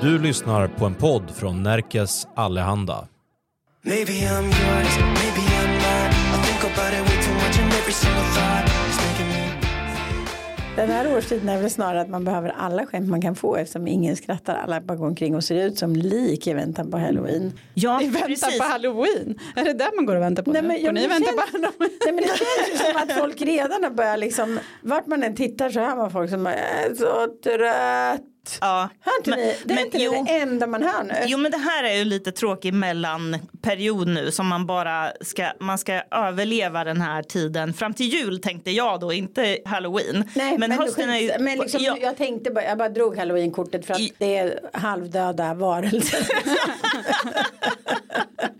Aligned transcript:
Du 0.00 0.18
lyssnar 0.18 0.68
på 0.68 0.86
en 0.86 0.94
podd 0.94 1.30
från 1.30 1.62
Närkes 1.62 2.26
Allehanda. 2.36 3.08
Maybe 3.82 4.12
I'm 4.12 4.44
yours, 4.44 4.98
maybe 4.98 5.42
I'm 5.58 5.72
not. 5.74 6.14
I 6.34 6.46
think 6.46 6.64
about 6.64 6.92
it 6.94 7.00
way 7.00 7.24
too 7.24 7.34
much 7.34 7.58
and 7.62 7.72
every 7.72 7.92
single 7.92 8.22
thought. 8.34 8.64
Den 10.76 10.90
här 10.90 11.16
årstiden 11.16 11.48
är 11.48 11.60
väl 11.60 11.70
snarare 11.70 12.00
att 12.00 12.08
man 12.08 12.24
behöver 12.24 12.48
alla 12.58 12.86
skämt 12.86 13.08
man 13.08 13.22
kan 13.22 13.34
få 13.34 13.56
eftersom 13.56 13.86
ingen 13.88 14.16
skrattar. 14.16 14.54
Alla 14.54 14.80
bara 14.80 14.96
går 14.96 15.06
omkring 15.06 15.34
och 15.36 15.44
ser 15.44 15.66
ut 15.66 15.78
som 15.78 15.96
lik 15.96 16.46
i 16.46 16.52
väntan 16.52 16.90
på 16.90 16.98
halloween. 16.98 17.52
Ja, 17.74 18.02
I 18.02 18.08
väntan 18.08 18.28
precis. 18.28 18.58
på 18.58 18.64
halloween. 18.64 19.38
Är 19.56 19.64
det 19.64 19.72
där 19.72 19.96
man 19.96 20.06
går 20.06 20.16
och 20.16 20.22
väntar 20.22 20.42
på 20.42 20.52
Nej, 20.52 20.62
nu? 20.62 20.68
men- 20.68 20.82
ja, 20.82 20.92
ni 20.92 21.06
väntar 21.06 21.32
på 21.32 21.38
känns- 21.38 21.52
halloween? 21.52 21.90
Nej 22.04 22.12
men 22.14 22.16
det 22.16 22.28
känns 22.28 22.72
ju 22.72 22.76
som 22.92 22.96
att 23.02 23.12
folk 23.18 23.40
redan 23.40 23.82
har 23.84 23.90
börjat 23.90 24.18
liksom, 24.18 24.58
vart 24.82 25.06
man 25.06 25.22
än 25.22 25.34
tittar 25.36 25.70
så 25.70 25.80
hör 25.80 25.96
man 25.96 26.10
folk 26.10 26.30
som 26.30 26.46
är 26.46 26.94
så 26.94 27.26
trött. 27.44 28.27
Ja. 28.60 28.88
Hör 29.00 29.12
inte 29.18 29.30
Men- 29.30 29.38
ni? 29.38 29.56
Det 29.64 29.72
är 29.72 29.74
men 29.74 29.84
inte 29.84 29.98
jo. 29.98 30.24
det 30.26 30.32
enda 30.40 30.66
man 30.66 30.82
hör 30.82 31.04
nu. 31.04 31.14
Jo 31.26 31.38
men 31.38 31.50
det 31.50 31.58
här 31.58 31.84
är 31.84 31.94
ju 31.94 32.04
lite 32.04 32.32
tråkig 32.32 32.74
mellanperiod 32.74 34.08
nu 34.08 34.30
som 34.30 34.46
man 34.46 34.66
bara 34.66 35.12
ska, 35.20 35.46
man 35.60 35.78
ska 35.78 36.02
överleva 36.10 36.84
den 36.84 37.00
här 37.00 37.22
tiden 37.22 37.74
fram 37.74 37.94
till 37.94 38.06
jul 38.06 38.38
tänkte 38.40 38.70
jag 38.70 39.00
då, 39.00 39.12
inte 39.12 39.58
halloween. 39.64 40.24
Nej, 40.34 40.58
men, 40.58 40.72
hösten 40.72 41.10
är 41.10 41.18
ju, 41.18 41.30
men 41.38 41.58
liksom, 41.58 41.80
ja, 41.82 41.96
jag 42.00 42.16
tänkte 42.16 42.50
bara, 42.50 42.64
jag 42.64 42.78
bara 42.78 42.88
drog 42.88 43.16
halloween-kortet 43.16 43.86
för 43.86 43.94
att 43.94 44.00
I- 44.00 44.12
det 44.18 44.36
är 44.36 44.60
halvdöda 44.72 45.54
varelser. 45.54 46.18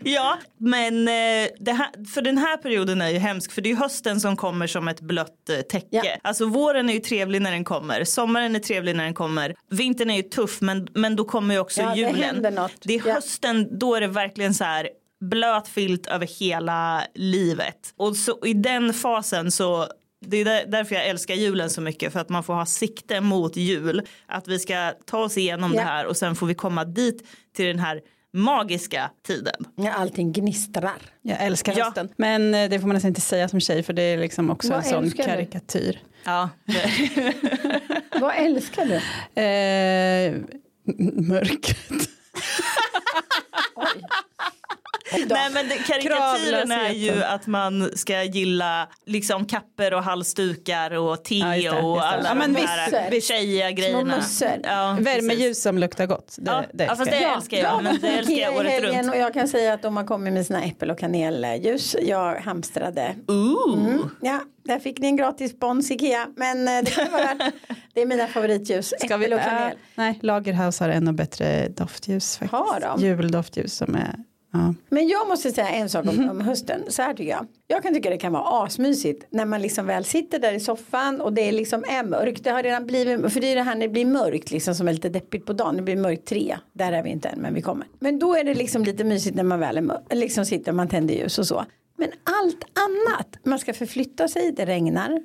ja, 0.03 0.37
men 0.57 1.07
eh, 1.07 1.47
det 1.59 1.71
här, 1.71 2.05
för 2.13 2.21
den 2.21 2.37
här 2.37 2.57
perioden 2.57 3.01
är 3.01 3.09
ju 3.09 3.17
hemsk 3.17 3.51
för 3.51 3.61
det 3.61 3.69
är 3.69 3.71
ju 3.71 3.77
hösten 3.77 4.19
som 4.19 4.35
kommer 4.37 4.67
som 4.67 4.87
ett 4.87 5.01
blött 5.01 5.49
eh, 5.49 5.61
täcke. 5.61 5.87
Ja. 5.91 6.03
Alltså 6.21 6.45
våren 6.45 6.89
är 6.89 6.93
ju 6.93 6.99
trevlig 6.99 7.41
när 7.41 7.51
den 7.51 7.63
kommer, 7.63 8.03
sommaren 8.03 8.55
är 8.55 8.59
trevlig 8.59 8.95
när 8.95 9.03
den 9.03 9.13
kommer, 9.13 9.55
vintern 9.69 10.09
är 10.09 10.15
ju 10.15 10.21
tuff 10.23 10.61
men, 10.61 10.87
men 10.93 11.15
då 11.15 11.25
kommer 11.25 11.53
ju 11.53 11.59
också 11.59 11.81
Ja, 11.81 11.89
det 11.89 11.97
julen. 11.99 12.55
något. 12.55 12.71
Det 12.81 12.95
är 12.95 13.01
Ja. 13.07 13.13
hösten, 13.13 13.79
då 13.79 13.95
är 13.95 14.01
det 14.01 14.07
verkligen 14.07 14.53
så 14.53 14.63
här 14.63 14.89
blöt 15.21 15.67
filt 15.67 16.07
över 16.07 16.27
hela 16.39 17.03
livet. 17.15 17.93
Och 17.97 18.15
så 18.17 18.45
i 18.45 18.53
den 18.53 18.93
fasen 18.93 19.51
så 19.51 19.87
det 20.25 20.37
är 20.37 20.45
där- 20.45 20.65
därför 20.67 20.95
jag 20.95 21.07
älskar 21.07 21.35
julen 21.35 21.69
så 21.69 21.81
mycket 21.81 22.13
för 22.13 22.19
att 22.19 22.29
man 22.29 22.43
får 22.43 22.53
ha 22.53 22.65
sikte 22.65 23.21
mot 23.21 23.55
jul. 23.55 24.01
Att 24.27 24.47
vi 24.47 24.59
ska 24.59 24.93
ta 25.05 25.17
oss 25.23 25.37
igenom 25.37 25.71
Ja. 25.73 25.79
det 25.81 25.85
här 25.87 26.05
och 26.05 26.17
sen 26.17 26.35
får 26.35 26.47
vi 26.47 26.55
komma 26.55 26.85
dit 26.85 27.27
till 27.55 27.65
den 27.65 27.79
här 27.79 28.01
magiska 28.33 29.11
tiden. 29.27 29.65
Ja, 29.75 29.91
allting 29.93 30.31
gnistrar. 30.33 30.97
Jag 31.21 31.41
älskar 31.43 31.73
Ja. 31.77 31.83
hösten. 31.85 32.09
Men 32.17 32.53
eh, 32.55 32.69
det 32.69 32.79
får 32.79 32.87
man 32.87 32.93
nästan 32.93 33.09
inte 33.09 33.21
säga 33.21 33.49
som 33.49 33.59
tjej 33.59 33.83
för 33.83 33.93
det 33.93 34.01
är 34.01 34.17
liksom 34.17 34.49
också 34.49 34.69
Vad 34.69 34.77
en 34.77 34.83
sån 34.83 35.03
älskar 35.03 35.23
du? 35.23 35.29
karikatyr. 35.29 35.99
Ja, 36.25 36.49
Vad 38.21 38.35
älskar 38.35 38.85
du? 38.85 38.95
Eh, 39.41 40.35
mörkret. 41.27 42.09
Nej 45.29 45.49
men 45.53 45.67
det, 45.69 45.75
karikatyren 45.75 46.71
är 46.71 46.89
ju 46.93 47.23
att 47.23 47.47
man 47.47 47.89
ska 47.97 48.23
gilla 48.23 48.89
liksom 49.05 49.45
kapper 49.45 49.93
och 49.93 50.03
halsdukar 50.03 50.91
och 50.97 51.23
te 51.23 51.35
Ja, 51.37 51.71
det, 51.71 51.81
och 51.81 52.05
alla 52.07 52.27
Ja, 52.29 52.33
men 52.33 52.53
de 52.53 52.61
här 52.65 53.11
visst. 53.11 53.27
tjejiga 53.27 53.71
grejerna. 53.71 54.13
Ja, 54.13 54.15
precis. 54.15 54.41
Värmeljus 55.07 55.61
som 55.61 55.77
luktar 55.77 56.05
gott. 56.05 56.35
Det, 56.37 56.51
Ja, 56.51 56.63
det 56.73 56.83
ja, 56.83 56.95
fast 56.95 57.11
det 57.11 57.21
jag. 57.21 57.35
älskar 57.35 57.57
jag. 57.57 57.83
Men 57.83 57.97
det 58.01 58.07
älskar 58.07 58.35
jag 58.35 58.55
året 58.55 58.71
helgen 58.71 59.03
runt. 59.03 59.13
Och 59.13 59.17
jag 59.21 59.33
kan 59.33 59.47
säga 59.47 59.73
att 59.73 59.81
de 59.81 59.97
har 59.97 60.03
kommit 60.03 60.33
med 60.33 60.45
sina 60.45 60.63
äppel 60.63 60.91
och 60.91 60.99
kanelljus. 60.99 61.95
Jag 62.01 62.35
hamstrade. 62.35 63.15
Ooh. 63.27 63.87
Mm. 63.89 64.09
Ja, 64.21 64.39
där 64.65 64.79
fick 64.79 64.99
ni 64.99 65.07
en 65.07 65.15
gratis 65.17 65.51
spons 65.51 65.91
Ikea. 65.91 66.27
Men 66.35 66.67
eh, 66.67 66.83
det 66.83 66.91
kan 66.91 67.11
vara 67.11 67.23
värt. 67.23 67.53
Det 67.93 68.01
är 68.01 68.05
mina 68.05 68.27
favoritljus. 68.27 68.93
Ska 68.99 69.17
vi, 69.17 69.27
och 69.33 69.39
äh, 69.39 69.45
kanel. 69.45 69.77
nej, 69.95 70.19
Lagerhaus 70.21 70.79
har 70.79 70.89
ännu 70.89 71.11
bättre 71.11 71.67
doftljus 71.69 72.37
faktiskt. 72.37 72.51
Har 72.51 72.79
de? 72.79 73.01
Juldoftljus 73.01 73.75
som 73.77 73.95
är, 73.95 74.15
ja. 74.51 74.73
Men 74.89 75.07
jag 75.07 75.27
måste 75.27 75.51
säga 75.51 75.69
en 75.69 75.89
sak 75.89 76.05
om, 76.05 76.29
om 76.29 76.41
hösten. 76.41 76.81
Så 76.87 77.01
här 77.01 77.13
tycker 77.13 77.31
jag. 77.31 77.47
Jag 77.67 77.83
kan 77.83 77.93
tycka 77.93 78.09
det 78.09 78.17
kan 78.17 78.33
vara 78.33 78.63
asmysigt 78.63 79.27
när 79.29 79.45
man 79.45 79.61
liksom 79.61 79.85
väl 79.85 80.05
sitter 80.05 80.39
där 80.39 80.53
i 80.53 80.59
soffan 80.59 81.21
och 81.21 81.33
det 81.33 81.41
är 81.41 81.51
liksom 81.51 81.83
är 81.83 82.03
mörkt. 82.03 82.43
Det 82.43 82.49
har 82.49 82.63
redan 82.63 82.85
blivit, 82.85 83.33
för 83.33 83.41
det 83.41 83.51
är 83.51 83.55
det 83.55 83.63
här 83.63 83.75
när 83.75 83.81
det 83.81 83.93
blir 83.93 84.05
mörkt 84.05 84.51
liksom 84.51 84.75
som 84.75 84.87
är 84.87 84.93
lite 84.93 85.09
deppigt 85.09 85.45
på 85.45 85.53
dagen. 85.53 85.75
Det 85.75 85.81
blir 85.81 85.95
mörkt 85.95 86.27
tre. 86.27 86.57
Där 86.73 86.91
är 86.91 87.03
vi 87.03 87.09
inte 87.09 87.29
än 87.29 87.39
men 87.39 87.53
vi 87.53 87.61
kommer. 87.61 87.87
Men 87.99 88.19
då 88.19 88.35
är 88.35 88.43
det 88.43 88.53
liksom 88.53 88.83
lite 88.83 89.03
mysigt 89.03 89.35
när 89.35 89.43
man 89.43 89.59
väl 89.59 89.77
är 89.77 89.81
mör- 89.81 90.03
liksom 90.11 90.45
sitter 90.45 90.71
och 90.71 90.75
man 90.75 90.87
tänder 90.87 91.13
ljus 91.13 91.39
och 91.39 91.47
så. 91.47 91.65
Men 91.97 92.09
allt 92.23 92.63
annat. 92.63 93.37
Man 93.43 93.59
ska 93.59 93.73
förflytta 93.73 94.27
sig, 94.27 94.51
det 94.51 94.65
regnar. 94.65 95.21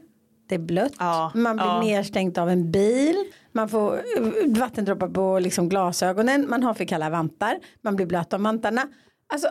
Det 0.49 0.55
är 0.55 0.59
blött. 0.59 0.93
Ja, 0.99 1.33
man 1.35 1.57
blir 1.57 1.67
ja. 1.67 1.83
nedstängt 1.83 2.39
av 2.39 2.51
en 2.51 2.71
bil. 2.71 3.17
Man 3.53 3.69
får 3.69 3.95
eh, 3.95 4.59
vattendroppar 4.59 5.09
på 5.09 5.39
liksom 5.39 5.69
glasögonen. 5.69 6.47
Man 6.51 6.63
har 6.63 6.75
för 6.75 6.85
kalla 6.85 7.11
vantar. 7.11 7.59
Man 7.83 7.97
blir 7.97 8.07
blöt 8.07 8.33
av 8.33 8.41
vantarna. 8.41 8.83
Alltså 9.27 9.49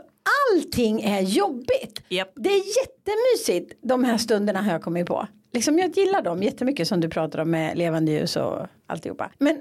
allting 0.51 1.01
är 1.01 1.21
jobbigt. 1.21 2.03
Japp. 2.09 2.31
Det 2.35 2.49
är 2.49 2.63
jättemysigt. 2.77 3.79
De 3.81 4.03
här 4.03 4.17
stunderna 4.17 4.61
har 4.61 4.71
jag 4.71 4.81
kommit 4.81 5.07
på. 5.07 5.27
Liksom 5.53 5.79
jag 5.79 5.97
gillar 5.97 6.21
dem 6.21 6.43
jättemycket 6.43 6.87
som 6.87 6.99
du 6.99 7.09
pratar 7.09 7.39
om 7.39 7.51
med 7.51 7.77
levande 7.77 8.11
ljus 8.11 8.35
och 8.35 8.67
alltihopa. 8.87 9.31
Men, 9.37 9.59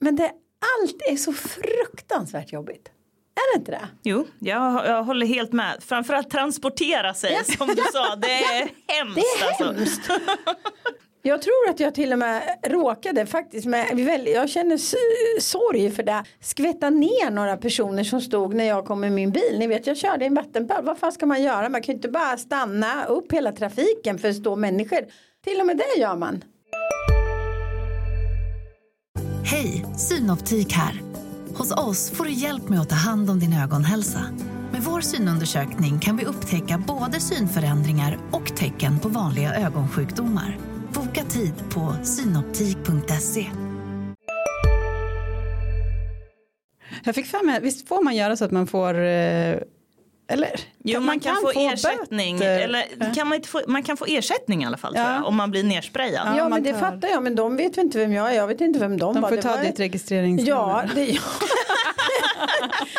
men 0.00 0.16
det, 0.16 0.32
allt 0.80 1.02
är 1.10 1.16
så 1.16 1.32
fruktansvärt 1.32 2.52
jobbigt. 2.52 2.90
Är 3.36 3.54
det 3.54 3.60
inte 3.60 3.70
det? 3.70 3.88
Jo, 4.02 4.26
jag, 4.38 4.86
jag 4.86 5.04
håller 5.04 5.26
helt 5.26 5.52
med. 5.52 5.82
Framförallt 5.82 6.30
transportera 6.30 7.14
sig 7.14 7.44
som 7.44 7.68
du 7.68 7.82
sa. 7.92 8.16
Det 8.16 8.26
är 8.44 8.68
hemskt. 8.88 9.14
Det 9.14 9.44
är 9.44 9.48
alltså. 9.48 9.64
hemskt. 9.64 10.10
Jag 11.26 11.42
tror 11.42 11.68
att 11.70 11.80
jag 11.80 11.94
till 11.94 12.12
och 12.12 12.18
med 12.18 12.42
råkade 12.62 13.26
faktiskt 13.26 13.66
med, 13.66 13.98
jag 14.26 14.50
känner 14.50 15.40
sorg 15.40 15.90
för 15.90 16.02
det, 16.02 16.24
skvätta 16.40 16.90
ner 16.90 17.30
några 17.30 17.56
personer 17.56 18.04
som 18.04 18.20
stod 18.20 18.54
när 18.54 18.64
jag 18.64 18.86
kom 18.86 19.00
med 19.00 19.12
min 19.12 19.30
bil. 19.30 19.58
Ni 19.58 19.66
vet 19.66 19.86
jag 19.86 19.96
körde 19.96 20.24
i 20.24 20.26
en 20.26 20.34
vattenpöl, 20.34 20.84
vad 20.84 20.98
fan 20.98 21.12
ska 21.12 21.26
man 21.26 21.42
göra? 21.42 21.68
Man 21.68 21.82
kan 21.82 21.92
ju 21.92 21.96
inte 21.96 22.08
bara 22.08 22.36
stanna 22.36 23.04
upp 23.04 23.32
hela 23.32 23.52
trafiken 23.52 24.18
för 24.18 24.28
att 24.28 24.36
stå 24.36 24.56
människor. 24.56 24.98
Till 25.44 25.60
och 25.60 25.66
med 25.66 25.76
det 25.76 26.00
gör 26.00 26.16
man. 26.16 26.44
Hej, 29.44 29.84
Synoptik 29.96 30.72
här. 30.72 31.02
Hos 31.56 31.72
oss 31.72 32.10
får 32.10 32.24
du 32.24 32.32
hjälp 32.32 32.68
med 32.68 32.80
att 32.80 32.88
ta 32.88 32.96
hand 32.96 33.30
om 33.30 33.40
din 33.40 33.52
ögonhälsa. 33.62 34.20
Med 34.72 34.82
vår 34.82 35.00
synundersökning 35.00 35.98
kan 35.98 36.16
vi 36.16 36.24
upptäcka 36.24 36.82
både 36.86 37.20
synförändringar 37.20 38.18
och 38.32 38.56
tecken 38.56 38.98
på 38.98 39.08
vanliga 39.08 39.54
ögonsjukdomar. 39.54 40.73
Boka 40.94 41.24
tid 41.24 41.52
på 41.74 41.94
synoptik.se. 42.04 43.46
Jag 47.04 47.14
fick 47.14 47.26
för 47.26 47.44
mig, 47.44 47.60
visst 47.60 47.88
får 47.88 48.02
man 48.02 48.16
göra 48.16 48.36
så 48.36 48.44
att 48.44 48.50
man 48.50 48.66
får 48.66 48.94
eh, 48.94 49.56
eller? 50.28 50.60
Jo, 50.84 51.00
man, 51.00 51.20
kan, 51.20 51.36
få, 51.36 51.52
ersättning. 51.60 52.38
böter. 52.38 52.60
Eller, 52.60 53.14
kan 53.14 53.28
man, 53.28 53.36
inte 53.36 53.48
få, 53.48 53.60
man 53.66 53.82
kan 53.82 53.96
få 53.96 54.04
ersättning 54.08 54.62
i 54.62 54.66
alla 54.66 54.76
fall 54.76 54.92
Ja. 54.96 55.14
jag, 55.14 55.26
om 55.26 55.36
man 55.36 55.50
blir 55.50 55.64
nersprayad. 55.64 56.28
Ja, 56.36 56.42
man 56.42 56.50
men 56.50 56.62
det 56.62 56.72
tar- 56.72 56.80
fattar 56.80 57.08
jag 57.08 57.22
men 57.22 57.34
de 57.34 57.56
vet 57.56 57.78
väl 57.78 57.84
inte 57.84 57.98
vem 57.98 58.12
jag 58.12 58.30
är. 58.30 58.34
Jag 58.34 58.46
vet 58.46 58.60
inte 58.60 58.78
vem 58.78 58.98
de, 58.98 59.14
De 59.14 59.20
var. 59.22 59.28
får 59.28 59.36
Det 59.36 59.42
ta 59.42 59.56
var- 59.56 59.64
ditt 59.64 59.80
registreringsnummer. 59.80 60.60
Ja, 60.60 60.84
det 60.94 61.00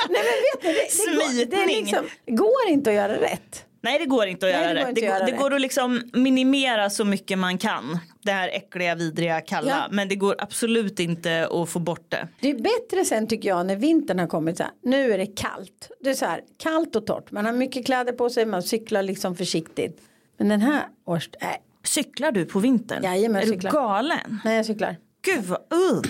Nej 0.10 0.12
men 0.24 0.24
vet 0.24 0.64
ni, 0.64 0.74
det, 0.74 1.46
det, 1.46 1.56
går, 1.56 1.62
det 1.62 1.68
liksom, 1.68 2.06
går 2.28 2.68
inte 2.70 2.90
att 2.90 2.96
göra 2.96 3.14
rätt. 3.22 3.65
Nej 3.86 4.00
det 4.00 4.06
går 4.06 4.28
inte 4.28 4.46
att 4.48 4.54
Nej, 4.54 4.62
göra 4.64 4.74
det 4.74 4.80
går 4.80 4.88
det. 4.88 5.02
Det, 5.02 5.06
göra 5.06 5.26
det 5.26 5.32
går 5.32 5.54
att 5.54 5.62
liksom 5.62 6.02
minimera 6.14 6.90
så 6.90 7.06
mycket 7.06 7.38
man 7.38 7.58
kan. 7.58 8.00
Det 8.24 8.32
här 8.32 8.50
äckliga, 8.50 8.96
vidriga, 8.96 9.42
kalla. 9.42 9.70
Ja. 9.70 9.88
Men 9.92 10.08
det 10.10 10.16
går 10.16 10.36
absolut 10.40 11.00
inte 11.00 11.48
att 11.52 11.70
få 11.70 11.80
bort 11.80 12.12
det. 12.12 12.28
Det 12.40 12.50
är 12.50 12.56
bättre 12.56 13.06
sen 13.06 13.28
tycker 13.28 13.50
jag 13.50 13.66
när 13.66 13.76
vintern 13.76 14.20
har 14.20 14.28
kommit 14.28 14.58
så 14.58 14.64
här. 14.64 14.72
Nu 14.84 15.14
är 15.14 15.18
det 15.18 15.26
kallt. 15.26 15.92
Det 16.00 16.10
är 16.10 16.14
så 16.14 16.26
här 16.26 16.42
kallt 16.58 16.96
och 16.96 17.06
torrt. 17.06 17.32
Man 17.32 17.46
har 17.46 17.54
mycket 17.54 17.86
kläder 17.86 18.14
på 18.14 18.30
sig. 18.30 18.46
Man 18.46 18.64
cyklar 18.64 19.04
liksom 19.04 19.36
försiktigt. 19.36 20.02
Men 20.38 20.50
den 20.50 20.62
här 20.62 20.84
års... 21.06 21.30
Nej, 21.42 21.62
Cyklar 21.84 22.32
du 22.32 22.46
på 22.46 22.60
vintern? 22.60 23.04
Jajamän, 23.04 23.42
är 23.42 23.46
du 23.46 23.52
cyklar. 23.52 23.72
galen? 23.72 24.40
nej 24.44 24.56
jag 24.56 24.66
cyklar. 24.66 24.96
Gud 25.22 25.44
vad 25.44 25.60
uh. 25.60 26.02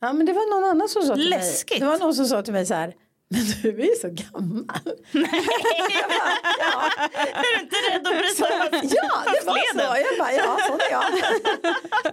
Ja 0.00 0.12
men 0.12 0.26
det 0.26 0.32
var 0.32 0.60
någon 0.60 0.70
annan 0.70 0.88
som 0.88 1.02
sa 1.02 1.14
till 1.14 1.30
Läskigt. 1.30 1.80
mig. 1.80 1.80
Det 1.80 1.86
var 1.86 1.98
någon 1.98 2.14
som 2.14 2.26
sa 2.26 2.42
till 2.42 2.52
mig 2.52 2.66
så 2.66 2.74
här. 2.74 2.94
Men 3.30 3.44
du 3.62 3.68
är 3.68 4.00
så 4.00 4.08
gammal. 4.08 4.64
Jag 5.12 5.22
bara, 6.08 6.32
ja. 6.58 6.90
Är 7.12 7.54
du 7.54 7.60
inte 7.60 7.76
rädd 7.76 8.06
att 8.06 8.18
bryta 8.18 8.46
ja 8.82 9.24
det 9.40 9.46
var 9.46 9.72
så. 9.72 9.96
Jag 9.96 10.18
bara 10.18 10.32
ja 10.32 10.58
sån 10.68 10.80
är 10.80 10.90
jag. 10.90 11.04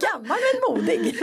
Gammal 0.00 0.38
men 0.38 0.76
modig. 0.76 1.16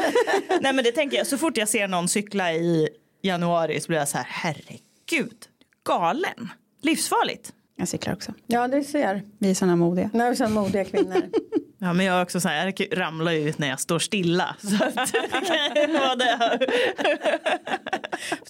Nej 0.62 0.74
men 0.74 0.84
det 0.84 0.92
tänker 0.92 1.18
jag, 1.18 1.28
så 1.28 1.38
fort 1.38 1.58
jag 1.58 1.70
ser 1.70 1.88
någon 1.88 2.08
cykla 2.08 2.54
i 2.54 2.90
januari 3.22 3.82
så 3.82 3.88
blir 3.88 3.98
jag 4.00 4.08
så 4.08 4.18
här, 4.18 4.28
herregud, 4.30 5.38
galen, 5.86 6.50
livsfarligt. 6.82 7.54
Jag 7.76 7.88
cyklar 7.88 8.14
också. 8.14 8.34
Ja 8.48 8.68
det 8.68 8.84
ser. 8.84 9.22
Vi 9.40 9.50
är 9.50 9.56
sådana 9.56 9.76
modiga. 9.76 10.10
Nu 10.14 10.24
är 10.24 10.30
vi 10.30 10.36
så 10.36 10.48
modiga 10.48 10.86
kvinnor. 10.86 11.22
Ja 11.84 11.94
men 11.94 12.06
jag 12.06 12.18
är 12.18 12.22
också 12.22 12.40
så 12.40 12.50
här, 12.50 12.74
jag 12.78 13.00
ramlar 13.00 13.32
ju 13.32 13.50
ut 13.50 13.58
när 13.58 13.68
jag 13.70 13.80
står 13.80 14.00
stilla. 14.00 14.56
Så 14.60 14.84
att, 14.84 14.96
det 15.14 15.86
kan 15.86 15.94
vara 15.94 16.16
det. 16.16 16.60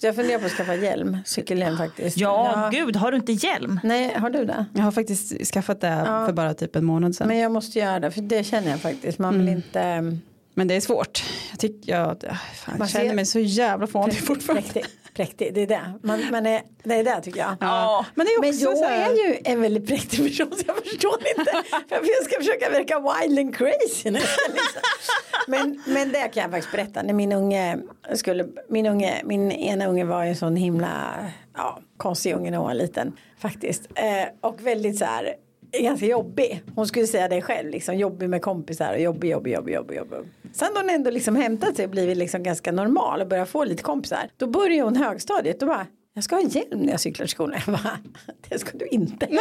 Jag 0.00 0.14
funderar 0.14 0.38
på 0.38 0.46
att 0.46 0.52
skaffa 0.52 0.74
hjälm. 0.74 1.18
Cykelhjälm 1.24 1.76
faktiskt. 1.76 2.16
Ja, 2.16 2.68
gud, 2.72 2.96
har 2.96 3.10
du 3.10 3.16
inte 3.16 3.32
hjälm? 3.32 3.80
Nej 3.82 4.14
har 4.14 4.30
du 4.30 4.44
det? 4.44 4.66
Jag 4.74 4.82
har 4.82 4.92
faktiskt 4.92 5.46
skaffat 5.52 5.80
det 5.80 6.02
för 6.26 6.32
bara 6.32 6.54
typ 6.54 6.76
en 6.76 6.84
månad 6.84 7.14
sedan. 7.14 7.28
Men 7.28 7.38
jag 7.38 7.52
måste 7.52 7.78
göra 7.78 8.00
det 8.00 8.10
för 8.10 8.20
det 8.20 8.44
känner 8.44 8.70
jag 8.70 8.80
faktiskt. 8.80 9.18
Man 9.18 9.38
vill 9.38 9.48
inte. 9.48 10.18
Men 10.54 10.68
det 10.68 10.74
är 10.74 10.80
svårt. 10.80 11.24
Jag, 11.50 11.60
tycker, 11.60 11.92
jag, 11.92 12.16
fan, 12.54 12.78
Man 12.78 12.78
jag 12.78 12.88
känner 12.88 13.14
mig 13.14 13.26
så 13.26 13.38
jävla 13.38 13.86
fånig 13.86 14.26
fortfarande. 14.26 14.62
Präktig, 14.62 14.84
präktig, 15.14 15.54
det 15.54 15.62
är 15.62 15.66
det. 15.66 15.92
Man, 16.02 16.30
man 16.30 16.46
är, 16.46 16.62
det 16.82 16.94
är 16.94 17.04
det 17.04 17.20
tycker 17.20 17.40
jag. 17.40 17.56
Ja. 17.60 18.06
Men 18.14 18.26
det 18.26 18.32
är 18.32 18.40
Men 18.40 18.50
också 18.50 18.64
jag 18.64 18.78
så 18.78 18.84
här, 18.84 19.10
är 19.10 19.14
ju 19.28 19.38
en 19.44 19.60
väldigt 19.60 19.86
präktig 19.86 20.18
person 20.18 20.56
så 20.56 20.64
jag 20.66 20.76
förstår 20.76 21.18
inte 21.38 21.52
varför 21.90 22.06
jag 22.06 22.24
ska 22.24 22.36
försöka 22.38 22.70
verka 22.70 22.98
wild 22.98 23.38
and 23.38 23.56
crazy. 23.56 24.10
nu, 24.10 24.18
Liksom. 24.18 24.82
Men, 25.46 25.82
men 25.86 26.12
det 26.12 26.28
kan 26.28 26.42
jag 26.42 26.50
faktiskt 26.50 26.72
berätta. 26.72 27.02
När 27.02 27.14
min 27.14 27.32
unge 27.32 27.78
skulle, 28.14 28.46
min 28.68 28.86
unge, 28.86 29.20
min 29.24 29.52
ena 29.52 29.86
unge 29.86 30.04
var 30.04 30.22
ju 30.24 30.28
en 30.28 30.36
sån 30.36 30.56
himla 30.56 31.14
ja, 31.56 31.78
konstig 31.96 32.34
unge 32.34 32.50
när 32.50 32.58
hon 32.58 32.66
var 32.66 32.74
liten 32.74 33.16
faktiskt. 33.38 33.82
Eh, 33.94 34.28
och 34.40 34.66
väldigt 34.66 34.98
så 34.98 35.04
här 35.04 35.34
ganska 35.82 36.06
jobbig. 36.06 36.62
Hon 36.74 36.86
skulle 36.86 37.06
säga 37.06 37.28
det 37.28 37.42
själv, 37.42 37.70
liksom 37.70 37.96
jobbig 37.96 38.28
med 38.28 38.42
kompisar 38.42 38.92
och 38.94 39.00
jobbig, 39.00 39.30
jobbig, 39.30 39.52
jobbig, 39.54 39.74
jobbig, 39.74 39.96
jobbig. 39.96 40.18
Sen 40.52 40.68
då 40.74 40.80
hon 40.80 40.90
ändå 40.90 41.10
liksom 41.10 41.36
hämtat 41.36 41.76
sig 41.76 41.84
och 41.84 41.90
blivit 41.90 42.16
liksom 42.16 42.42
ganska 42.42 42.72
normal 42.72 43.20
och 43.20 43.28
börjat 43.28 43.48
få 43.48 43.64
lite 43.64 43.82
kompisar. 43.82 44.30
Då 44.36 44.46
börjar 44.46 44.84
hon 44.84 44.96
högstadiet 44.96 45.62
och 45.62 45.68
bara 45.68 45.86
jag 46.14 46.24
ska 46.24 46.36
ha 46.36 46.42
hjälm 46.42 46.80
när 46.80 46.90
jag 46.90 47.00
cyklar 47.00 47.26
till 47.26 47.30
skolan. 47.30 47.60
Jag 47.66 47.74
bara, 47.74 47.98
det 48.48 48.58
ska 48.58 48.78
du 48.78 48.86
inte. 48.86 49.28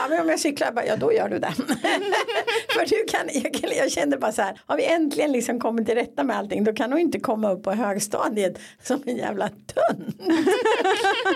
Bara, 0.00 0.08
men 0.08 0.20
om 0.20 0.28
jag 0.28 0.40
cyklar, 0.40 0.66
jag 0.66 0.74
bara, 0.74 0.86
ja 0.86 0.96
då 0.96 1.12
gör 1.12 1.28
du 1.28 1.38
det. 1.38 1.52
För 2.74 2.86
du 2.86 3.04
kan, 3.08 3.42
jag, 3.42 3.54
kan- 3.54 3.76
jag 3.76 3.92
kände 3.92 4.16
bara 4.16 4.32
så 4.32 4.42
här, 4.42 4.60
har 4.66 4.76
vi 4.76 4.84
äntligen 4.84 5.32
liksom 5.32 5.60
kommit 5.60 5.86
till 5.86 5.94
rätta 5.94 6.22
med 6.24 6.36
allting 6.36 6.64
då 6.64 6.72
kan 6.72 6.92
hon 6.92 7.00
inte 7.00 7.20
komma 7.20 7.50
upp 7.52 7.62
på 7.62 7.72
högstadiet 7.72 8.58
som 8.82 9.02
en 9.06 9.16
jävla 9.16 9.48
tunn. 9.48 10.12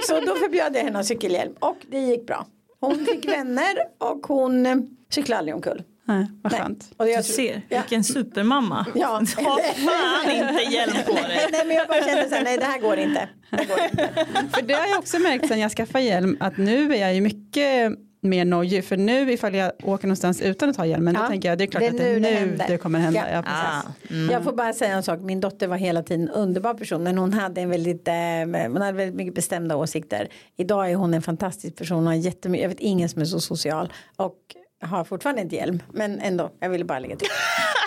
Så 0.07 0.21
då 0.21 0.35
förbjöd 0.35 0.77
jag 0.77 0.83
henne 0.83 0.99
att 0.99 1.07
cykelhjälm 1.07 1.55
och 1.61 1.77
det 1.91 1.99
gick 1.99 2.27
bra. 2.27 2.47
Hon 2.81 3.07
fick 3.07 3.29
vänner 3.29 3.75
och 3.99 4.27
hon 4.27 4.67
eh, 4.67 4.77
cyklade 5.11 5.39
aldrig 5.39 5.55
omkull. 5.55 5.83
Nej, 6.07 6.27
vad 6.43 6.53
Nej. 6.53 6.61
skönt. 6.61 6.91
Och 6.97 7.05
Du 7.05 7.11
jag, 7.11 7.25
ser, 7.25 7.63
Ja. 7.69 7.81
vilken 7.81 8.05
supermamma. 8.05 8.87
Ja. 8.95 9.09
Ha 9.37 9.59
fan 9.75 10.31
inte 10.31 10.63
hjälp 10.75 11.07
på 11.07 11.13
dig. 11.13 11.49
Nej 11.53 11.67
men 11.67 11.77
jag 11.77 11.89
bara 11.89 12.03
kände 12.05 12.29
så 12.29 12.35
här, 12.35 12.45
nej 12.45 12.59
det 12.59 12.65
här 12.65 12.79
går 12.81 12.97
inte. 12.99 13.29
Det 13.51 13.57
här 13.57 13.65
går 13.67 13.85
inte. 13.85 14.09
För 14.57 14.63
det 14.63 14.75
har 14.75 14.87
jag 14.87 14.99
också 14.99 15.19
märkt 15.19 15.49
sen 15.49 15.61
jag 15.61 15.73
skaffade 15.73 16.05
hjälm 16.05 16.37
att 16.41 16.57
nu 16.57 16.95
är 16.95 17.01
jag 17.01 17.15
ju 17.15 17.21
mycket 17.21 17.93
mer 18.25 18.44
nojig 18.44 18.85
för 18.85 18.97
nu 18.97 19.32
ifall 19.32 19.55
jag 19.55 19.73
åker 19.82 20.06
någonstans 20.06 20.41
utan 20.41 20.71
att 20.71 20.76
ha 20.76 20.87
hjälmen 20.87 21.15
Ja, 21.15 21.23
då 21.23 21.29
tänker 21.29 21.49
jag 21.49 21.59
det 21.59 21.65
är 21.65 21.67
klart 21.67 21.81
det 21.81 21.87
är 21.87 21.91
att 21.91 21.97
det 21.99 22.09
är 22.09 22.21
nu 22.21 22.21
det 22.21 22.47
nu 22.47 22.65
det 22.69 22.79
kommer 22.79 22.99
hända. 22.99 23.21
Ja. 23.21 23.26
Ja. 23.35 23.43
Ah, 23.47 23.82
precis. 24.03 24.31
Jag 24.31 24.44
får 24.44 24.53
bara 24.53 24.73
säga 24.73 24.94
en 24.94 25.03
sak, 25.03 25.21
min 25.21 25.41
dotter 25.41 25.67
var 25.67 25.76
hela 25.76 26.03
tiden 26.03 26.29
en 26.29 26.35
underbar 26.35 26.75
person 26.75 27.03
men 27.03 27.19
hon 27.19 27.32
hade 27.32 27.61
en 27.61 27.71
väldigt, 27.71 28.09
eh, 28.09 28.15
hon 28.53 28.76
hade 28.76 28.93
väldigt 28.93 29.15
mycket 29.17 29.35
bestämda 29.35 29.76
åsikter. 29.76 30.29
Idag 30.56 30.91
är 30.91 30.94
hon 30.94 31.15
en 31.15 31.23
fantastisk 31.23 31.76
person, 31.76 31.97
hon 31.97 32.06
har 32.06 32.15
jättemycket, 32.15 32.62
jag 32.62 32.69
vet 32.69 32.81
ingen 32.81 33.09
som 33.09 33.23
är 33.23 33.26
så 33.26 33.41
social 33.41 33.93
och 34.17 34.37
har 34.82 35.05
fortfarande 35.05 35.43
inte 35.43 35.56
hjälm 35.56 35.82
men 35.93 36.20
ändå, 36.20 36.50
jag 36.61 36.69
ville 36.70 36.85
bara 36.85 36.99
lägga 36.99 37.17
till. 37.17 37.29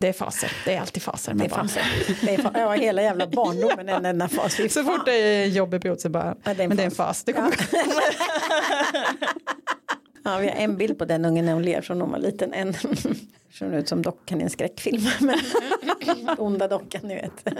Det 0.00 0.08
är 0.08 0.12
faser, 0.12 0.52
det 0.64 0.74
är 0.74 0.80
alltid 0.80 1.02
faser 1.02 1.32
Det 1.32 1.38
med 1.38 1.46
är 1.46 1.50
barn. 1.50 1.68
faser. 1.68 1.82
Det 2.26 2.34
är 2.34 2.38
fa- 2.38 2.50
ja, 2.60 2.72
hela 2.72 3.02
jävla 3.02 3.26
barndomen 3.26 3.88
en 3.88 4.04
enda 4.06 4.28
fas. 4.28 4.56
Så 4.72 4.84
fort 4.84 5.04
det 5.06 5.12
är 5.12 5.46
jobbig 5.46 5.82
period 5.82 6.00
så 6.00 6.08
bara, 6.08 6.34
Ja, 6.44 6.54
det 6.54 6.60
är 6.60 6.64
en 6.64 6.68
men 6.68 6.76
det 6.76 6.82
är 6.82 6.84
en 6.84 6.90
fas. 6.90 7.06
fas. 7.18 7.24
Det 7.24 7.32
kommer 7.32 7.50
Ja, 10.24 10.36
vi 10.38 10.46
har 10.48 10.54
en 10.54 10.76
bild 10.76 10.98
på 10.98 11.04
den 11.04 11.24
ungen 11.24 11.44
när 11.46 11.52
hon 11.52 11.62
ler 11.62 11.80
från 11.80 12.00
hon 12.00 12.10
var 12.10 12.18
liten. 12.18 12.52
En 12.52 12.74
ser 13.58 13.78
ut 13.78 13.88
som 13.88 14.02
dockan 14.02 14.40
i 14.40 14.44
en 14.44 14.50
skräckfilm. 14.50 15.08
Onda 16.38 16.68
dockan 16.68 17.00
ni 17.04 17.14
vet. 17.14 17.56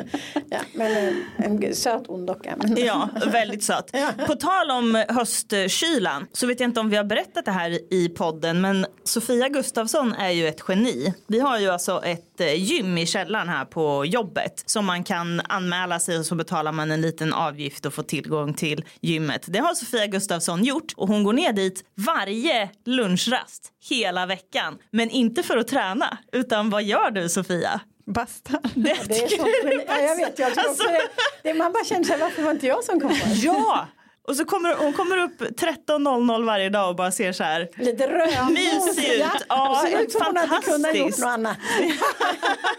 Ja, 0.50 0.58
men 0.74 0.96
en, 1.36 1.64
en 1.64 1.74
söt 1.74 2.08
ond 2.08 2.26
docka. 2.26 2.56
Ja, 2.76 3.08
väldigt 3.26 3.62
söt. 3.62 3.92
På 4.26 4.34
tal 4.34 4.70
om 4.70 5.04
höstkylan 5.08 6.26
så 6.32 6.46
vet 6.46 6.60
jag 6.60 6.68
inte 6.68 6.80
om 6.80 6.90
vi 6.90 6.96
har 6.96 7.04
berättat 7.04 7.44
det 7.44 7.50
här 7.50 7.92
i 7.94 8.08
podden 8.08 8.60
men 8.60 8.86
Sofia 9.04 9.48
Gustafsson 9.48 10.12
är 10.12 10.30
ju 10.30 10.48
ett 10.48 10.62
geni. 10.68 11.14
Vi 11.26 11.40
har 11.40 11.58
ju 11.58 11.68
alltså 11.68 12.02
ett 12.04 12.40
eh, 12.40 12.54
gym 12.54 12.98
i 12.98 13.06
källaren 13.06 13.48
här 13.48 13.64
på 13.64 14.04
jobbet 14.04 14.62
som 14.66 14.86
man 14.86 15.04
kan 15.04 15.40
anmäla 15.40 16.00
sig 16.00 16.18
och 16.18 16.26
så 16.26 16.34
betalar 16.34 16.72
man 16.72 16.90
en 16.90 17.00
liten 17.00 17.32
avgift 17.32 17.86
och 17.86 17.94
får 17.94 18.02
tillgång 18.02 18.54
till 18.54 18.84
gymmet. 19.00 19.44
Det 19.48 19.58
har 19.58 19.74
Sofia 19.74 20.06
Gustafsson 20.06 20.64
gjort 20.64 20.92
och 20.96 21.08
hon 21.08 21.24
går 21.24 21.32
ner 21.32 21.52
dit 21.52 21.84
varje 21.94 22.70
lunchrast 22.84 23.72
hela 23.90 24.26
veckan. 24.26 24.78
Men 24.90 25.10
inte 25.10 25.42
för 25.42 25.56
att 25.56 25.68
träna 25.68 26.18
utan 26.32 26.70
vad 26.70 26.82
gör 26.82 27.10
du 27.10 27.28
Sofia? 27.28 27.80
basta. 28.14 28.60
Det 28.74 28.96
det 29.08 29.18
är 29.18 29.38
jag 29.38 29.48
är 29.48 29.84
ja, 29.86 30.00
jag 30.00 30.16
vet, 30.16 30.38
jag 30.38 30.54
tror 30.54 30.70
också 30.70 30.88
det, 30.88 31.08
det, 31.42 31.54
man 31.54 31.72
bara 31.72 31.84
känner 31.84 32.04
sig, 32.04 32.18
varför 32.18 32.42
var 32.42 32.50
inte 32.50 32.66
jag 32.66 32.84
som 32.84 33.00
kom 33.00 33.10
på 33.10 33.26
det? 33.26 33.34
Ja! 33.34 33.88
Och 34.28 34.36
så 34.36 34.44
kommer 34.44 34.74
hon 34.74 34.92
kommer 34.92 35.18
upp 35.18 35.40
13.00 35.40 36.44
varje 36.46 36.68
dag 36.68 36.90
och 36.90 36.96
bara 36.96 37.10
ser 37.10 37.32
så 37.32 37.44
här. 37.44 37.68
Lite 37.74 38.06
röd 38.08 38.50
Mysig 38.50 39.10
ut. 39.12 39.22
Ja, 39.48 39.70
och 39.70 39.88
ser 39.88 40.02
ut 40.02 40.12
som 40.12 40.22
hon 40.26 40.36
hade 40.36 40.62
kunnat 40.62 40.96
gjort 40.96 41.14
fantastiskt. 41.14 41.18
något 41.20 41.28
annat. 41.28 41.56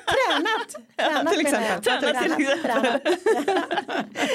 Tränat. 0.09 0.75
Tränat 0.97 1.33
till 1.33 1.43
menar 1.43 1.61
jag. 1.61 1.77
exempel. 1.77 2.01
Tränat 2.01 2.23
till 2.23 2.41
exempel. 2.41 2.61
tränat. 2.61 3.01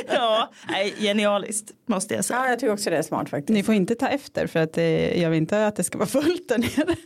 Ja, 0.15 0.51
nej, 0.69 0.95
genialiskt 0.99 1.71
måste 1.87 2.15
jag 2.15 2.25
säga. 2.25 2.39
Ja, 2.39 2.49
jag 2.49 2.59
tycker 2.59 2.73
också 2.73 2.91
det 2.91 2.97
är 2.97 3.03
smart 3.03 3.29
faktiskt. 3.29 3.49
Ni 3.49 3.63
får 3.63 3.75
inte 3.75 3.95
ta 3.95 4.09
efter 4.09 4.47
för 4.47 4.61
att 4.61 4.73
det, 4.73 5.21
jag 5.21 5.31
vill 5.31 5.37
inte 5.37 5.67
att 5.67 5.77
det 5.77 5.85
ska 5.85 5.99
vara 5.99 6.09
fullt 6.09 6.49
där 6.49 6.59
nere. 6.59 6.97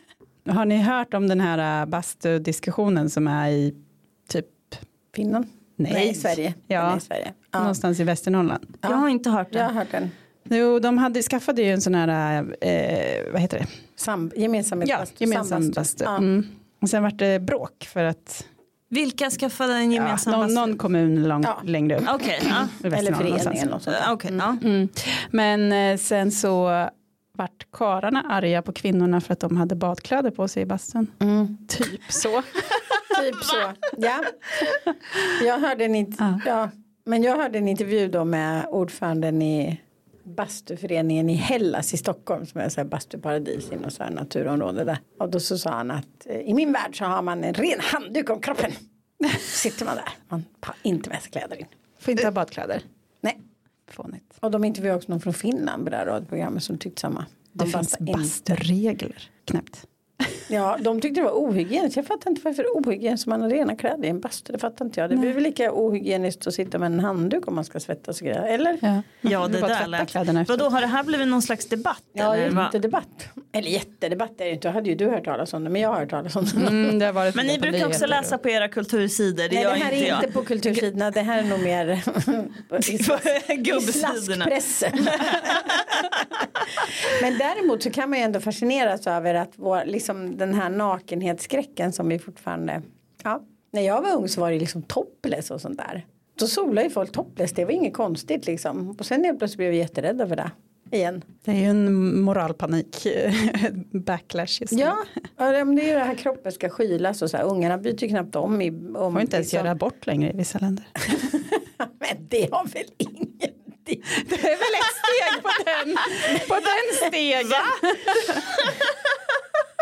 Har 0.54 0.64
ni 0.64 0.76
hört 0.76 1.14
om 1.14 1.28
den 1.28 1.40
här 1.40 1.81
äh, 1.82 1.87
bastudiskussionen 1.87 3.11
som 3.11 3.28
är 3.28 3.50
i 3.50 3.75
typ 4.28 4.46
Finland? 5.14 5.46
Nej. 5.76 5.93
Nej, 5.93 6.14
Sverige. 6.14 6.54
Ja. 6.66 6.82
Den 6.82 6.93
är 6.93 6.96
i 6.96 7.00
Sverige. 7.00 7.32
Ja. 7.52 7.58
någonstans 7.58 8.00
i 8.00 8.04
Västernorrland? 8.04 8.76
Jag 8.80 8.88
har 8.88 9.08
inte 9.08 9.30
hört 9.30 9.48
Jag 9.50 9.64
har 9.64 9.70
hört 9.72 9.90
den. 9.90 10.10
Jo, 10.50 10.78
de 10.78 10.98
hade, 10.98 11.22
skaffade 11.22 11.62
ju 11.62 11.70
en 11.72 11.80
sån 11.80 11.94
här, 11.94 12.38
eh, 12.60 13.32
vad 13.32 13.40
heter 13.40 13.58
det? 13.58 13.66
Sam, 13.96 14.30
gemensam 14.36 14.82
Ja, 14.86 14.98
gemensam 15.18 15.70
bastu. 15.70 16.04
Ja. 16.04 16.16
Mm. 16.16 16.46
Och 16.82 16.88
sen 16.90 17.02
vart 17.02 17.18
det 17.18 17.42
bråk 17.42 17.88
för 17.92 18.04
att 18.04 18.44
Vilka 18.90 19.30
skaffade 19.30 19.74
en 19.74 19.92
ja, 19.92 20.02
gemensam 20.02 20.32
någon, 20.32 20.40
bastu? 20.40 20.54
någon 20.54 20.76
kommun 20.78 21.28
långt, 21.28 21.46
Ja. 21.46 21.60
längre 21.64 21.98
upp. 21.98 22.04
Okej, 22.14 22.40
ja. 22.48 22.68
Eller 22.80 22.90
Västernorrland 22.90 23.16
förening 23.16 23.30
någonstans. 23.30 23.62
eller 23.62 23.72
något 23.72 23.82
sånt. 23.82 23.96
Eh, 24.06 24.12
Okej, 24.12 24.36
ja. 24.38 24.56
Mm. 24.68 24.88
Men 25.30 25.72
eh, 25.92 25.98
sen 25.98 26.32
så 26.32 26.88
vart 27.32 27.66
kararna 27.72 28.22
arga 28.28 28.62
på 28.62 28.72
kvinnorna 28.72 29.20
för 29.20 29.32
att 29.32 29.40
de 29.40 29.56
hade 29.56 29.74
badkläder 29.76 30.30
på 30.30 30.48
sig 30.48 30.62
i 30.62 30.66
bastun. 30.66 31.06
Mm. 31.18 31.58
Typ 31.68 32.00
så. 32.12 32.42
Typ 33.22 33.34
så. 33.42 33.72
Ja. 33.96 34.24
Jag 35.44 35.58
hörde 35.58 35.84
en, 35.84 35.94
int- 35.96 36.40
Ja. 36.46 36.70
Men 37.08 37.22
jag 37.22 37.37
hörde 37.37 37.58
en 37.58 37.69
intervju 37.69 38.08
då 38.08 38.25
med 38.25 38.66
ordföranden 38.70 39.43
i 39.43 39.81
bastuföreningen 40.22 41.31
i 41.31 41.34
Hellas 41.34 41.94
i 41.94 41.96
Stockholm 41.96 42.46
som 42.46 42.60
är 42.60 42.69
så 42.69 42.81
här 42.81 42.88
bastuparadis 42.88 43.72
i 43.72 43.76
något 43.76 43.93
så 43.93 44.02
här 44.02 44.10
naturområde 44.10 44.84
där. 44.84 44.99
Och 45.19 45.31
då 45.31 45.40
så 45.40 45.58
sa 45.58 45.70
han 45.70 45.90
att 45.90 46.26
eh, 46.26 46.37
i 46.37 46.55
min 46.55 46.72
värld 46.72 46.99
så 46.99 47.05
har 47.05 47.22
man 47.22 47.44
en 47.44 47.55
ren 47.55 47.80
handduk 47.80 48.30
om 48.30 48.40
kroppen. 48.40 48.73
Sitter 49.40 49.85
man 49.85 49.97
där, 49.97 50.09
man 50.28 50.44
har 50.61 50.75
inte 50.82 51.11
med 51.11 51.23
sig 51.23 51.30
kläder 51.30 51.56
in. 51.61 51.66
Får 51.99 52.12
inte 52.12 52.25
ha 52.25 52.32
badkläder. 52.32 52.82
Nej. 53.21 53.40
Fånigt. 53.90 54.35
Och 54.40 54.50
de 54.50 54.64
intervjuade 54.64 54.97
också 54.97 55.12
någon 55.12 55.21
från 55.21 55.35
Finland 55.35 55.85
på 55.85 55.90
det 55.90 55.97
här 55.97 56.06
radioprogrammet 56.06 56.62
som 56.62 56.78
tyckte 56.78 57.00
samma. 57.00 57.26
Det 57.52 57.64
De 57.64 57.64
finns 57.64 57.75
bastar 57.75 58.00
inte. 58.00 58.12
basturegler. 58.12 59.30
Knäppt. 59.44 59.87
Ja, 60.50 60.76
de 60.80 61.00
tyckte 61.00 61.20
det 61.20 61.25
var 61.25 61.32
ohygieniskt. 61.32 61.96
Jag 61.96 62.06
fattar 62.06 62.30
inte 62.30 62.42
varför 62.44 62.62
det 62.62 62.68
är 62.68 62.72
ohygieniskt 62.72 63.26
man 63.26 63.42
har 63.42 63.48
rena 63.50 63.76
kläder 63.76 64.04
i 64.04 64.08
en 64.08 64.20
bastu. 64.20 64.52
Det 64.52 64.58
fattar 64.58 64.84
inte 64.84 65.00
jag. 65.00 65.10
Det 65.10 65.16
blir 65.16 65.32
väl 65.32 65.42
lika 65.42 65.72
ohygieniskt 65.72 66.46
att 66.46 66.54
sitta 66.54 66.78
med 66.78 66.87
en 66.87 67.00
handduk 67.00 67.48
om 67.48 67.54
man 67.54 67.64
ska 67.64 67.80
svettas 67.80 68.20
och 68.20 68.26
grejer. 68.26 68.42
Eller? 68.42 68.78
Ja, 68.82 69.02
Ja, 69.20 69.48
det 69.48 69.60
Bara 69.60 69.68
där 69.68 69.87
lät. 70.34 70.48
Vadå, 70.48 70.64
har 70.68 70.80
det 70.80 70.87
här 70.87 71.04
blivit 71.04 71.28
någon 71.28 71.42
slags 71.42 71.66
debatt? 71.66 72.02
Ja, 72.12 72.37
jättedebatt. 72.37 73.28
Eller 73.52 73.70
jättedebatt 73.70 74.40
är 74.40 74.44
det 74.44 74.50
inte. 74.50 74.68
Då 74.68 74.72
hade 74.72 74.88
ju 74.88 74.94
du 74.94 75.06
hört 75.10 75.25
talas 75.25 75.52
om 75.54 75.64
det. 75.64 75.70
Men 75.70 75.82
jag 75.82 75.88
har 75.88 76.00
hört 76.00 76.10
talas 76.10 76.37
om 76.37 76.44
det. 76.44 76.66
Mm, 76.66 76.98
det 76.98 77.06
har 77.06 77.12
varit 77.12 77.34
Men 77.34 77.46
ni 77.46 77.58
brukar 77.58 77.87
också 77.87 78.06
läsa 78.06 78.38
på 78.38 78.48
era 78.48 78.68
kultursidor, 78.68 79.48
det 79.48 79.54
Nej, 79.54 79.64
det 79.64 79.70
här 79.70 79.92
inte 79.92 80.04
är 80.06 80.08
jag. 80.08 80.18
inte 80.25 80.32
på 80.32 80.42
kultursidorna. 80.42 81.10
Det 81.10 81.20
här 81.22 81.38
är 81.38 81.42
nog 81.44 81.60
mer 81.60 81.87
i 82.78 82.98
slask- 82.98 83.50
i 83.52 83.56
Gubbsidorna. 83.56 84.44
slaskpressen. 84.44 84.92
Men 87.22 87.38
däremot 87.38 87.82
så 87.82 87.90
kan 87.90 88.10
man 88.10 88.18
ju 88.18 88.25
ändå 88.25 88.40
fascineras 88.40 89.06
över 89.06 89.34
att 89.34 89.52
vår, 89.56 89.84
liksom 89.87 90.07
den 90.14 90.54
här 90.54 90.70
nakenhetsskräcken 90.70 91.92
som 91.92 92.08
vi 92.08 92.18
fortfarande 92.18 92.82
ja, 93.24 93.42
när 93.72 93.82
jag 93.82 94.02
var 94.02 94.16
ung 94.16 94.28
så 94.28 94.40
var 94.40 94.50
det 94.50 94.58
liksom 94.58 94.82
topless 94.82 95.50
och 95.50 95.60
sånt 95.60 95.78
där. 95.78 96.06
Då 96.38 96.46
solade 96.46 96.82
ju 96.82 96.90
folk 96.90 97.12
topless, 97.12 97.52
det 97.52 97.64
var 97.64 97.72
inget 97.72 97.94
konstigt 97.94 98.46
liksom. 98.46 98.90
Och 98.98 99.06
sen 99.06 99.24
helt 99.24 99.38
plötsligt 99.38 99.58
blev 99.58 99.70
vi 99.70 99.76
jätterädda 99.76 100.28
för 100.28 100.36
det. 100.36 100.50
Igen. 100.90 101.24
Det 101.44 101.50
är 101.50 101.54
ju 101.54 101.64
en 101.64 102.20
moralpanik, 102.20 103.06
backlash 103.92 104.60
just 104.60 104.72
nu. 104.72 104.80
Ja, 104.80 104.96
ja, 105.36 105.64
men 105.64 105.74
det 105.76 105.82
är 105.82 105.86
ju 105.88 105.92
det 105.94 106.04
här 106.04 106.14
kroppen 106.14 106.52
ska 106.52 106.68
skylas 106.68 107.22
och 107.22 107.30
så 107.30 107.36
här. 107.36 107.44
Ungarna 107.44 107.78
byter 107.78 108.08
knappt 108.08 108.36
om. 108.36 108.62
I, 108.62 108.70
om 108.70 109.12
Får 109.12 109.20
inte 109.20 109.36
ens 109.36 109.46
liksom- 109.46 109.58
göra 109.58 109.70
abort 109.70 110.06
längre 110.06 110.30
i 110.30 110.36
vissa 110.36 110.58
länder. 110.58 110.86
Men 111.78 112.28
det 112.28 112.48
har 112.52 112.64
väl 112.64 112.84
ingenting. 112.98 114.02
Det 114.28 114.34
är 114.34 114.58
väl 114.58 114.74
ett 114.80 114.96
steg 114.98 115.42
på 115.42 115.50
den, 115.64 115.96
på 116.48 116.54
den 116.54 117.08
stegen. 117.08 117.46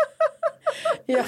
Ja, 1.05 1.23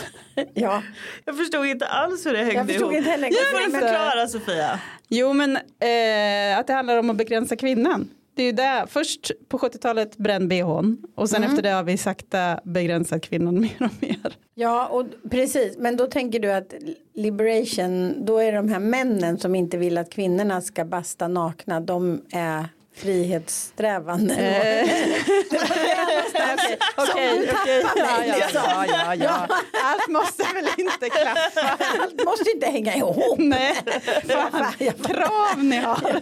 ja. 0.54 0.84
Jag 1.26 1.38
förstod 1.38 1.66
inte 1.66 1.86
alls 1.88 2.26
hur 2.26 2.32
det 2.34 2.38
hängde 2.38 2.54
Jag 2.54 2.68
förstod 2.68 2.82
ihop. 2.82 2.98
inte 2.98 3.10
heller. 3.10 3.28
Nu 3.30 3.36
får 3.36 3.66
du 3.66 3.72
Men- 3.72 3.82
förklara 3.82 4.28
Sofia. 4.28 4.80
Jo 5.08 5.34
men 5.34 5.56
eh, 5.56 6.60
att 6.60 6.68
det 6.68 6.74
handlar 6.74 6.98
om 6.98 7.10
att 7.10 7.16
begränsa 7.16 7.56
kvinnan. 7.56 8.10
det 8.36 8.44
är 8.44 8.46
ju 8.46 8.52
det. 8.52 8.86
Först 8.90 9.32
på 9.50 9.58
70-talet 9.58 10.18
bränn 10.18 10.48
bhn 10.48 10.98
och 11.16 11.30
sen 11.30 11.44
efter 11.44 11.62
det 11.62 11.70
har 11.70 11.84
vi 11.84 11.98
sakta 11.98 12.60
begränsat 12.64 13.22
kvinnan 13.22 13.60
mer 13.62 13.76
och 13.80 13.92
mer. 14.04 14.36
Ja, 14.56 14.88
och 14.88 15.06
precis. 15.32 15.78
Men 15.78 15.98
då 15.98 16.08
tänker 16.08 16.40
du 16.40 16.52
att 16.52 16.74
liberation, 17.16 18.26
då 18.26 18.38
är 18.38 18.52
de 18.54 18.70
här 18.70 18.80
männen 18.80 19.38
som 19.38 19.56
inte 19.56 19.78
vill 19.78 19.98
att 19.98 20.10
kvinnorna 20.10 20.62
ska 20.62 20.86
basta 20.86 21.28
nakna, 21.28 21.80
de 21.80 22.22
är 22.32 22.66
frihetssträvande. 23.00 24.34
Okej, 26.98 27.40
du 27.40 27.48
tappar 27.82 28.20
mig, 28.20 28.30
ja, 28.30 28.36
liksom. 28.36 28.62
ja, 28.66 28.86
ja, 28.88 29.16
ja. 29.16 29.48
Allt 29.84 30.08
måste 30.08 30.44
väl 30.54 30.68
inte 30.78 31.10
klaffa. 31.10 31.86
Allt 32.04 32.26
måste 32.26 32.52
inte 32.52 32.68
hänga 32.68 32.96
ihop. 32.96 33.40
Nej, 33.40 33.76
fan, 34.28 34.74
krav 35.04 35.64
ni 35.64 35.78
har. 35.78 36.22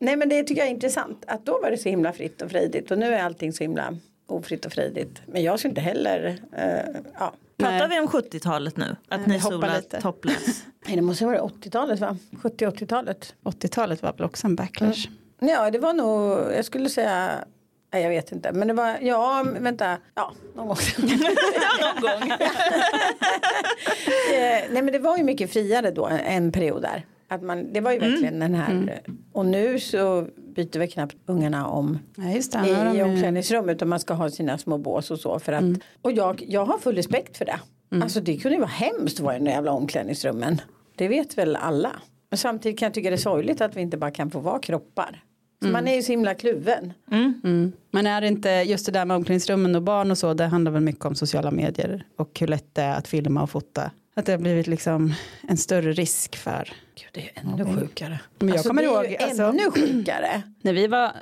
Nej 0.00 0.16
men 0.16 0.28
det 0.28 0.42
tycker 0.42 0.60
jag 0.60 0.68
är 0.68 0.74
intressant 0.74 1.24
att 1.26 1.46
då 1.46 1.60
var 1.60 1.70
det 1.70 1.78
så 1.78 1.88
himla 1.88 2.12
fritt 2.12 2.42
och 2.42 2.50
frejdigt 2.50 2.90
och 2.90 2.98
nu 2.98 3.14
är 3.14 3.22
allting 3.22 3.52
så 3.52 3.64
himla 3.64 3.96
ofritt 4.26 4.66
och 4.66 4.72
frejdigt. 4.72 5.22
Men 5.26 5.42
jag 5.42 5.58
skulle 5.58 5.70
inte 5.70 5.80
heller, 5.80 6.38
eh, 6.56 7.00
ja. 7.18 7.34
Pratar 7.58 7.88
vi 7.88 7.98
om 8.00 8.06
70-talet 8.08 8.76
nu? 8.76 8.96
Att 9.08 9.26
ni 9.26 9.38
hoppa 9.38 9.56
solar 9.56 9.76
lite. 9.76 10.00
topless? 10.00 10.64
Nej, 10.86 10.96
det 10.96 11.02
måste 11.02 11.26
vara 11.26 11.38
80-talet 11.40 12.00
va? 12.00 12.16
70-80-talet. 12.30 13.34
80-talet 13.44 14.02
var 14.02 14.12
väl 14.12 14.24
också 14.24 14.46
en 14.46 14.56
backlash. 14.56 15.08
Ja 15.40 15.70
det 15.70 15.78
var 15.78 15.92
nog, 15.92 16.30
jag 16.56 16.64
skulle 16.64 16.88
säga, 16.88 17.30
nej 17.92 18.02
jag 18.02 18.10
vet 18.10 18.32
inte. 18.32 18.52
Men 18.52 18.68
det 18.68 18.74
var, 18.74 18.98
ja 19.00 19.46
vänta, 19.60 19.96
ja 20.14 20.32
någon 20.54 20.66
gång. 20.68 20.76
ja, 21.70 21.92
någon 21.92 22.02
gång. 22.28 22.32
Eh, 24.34 24.64
nej 24.70 24.82
men 24.82 24.86
det 24.92 24.98
var 24.98 25.16
ju 25.16 25.24
mycket 25.24 25.52
friare 25.52 25.90
då 25.90 26.06
en, 26.06 26.20
en 26.20 26.52
period 26.52 26.82
där. 26.82 27.06
Att 27.28 27.42
man, 27.42 27.72
det 27.72 27.80
var 27.80 27.92
ju 27.92 27.98
verkligen 27.98 28.38
den 28.38 28.54
här, 28.54 29.02
och 29.32 29.46
nu 29.46 29.80
så 29.80 30.26
byter 30.58 30.78
väl 30.78 30.88
knappt 30.90 31.16
ungarna 31.26 31.66
om 31.68 31.98
Ja, 32.16 32.30
just 32.30 32.52
det. 32.52 32.66
i 32.68 32.96
ju- 32.96 33.02
omklädningsrum 33.02 33.68
utan 33.68 33.88
man 33.88 34.00
ska 34.00 34.14
ha 34.14 34.30
sina 34.30 34.58
små 34.58 34.78
bås 34.78 35.10
och 35.10 35.18
så 35.20 35.38
för 35.38 35.52
att 35.52 35.64
och 36.02 36.12
jag, 36.12 36.44
jag 36.48 36.64
har 36.64 36.78
full 36.78 36.96
respekt 36.96 37.36
för 37.36 37.44
det. 37.44 37.60
Alltså 38.02 38.20
det 38.20 38.36
kunde 38.36 38.54
ju 38.54 38.60
vara 38.60 38.70
hemskt 38.70 39.18
att 39.18 39.24
vara 39.24 39.36
i 39.36 39.38
de 39.38 39.46
jävla 39.50 39.72
omklädningsrummen. 39.72 40.60
Det 40.96 41.08
vet 41.08 41.38
väl 41.38 41.56
alla. 41.56 41.92
Men 42.30 42.38
samtidigt 42.38 42.78
kan 42.78 42.86
jag 42.86 42.94
tycka 42.94 43.10
det 43.10 43.16
är 43.16 43.18
sorgligt 43.18 43.60
att 43.60 43.76
vi 43.76 43.80
inte 43.80 43.96
bara 43.96 44.10
kan 44.10 44.30
få 44.30 44.40
vara 44.40 44.58
kroppar. 44.58 45.22
Så 45.62 45.68
Man 45.68 45.88
är 45.88 45.94
ju 45.96 46.02
så 46.02 46.12
himla 46.12 46.34
kluven. 46.34 46.92
Mm. 47.10 47.72
Men 47.90 48.06
är 48.06 48.20
det 48.20 48.26
inte 48.28 48.48
just 48.48 48.86
det 48.86 48.92
där 48.92 49.04
med 49.04 49.16
omklädningsrummen 49.16 49.74
och 49.76 49.82
barn 49.82 50.10
och 50.10 50.18
så, 50.18 50.34
det 50.34 50.44
handlar 50.46 50.72
väl 50.72 50.82
mycket 50.82 51.04
om 51.04 51.14
sociala 51.14 51.50
medier 51.50 52.06
och 52.18 52.40
hur 52.40 52.46
lätt 52.46 52.74
det 52.74 52.82
är 52.82 52.96
att 52.98 53.08
filma 53.08 53.42
och 53.42 53.50
fota. 53.50 53.90
Att 54.18 54.26
det 54.26 54.32
har 54.32 54.38
blivit 54.38 54.66
liksom 54.66 55.14
en 55.48 55.56
större 55.56 55.92
risk 55.92 56.36
för. 56.36 56.72
Gud, 56.94 57.08
det 57.12 57.20
är 57.20 57.24
ju 57.24 57.30
ännu 57.34 57.80
sjukare. 57.80 58.20
Men 58.38 58.48
jag 58.48 58.56
alltså, 58.56 58.68
kommer 58.68 58.82
det 58.82 58.88
är 58.88 59.04
ihåg, 59.10 59.16
alltså- 59.22 59.42
ännu 59.42 59.70
sjukare. 59.70 60.42
När 60.62 60.72
vi 60.72 60.86
var 60.86 61.12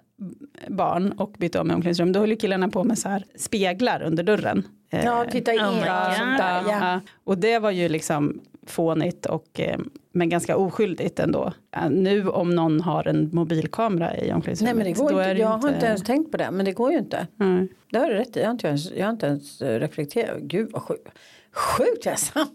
barn 0.69 1.12
och 1.12 1.33
bytte 1.38 1.61
om 1.61 1.71
i 1.71 1.75
omklädningsrum, 1.75 2.12
då 2.12 2.21
höll 2.21 2.31
ju 2.31 2.37
killarna 2.37 2.69
på 2.69 2.85
med 2.85 2.99
så 2.99 3.09
här 3.09 3.25
speglar 3.37 4.03
under 4.03 4.23
dörren. 4.23 4.67
Eh, 4.91 5.05
Ja, 5.05 5.25
titta 5.31 5.53
in. 5.53 5.61
Oh 5.61 5.83
ja, 5.87 6.05
God. 6.09 6.17
sånt 6.17 6.38
där, 6.38 6.62
ja. 6.67 6.93
Ja, 6.93 7.00
och 7.25 7.38
det 7.38 7.59
var 7.59 7.71
ju 7.71 7.88
liksom 7.88 8.41
fånigt 8.67 9.26
och 9.26 9.61
eh, 9.61 9.79
men 10.12 10.29
ganska 10.29 10.57
oskyldigt 10.57 11.19
ändå. 11.19 11.53
Nu 11.91 12.29
om 12.29 12.55
någon 12.55 12.81
har 12.81 13.09
en 13.09 13.31
mobilkamera 13.33 14.17
i 14.17 14.21
Nej 14.21 14.33
omklädningsrummet. 14.35 14.76
men 14.76 14.87
det 14.87 14.93
går 14.93 15.11
inte. 15.12 15.35
det 15.35 15.41
Jag 15.41 15.49
har 15.49 15.69
inte 15.69 15.87
ens 15.87 16.03
tänkt 16.05 16.31
på 16.31 16.37
det. 16.37 16.50
Men 16.50 16.65
det 16.65 16.73
går 16.73 16.93
ju 16.93 16.99
inte. 16.99 17.26
Nej. 17.37 17.69
Det 17.91 17.99
har 17.99 18.09
du 18.09 18.15
rätt 18.15 18.37
i. 18.37 18.41
Jag 18.41 18.47
har 18.47 18.53
inte 18.53 18.67
ens, 18.69 18.91
jag 18.93 19.07
har 19.07 19.12
inte 19.12 19.26
ens 19.26 19.62
eh, 19.62 19.81
reflekterat. 19.81 20.38
Gud 20.41 20.71
vad 20.73 20.83
sjukt. 20.83 21.09
Sjukt 21.56 22.04
jag. 22.06 22.16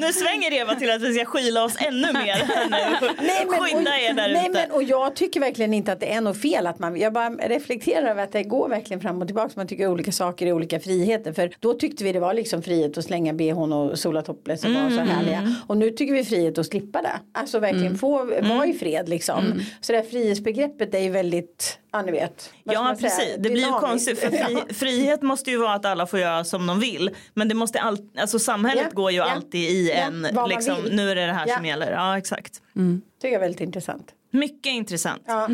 Nu 0.00 0.12
svänger 0.12 0.52
Eva 0.52 0.74
till 0.74 0.90
att 0.90 1.02
vi 1.02 1.14
ska 1.14 1.24
skyla 1.24 1.64
oss 1.64 1.76
ännu 1.78 2.12
mer 2.12 2.32
här 2.34 2.68
nu. 2.70 3.48
Skynda 3.58 3.90
er 3.98 4.12
där 4.14 4.28
nej, 4.32 4.50
ute. 4.50 4.50
men, 4.52 4.70
och 4.70 4.82
jag 4.82 5.16
tycker 5.16 5.40
verkligen 5.40 5.74
inte 5.74 5.92
att 5.92 6.00
det 6.00 6.12
är 6.12 6.20
något 6.20 6.40
fel 6.40 6.66
att 6.66 6.78
man, 6.78 6.96
jag 7.00 7.12
bara 7.12 7.30
reflekterar 7.30 8.10
över 8.10 8.22
att 8.22 8.32
det 8.32 8.42
går 8.42 8.68
verkligen 8.68 9.00
fram 9.00 9.20
och 9.22 9.28
tillbaka. 9.28 9.52
Man 9.56 9.66
tycker 9.66 9.86
olika 9.88 10.12
saker 10.12 10.46
är 10.46 10.52
olika 10.52 10.80
friheter. 10.80 11.32
För 11.32 11.50
då 11.60 11.74
tyckte 11.74 12.04
vi 12.04 12.12
det 12.12 12.20
var 12.20 12.34
liksom 12.34 12.62
frihet 12.62 12.98
att 12.98 13.04
slänga 13.04 13.32
bhn 13.32 13.72
och 13.72 13.98
sola 13.98 14.22
topless 14.22 14.64
och 14.64 14.70
vara 14.70 14.84
Mm, 14.86 15.06
så 15.06 15.12
härliga. 15.12 15.54
Och 15.66 15.76
nu 15.76 15.90
tycker 15.90 16.14
vi 16.14 16.24
frihet 16.24 16.58
att 16.58 16.66
slippa 16.66 17.02
det. 17.02 17.20
Alltså 17.32 17.58
verkligen 17.58 17.98
få 17.98 18.20
Mm. 18.20 18.48
vara 18.48 18.66
i 18.66 18.74
fred 18.74 19.08
liksom. 19.08 19.60
Så 19.80 19.92
det 19.92 19.98
här 19.98 20.04
frihetsbegreppet 20.04 20.94
är 20.94 20.98
ju 21.00 21.10
väldigt, 21.10 21.78
ja 21.94 22.02
ni 22.02 22.12
vet. 22.12 22.52
vad 22.64 22.74
Ja 22.76 22.82
man 22.82 22.96
säga, 22.96 23.08
precis, 23.10 23.34
det 23.34 23.40
blir 23.40 23.50
ju 23.50 23.56
dynamiskt. 23.56 23.86
konstigt 23.88 24.18
för 24.18 24.30
fri, 24.30 24.74
frihet 24.74 25.22
måste 25.22 25.50
ju 25.50 25.56
vara 25.56 25.74
att 25.74 25.84
alla 25.84 26.06
får 26.06 26.18
göra 26.18 26.44
som 26.44 26.66
de 26.66 26.80
vill. 26.80 27.10
Men 27.34 27.48
det 27.48 27.54
måste 27.54 27.80
all, 27.80 27.98
alltså 28.18 28.38
samhället 28.38 28.86
Ja, 28.90 28.94
går 28.94 29.10
ju 29.10 29.16
ja, 29.16 29.24
alltid 29.30 29.70
i 29.70 29.88
ja, 29.88 29.94
en, 29.94 30.28
liksom, 30.48 30.76
nu 30.90 31.10
är 31.10 31.14
det 31.14 31.26
det 31.26 31.32
här 31.32 31.46
som 31.56 31.64
gäller. 31.64 31.92
Ja 31.92 32.18
exakt. 32.18 32.52
tycker 32.74 33.00
jag 33.20 33.32
är 33.34 33.38
väldigt 33.40 33.60
intressant. 33.60 34.12
Mycket 34.30 34.70
intressant. 34.72 35.22
Ja. 35.26 35.48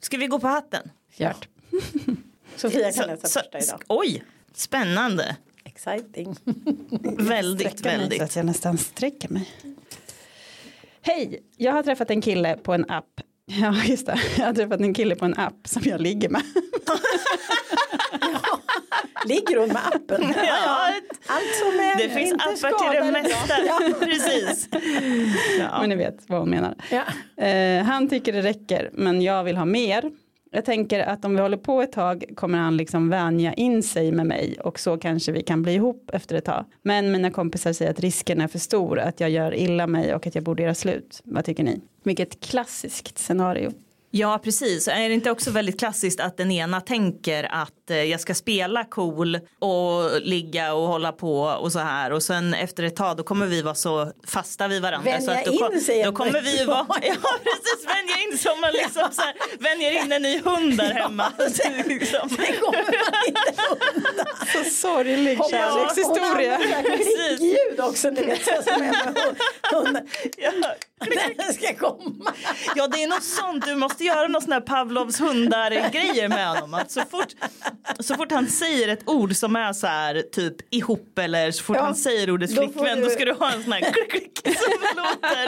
Ska 0.00 0.16
vi 0.16 0.26
gå 0.26 0.38
på 0.40 0.46
hatten? 0.48 0.90
Gjort. 1.16 1.48
Sofia 2.56 2.92
kan 2.92 3.06
läsa 3.06 3.26
så- 3.28 3.40
första 3.40 3.58
idag. 3.58 3.82
Oj, 3.88 4.24
spännande. 4.54 5.36
Exciting. 5.64 6.36
Väldigt, 7.18 7.66
mig 7.66 7.76
så 7.78 7.84
väldigt. 7.88 8.22
att 8.22 8.36
jag 8.36 8.46
nästan 8.46 8.78
sträcker 8.78 9.28
mig. 9.28 9.50
Hej, 11.02 11.42
jag 11.56 11.72
har 11.72 11.82
träffat 11.82 12.10
en 12.10 12.20
kille 12.20 12.56
på 12.56 12.72
en 12.72 12.90
app. 12.90 13.20
Ja, 13.60 13.74
just 13.84 14.06
det. 14.06 14.20
Jag 14.38 14.44
har 14.46 14.52
träffat 14.52 14.80
en 14.80 14.94
kille 14.94 15.14
på 15.14 15.24
en 15.24 15.34
app 15.38 15.68
som 15.68 15.82
jag 15.84 16.00
ligger 16.00 16.28
med. 16.28 16.42
Ligger 19.26 19.56
hon 19.60 19.68
med 19.68 19.82
appen? 19.86 20.34
Ja, 20.46 20.92
Allt 21.26 21.54
som 21.54 21.80
är 21.80 21.96
det 21.98 22.08
finns 22.08 22.32
inte 22.32 22.44
appar 22.44 22.92
till 22.92 23.04
det 23.04 23.12
mesta. 23.12 23.54
Ja. 23.66 23.80
Precis. 24.00 24.68
Ja. 25.58 25.80
Men 25.80 25.88
ni 25.88 25.96
vet 25.96 26.18
vad 26.26 26.40
hon 26.40 26.50
menar. 26.50 26.74
Ja. 26.90 27.02
Eh, 27.44 27.82
han 27.84 28.08
tycker 28.08 28.32
det 28.32 28.42
räcker, 28.42 28.90
men 28.92 29.22
jag 29.22 29.44
vill 29.44 29.56
ha 29.56 29.64
mer. 29.64 30.10
Jag 30.54 30.64
tänker 30.64 31.00
att 31.00 31.24
om 31.24 31.34
vi 31.34 31.40
håller 31.40 31.56
på 31.56 31.82
ett 31.82 31.92
tag 31.92 32.24
kommer 32.34 32.58
han 32.58 32.76
liksom 32.76 33.08
vänja 33.08 33.54
in 33.54 33.82
sig 33.82 34.12
med 34.12 34.26
mig 34.26 34.56
och 34.60 34.80
så 34.80 34.96
kanske 34.96 35.32
vi 35.32 35.42
kan 35.42 35.62
bli 35.62 35.74
ihop 35.74 36.10
efter 36.12 36.36
ett 36.36 36.44
tag. 36.44 36.64
Men 36.82 37.12
mina 37.12 37.30
kompisar 37.30 37.72
säger 37.72 37.90
att 37.90 38.00
risken 38.00 38.40
är 38.40 38.48
för 38.48 38.58
stor, 38.58 38.98
att 38.98 39.20
jag 39.20 39.30
gör 39.30 39.54
illa 39.54 39.86
mig 39.86 40.14
och 40.14 40.26
att 40.26 40.34
jag 40.34 40.44
borde 40.44 40.62
göra 40.62 40.74
slut. 40.74 41.20
Vad 41.24 41.44
tycker 41.44 41.64
ni? 41.64 41.80
Vilket 42.02 42.40
klassiskt 42.40 43.18
scenario. 43.18 43.72
Ja 44.16 44.38
precis, 44.44 44.88
är 44.88 45.08
det 45.08 45.14
inte 45.14 45.30
också 45.30 45.50
väldigt 45.50 45.78
klassiskt 45.78 46.20
att 46.20 46.36
den 46.36 46.50
ena 46.50 46.80
tänker 46.80 47.44
att 47.50 47.90
eh, 47.90 47.96
jag 48.02 48.20
ska 48.20 48.34
spela 48.34 48.84
cool 48.84 49.38
och 49.58 50.20
ligga 50.20 50.74
och 50.74 50.86
hålla 50.88 51.12
på 51.12 51.40
och 51.42 51.72
så 51.72 51.78
här 51.78 52.12
och 52.12 52.22
sen 52.22 52.54
efter 52.54 52.82
ett 52.82 52.96
tag 52.96 53.16
då 53.16 53.22
kommer 53.22 53.46
vi 53.46 53.62
vara 53.62 53.74
så 53.74 54.12
fasta 54.26 54.68
vid 54.68 54.82
varandra 54.82 55.10
Vänja 55.10 55.20
så 55.26 55.30
att 55.30 55.44
då, 55.44 55.52
in 55.52 55.58
kom- 55.58 55.80
sig 55.80 56.02
då 56.04 56.12
kommer 56.12 56.40
vi 56.40 56.58
ju 56.58 56.64
vara, 56.64 56.86
ja 57.02 57.14
precis 57.44 57.86
vänja 57.86 58.16
in 58.32 58.38
som 58.38 58.60
man 58.60 58.72
liksom 58.72 59.08
så 59.12 59.22
här, 59.22 59.34
vänjer 59.58 60.04
in 60.04 60.12
en 60.12 60.22
ny 60.22 60.40
hund 60.40 60.76
där 60.76 60.94
hemma. 60.94 61.32
liksom. 61.86 62.28
Det 62.36 62.52
kommer 62.52 62.82
man 62.82 63.26
inte 63.26 63.52
undan. 64.04 64.26
Så 64.52 64.70
sorglig 64.70 65.38
kärlekshistoria. 65.50 66.56
Hon 66.56 66.72
använder 66.74 67.44
ljud 67.44 67.80
också 67.80 68.10
ni 68.10 68.22
vet. 68.24 68.44
Så 68.44 68.62
som 68.62 68.82
är 68.82 68.88
med 68.88 69.16
hund-. 69.72 70.08
Ja. 70.36 70.50
Den 71.36 71.54
ska 71.54 71.74
komma. 71.74 72.32
ja 72.76 72.86
det 72.86 73.02
är 73.02 73.08
något 73.08 73.22
sånt, 73.24 73.66
du 73.66 73.74
måste 73.74 74.04
göra 74.04 74.28
någon 74.28 74.42
sån 74.42 74.52
här 74.52 74.60
Pavlovs 74.60 75.20
hundar 75.20 75.90
grejer 75.92 76.28
med 76.28 76.48
honom. 76.48 76.74
Att 76.74 76.90
så, 76.90 77.00
fort, 77.10 77.28
så 78.00 78.14
fort 78.14 78.32
han 78.32 78.46
säger 78.46 78.88
ett 78.88 79.08
ord 79.08 79.36
som 79.36 79.56
är 79.56 79.72
så 79.72 79.86
här 79.86 80.22
typ 80.32 80.74
ihop 80.74 81.18
eller 81.18 81.50
så 81.50 81.64
fort 81.64 81.76
Ja, 81.76 81.82
han 81.82 81.94
säger 81.94 82.30
ordet 82.30 82.50
då 82.56 82.62
flickvän 82.62 82.96
du- 82.98 83.04
då 83.04 83.10
ska 83.10 83.24
du 83.24 83.32
ha 83.32 83.52
en 83.52 83.62
sån 83.62 83.72
här 83.72 83.80
klick 83.92 84.10
klick 84.10 84.56
som 84.58 84.72
låter. 84.96 85.46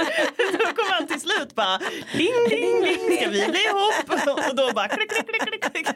Då 0.58 0.66
kommer 0.74 0.90
han 0.94 1.06
till 1.06 1.20
slut 1.20 1.54
bara 1.54 1.78
ding 2.16 2.32
ding 2.50 2.80
ding 2.84 3.16
ska 3.18 3.28
vi 3.30 3.46
bli 3.48 3.60
ihop? 3.66 4.48
Och 4.48 4.56
då 4.56 4.72
bara 4.72 4.88
klick 4.88 5.10
klick 5.10 5.40
klick 5.40 5.72
klick. 5.72 5.86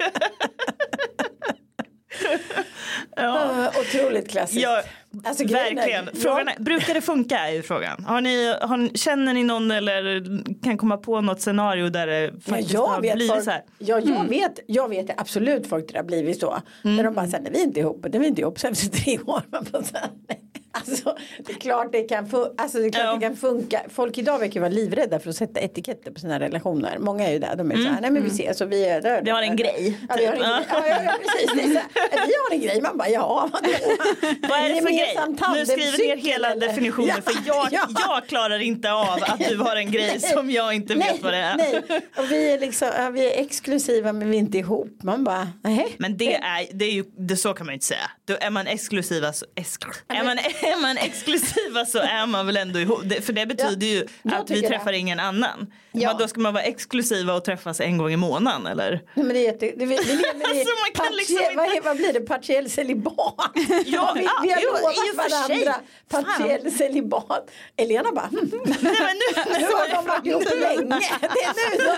Ja. 3.17 3.71
Otroligt 3.81 4.31
klassiskt. 4.31 4.63
Ja, 4.63 4.83
Alltså, 5.25 5.45
är- 5.45 5.49
verkligen. 5.49 6.05
Ja. 6.15 6.21
Frågan 6.23 6.49
är, 6.49 6.63
brukar 6.63 6.95
det 6.95 7.01
funka 7.01 7.39
är 7.39 7.53
ju 7.53 7.63
frågan. 7.63 8.05
Har 8.05 8.21
ni, 8.21 8.55
har, 8.61 8.97
känner 8.97 9.35
ni 9.35 9.45
någon 9.45 9.71
eller 9.71 10.23
kan 10.65 10.79
komma 10.79 10.97
på 10.97 11.21
något 11.21 11.41
scenario 11.41 11.89
där 11.89 12.07
det 12.07 12.21
Ja, 12.25 12.31
faktiskt 12.45 12.73
jag 12.73 12.87
har 12.87 13.01
blivit 13.01 13.31
folk, 13.33 13.45
så 13.45 13.51
här? 13.51 13.63
ja, 13.79 14.01
jag, 14.01 14.29
vet, 14.29 14.61
jag 14.67 14.89
vet 14.89 15.21
absolut 15.21 15.67
folk 15.67 15.87
där 15.87 15.93
det 15.93 15.99
har 15.99 16.05
blivit 16.05 16.41
så. 16.41 16.63
När 16.83 17.05
de 17.05 17.15
bara 17.15 17.27
säger 17.27 17.43
nej 17.43 17.53
vi 17.53 17.61
är 17.61 17.65
inte 17.65 17.81
ihop, 17.81 18.07
det 18.11 18.19
är 18.19 18.21
vi 18.21 18.27
inte 18.27 18.41
ihop 18.41 18.59
sen 18.61 18.73
efter 18.73 18.89
tre 18.89 19.19
år. 19.19 19.43
Man 19.53 19.67
bara, 19.73 19.83
så 19.83 19.97
här, 19.97 20.09
nej. 20.29 20.41
Alltså, 20.73 21.17
det 21.47 21.53
är 21.53 21.57
klart 21.57 21.93
det 21.93 22.03
kan, 22.03 22.27
fun- 22.27 22.55
alltså, 22.59 22.79
det 22.79 22.91
klart 22.91 23.05
Ja. 23.05 23.15
det 23.15 23.21
kan 23.21 23.37
funka. 23.37 23.81
Folk 23.89 24.19
idag 24.19 24.39
verkar 24.39 24.55
ju 24.55 24.61
vara 24.61 24.71
livrädda 24.71 25.21
för 25.21 25.31
att 25.31 25.37
sätta 25.37 25.61
etiketter 25.61 26.11
på 26.11 26.21
sina 26.21 26.41
relationer. 26.41 26.99
Många 26.99 27.27
är 27.29 27.33
ju 27.33 27.39
där, 27.39 27.57
de 27.57 27.71
är 27.71 27.77
så 27.77 27.83
här, 27.89 28.01
nej 28.01 28.11
men 28.11 28.23
vi 28.23 28.29
ses 28.29 28.61
och 28.61 28.73
vi 28.73 28.85
är 28.85 29.01
där. 29.01 29.23
Vi 29.23 29.31
har 29.31 29.43
en 29.43 29.57
grej, 29.57 29.99
Ja, 30.09 30.15
vi 30.19 30.27
har 30.27 30.33
en 30.33 30.39
typ. 30.39 30.47
grej. 30.47 30.65
Ja, 30.71 30.83
ja, 30.89 31.03
ja, 31.05 31.13
precis. 31.23 31.53
Det 31.55 31.61
är 31.63 31.67
så 31.67 31.81
här, 32.11 32.27
vi 32.27 32.33
har 32.49 32.55
en 32.55 32.61
grej, 32.61 32.81
man 32.83 32.97
bara 32.99 33.09
ja 33.09 33.49
vadå? 33.53 33.69
Vad 34.49 34.59
är 34.59 34.75
det 34.75 34.83
för 34.83 34.89
grej? 34.89 35.17
Nu 35.55 35.67
skriver 35.67 35.99
ner 36.09 36.17
hela 36.17 36.51
eller? 36.53 36.69
definitionen 36.69 37.09
Ja, 37.09 37.23
för 37.33 37.35
jag, 37.47 37.69
ja. 37.71 37.87
jag 38.09 38.27
klarar 38.29 38.59
inte 38.59 38.93
av 38.93 39.19
att 39.23 39.39
du 39.49 39.57
har 39.57 39.77
en 39.77 39.91
grej 39.91 40.21
som 40.21 40.51
jag 40.51 40.75
inte 40.75 40.95
nej, 40.95 41.13
vet 41.13 41.23
vad 41.23 41.33
det 41.33 41.39
är. 41.39 41.57
Nej, 41.57 41.81
och 42.17 42.31
vi 42.33 42.51
är, 42.53 42.59
liksom, 42.61 42.89
vi 43.13 43.27
är 43.35 43.41
exklusiva 43.41 44.13
men 44.13 44.31
vi 44.31 44.37
är 44.37 44.41
inte 44.41 44.59
ihop. 44.59 45.03
Man 45.03 45.25
bara, 45.25 45.49
nej. 45.63 45.95
Men 45.99 46.17
det 46.17 46.35
är, 46.35 46.67
det 46.73 46.85
är 46.85 46.93
ju, 46.93 47.05
det, 47.17 47.37
så 47.37 47.55
kan 47.55 47.67
man 47.67 47.73
ju 47.73 47.75
inte 47.77 47.87
säga. 47.87 48.11
Då 48.25 48.37
är 48.41 48.51
man 48.51 48.67
exklusiva 48.67 49.33
så, 49.33 49.47
exkl, 49.55 49.89
är 50.09 50.25
man 50.25 50.39
är 50.63 50.81
man 50.81 50.97
exklusiva 50.99 51.87
så 51.87 51.99
är 51.99 52.27
man 52.27 52.47
väl 52.47 52.57
ändå 52.57 52.79
ihop. 52.81 53.03
För 53.23 53.33
det 53.33 53.47
betyder 53.47 53.87
ju 53.87 54.07
jag 54.23 54.35
att 54.35 54.51
vi 54.51 54.55
tycker 54.55 54.69
det. 54.71 54.77
träffar 54.77 54.93
ingen 54.93 55.21
annan. 55.21 55.73
Ja. 55.93 56.09
Men 56.09 56.19
då 56.19 56.29
ska 56.29 56.41
man 56.41 56.53
vara 56.55 56.63
exklusiva 56.65 57.35
och 57.35 57.45
träffas 57.45 57.81
en 57.81 57.99
gång 57.99 58.13
i 58.13 58.17
månaden 58.17 58.67
eller? 58.67 58.91
Nej, 58.91 59.25
men 59.27 59.29
det 59.29 59.39
är 59.39 59.45
jätte, 59.45 59.67
det, 59.77 59.87
vi, 59.87 59.87
vi 59.87 59.95
lever 59.95 60.41
i 60.41 60.45
Alltså, 60.45 60.75
man 60.75 60.93
kan 60.95 61.07
partie- 61.07 61.17
liksom 61.17 61.37
inte- 61.37 61.81
vad 61.85 61.97
blir 61.97 62.13
det? 62.13 62.21
Partiell 62.21 62.71
celibat. 62.71 63.17
Ja, 63.87 64.13
vi, 64.17 64.25
ja, 64.25 64.31
vi 64.43 64.53
har 64.53 64.61
jo, 64.61 64.71
lovat 64.73 65.31
varandra. 65.31 65.75
Fan. 66.11 66.25
partiell 66.25 66.73
celibat. 66.73 67.51
Elena 67.77 68.13
bara, 68.13 68.27
hmm, 68.27 68.51
Nej, 68.65 68.77
men 68.81 68.93
nu, 68.93 69.43
nu 69.59 69.65
har 69.65 69.89
de 69.95 70.07
varit 70.07 70.27
ihop 70.27 70.45
länge. 70.45 71.01
Det 71.21 71.27
är 71.27 71.71
nu 71.79 71.85
de? 71.85 71.97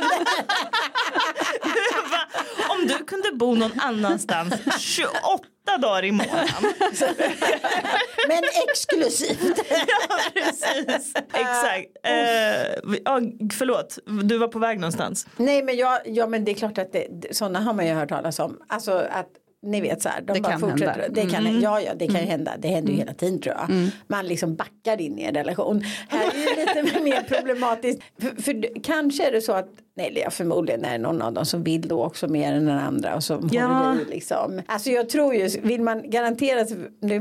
Om 2.72 2.86
du 2.86 3.04
kunde 3.04 3.30
bo 3.32 3.54
någon 3.54 3.80
annanstans 3.80 4.54
28 4.78 5.12
dagar 5.66 6.04
i 6.04 6.12
månaden. 6.12 6.48
Men 8.28 8.42
exklusivt. 8.68 9.38
Ja, 9.70 10.18
precis. 10.34 11.12
Exakt. 11.32 11.86
Vi- 12.84 13.02
ja, 13.04 13.20
förlåt, 13.58 13.98
du 14.24 14.38
var 14.38 14.48
på 14.48 14.58
väg 14.58 14.78
någonstans. 14.80 15.26
Nej 15.36 15.62
men, 15.62 15.76
jag, 15.76 16.00
ja, 16.04 16.26
men 16.26 16.44
det 16.44 16.50
är 16.50 16.54
klart 16.54 16.78
att 16.78 16.92
det, 16.92 17.08
sådana 17.36 17.60
har 17.60 17.74
man 17.74 17.86
ju 17.86 17.92
hört 17.94 18.08
talas 18.08 18.38
om. 18.38 18.58
Alltså 18.68 18.92
att 19.10 19.28
ni 19.62 19.80
vet 19.80 20.02
så 20.02 20.08
här, 20.08 20.20
de 20.20 20.32
Det 20.32 20.40
bara 20.40 20.52
kan 20.52 20.60
fortsätter. 20.60 21.02
hända. 21.02 21.08
Det 21.22 21.30
kan, 21.30 21.46
Mm. 21.46 21.60
Ja, 21.60 21.80
ja, 21.80 21.92
det 21.94 22.06
kan 22.06 22.20
ju 22.20 22.26
hända. 22.26 22.52
Det 22.58 22.68
händer 22.68 22.92
ju 22.92 22.98
hela 22.98 23.14
tiden 23.14 23.40
tror 23.40 23.54
jag. 23.58 23.70
Man 24.06 24.26
liksom 24.26 24.54
backar 24.56 25.00
in 25.00 25.18
i 25.18 25.22
en 25.22 25.34
relation. 25.34 25.82
Här 26.08 26.24
är 26.26 26.56
det 26.74 26.82
lite 26.82 27.00
mer 27.04 27.22
problematiskt. 27.36 28.02
För, 28.20 28.42
för 28.42 28.82
kanske 28.82 29.28
är 29.28 29.32
det 29.32 29.40
så 29.40 29.52
att, 29.52 29.68
nej 29.96 30.12
det 30.14 30.22
är 30.22 30.30
förmodligen 30.30 30.84
är 30.84 30.92
det 30.92 30.98
någon 30.98 31.22
av 31.22 31.32
dem 31.32 31.46
som 31.46 31.62
vill 31.62 31.88
då 31.88 32.04
också 32.04 32.28
mer 32.28 32.52
än 32.52 32.64
den 32.66 32.78
andra. 32.78 33.14
Och 33.16 33.24
som 33.24 33.48
Ja. 33.52 33.66
håller 33.66 34.00
i 34.00 34.04
liksom. 34.04 34.62
Alltså 34.66 34.90
jag 34.90 35.08
tror 35.08 35.34
ju, 35.34 35.48
vill 35.62 35.82
man 35.82 36.10
garantera 36.10 36.64
sig, 36.64 36.78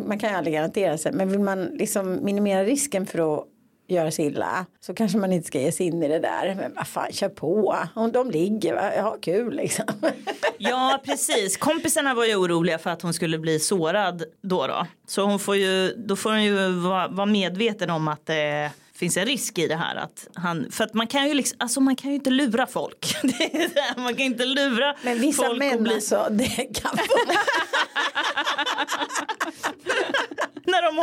man 0.07 0.19
kan 0.19 0.29
ju 0.29 0.35
aldrig 0.35 0.53
garantera 0.55 0.97
sig, 0.97 1.11
men 1.11 1.29
vill 1.31 1.39
man 1.39 1.65
liksom 1.65 2.19
minimera 2.25 2.63
risken 2.63 3.05
för 3.05 3.35
att 3.37 3.45
göra 3.91 4.11
sig 4.11 4.25
illa 4.25 4.65
så 4.79 4.93
kanske 4.93 5.17
man 5.17 5.33
inte 5.33 5.47
ska 5.47 5.59
ge 5.59 5.71
sig 5.71 5.85
in 5.85 6.03
i 6.03 6.07
det 6.07 6.19
där. 6.19 6.55
Men 6.55 6.73
vad 6.75 6.87
fan, 6.87 7.11
kör 7.11 7.29
på. 7.29 7.77
Om 7.95 8.11
de 8.11 8.31
ligger, 8.31 8.73
va? 8.73 8.91
ja 8.95 9.17
kul 9.21 9.55
liksom. 9.55 9.85
Ja 10.57 11.01
precis, 11.05 11.57
kompisarna 11.57 12.13
var 12.13 12.25
ju 12.25 12.35
oroliga 12.35 12.77
för 12.77 12.89
att 12.89 13.01
hon 13.01 13.13
skulle 13.13 13.39
bli 13.39 13.59
sårad 13.59 14.23
då 14.41 14.67
då. 14.67 14.87
Så 15.07 15.25
hon 15.25 15.39
får 15.39 15.55
ju, 15.55 15.93
då 15.95 16.15
får 16.15 16.29
hon 16.29 16.43
ju 16.43 16.71
vara, 16.71 17.07
vara 17.07 17.25
medveten 17.25 17.89
om 17.89 18.07
att 18.07 18.25
det 18.25 18.71
finns 19.01 19.17
en 19.17 19.25
risk 19.25 19.57
i 19.57 19.67
det 19.67 19.75
här. 19.75 19.95
Att 19.95 20.27
han, 20.33 20.71
för 20.71 20.83
att 20.83 20.93
man 20.93 21.07
kan 21.07 21.27
ju 21.27 21.33
liksom, 21.33 21.57
alltså 21.59 21.81
man 21.81 21.95
kan 21.95 22.09
ju 22.09 22.15
inte 22.15 22.29
lura 22.29 22.67
folk. 22.67 23.15
Man 23.97 24.15
kan 24.15 24.25
inte 24.25 24.45
lura 24.45 24.95
Men 25.03 25.19
vissa 25.19 25.43
folk 25.43 25.59
män 25.59 25.83
bli 25.83 25.93
alltså, 25.93 26.27
det 26.31 26.73
kan 26.73 26.95
de 26.95 27.03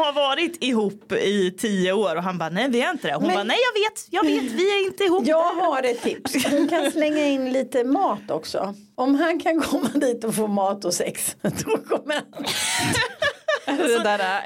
har 0.04 0.12
varit 0.12 0.64
ihop 0.64 1.12
i 1.12 1.50
tio 1.58 1.92
år 1.92 2.16
och 2.16 2.22
han 2.22 2.38
bara 2.38 2.48
nej 2.48 2.68
vi 2.70 2.80
är 2.80 2.90
inte 2.90 3.08
det. 3.08 3.14
Hon 3.14 3.26
Men- 3.26 3.34
bara 3.34 3.44
nej 3.44 3.58
jag 3.74 3.80
vet, 3.82 4.06
jag 4.10 4.24
vet 4.42 4.52
vi 4.52 4.70
är 4.80 4.86
inte 4.86 5.04
ihop. 5.04 5.26
Jag 5.26 5.54
har 5.54 5.82
ett 5.82 6.02
tips. 6.02 6.46
Hon 6.50 6.68
kan 6.68 6.90
slänga 6.92 7.26
in 7.26 7.52
lite 7.52 7.84
mat 7.84 8.30
också. 8.30 8.74
Om 8.94 9.14
han 9.14 9.40
kan 9.40 9.60
komma 9.60 9.88
dit 9.94 10.24
och 10.24 10.34
få 10.34 10.46
mat 10.46 10.84
och 10.84 10.94
sex. 10.94 11.36
Då 11.42 11.76
kommer 11.78 12.14
han. 12.14 12.44
det 13.76 13.98
där 14.02 14.18
är 14.18 14.42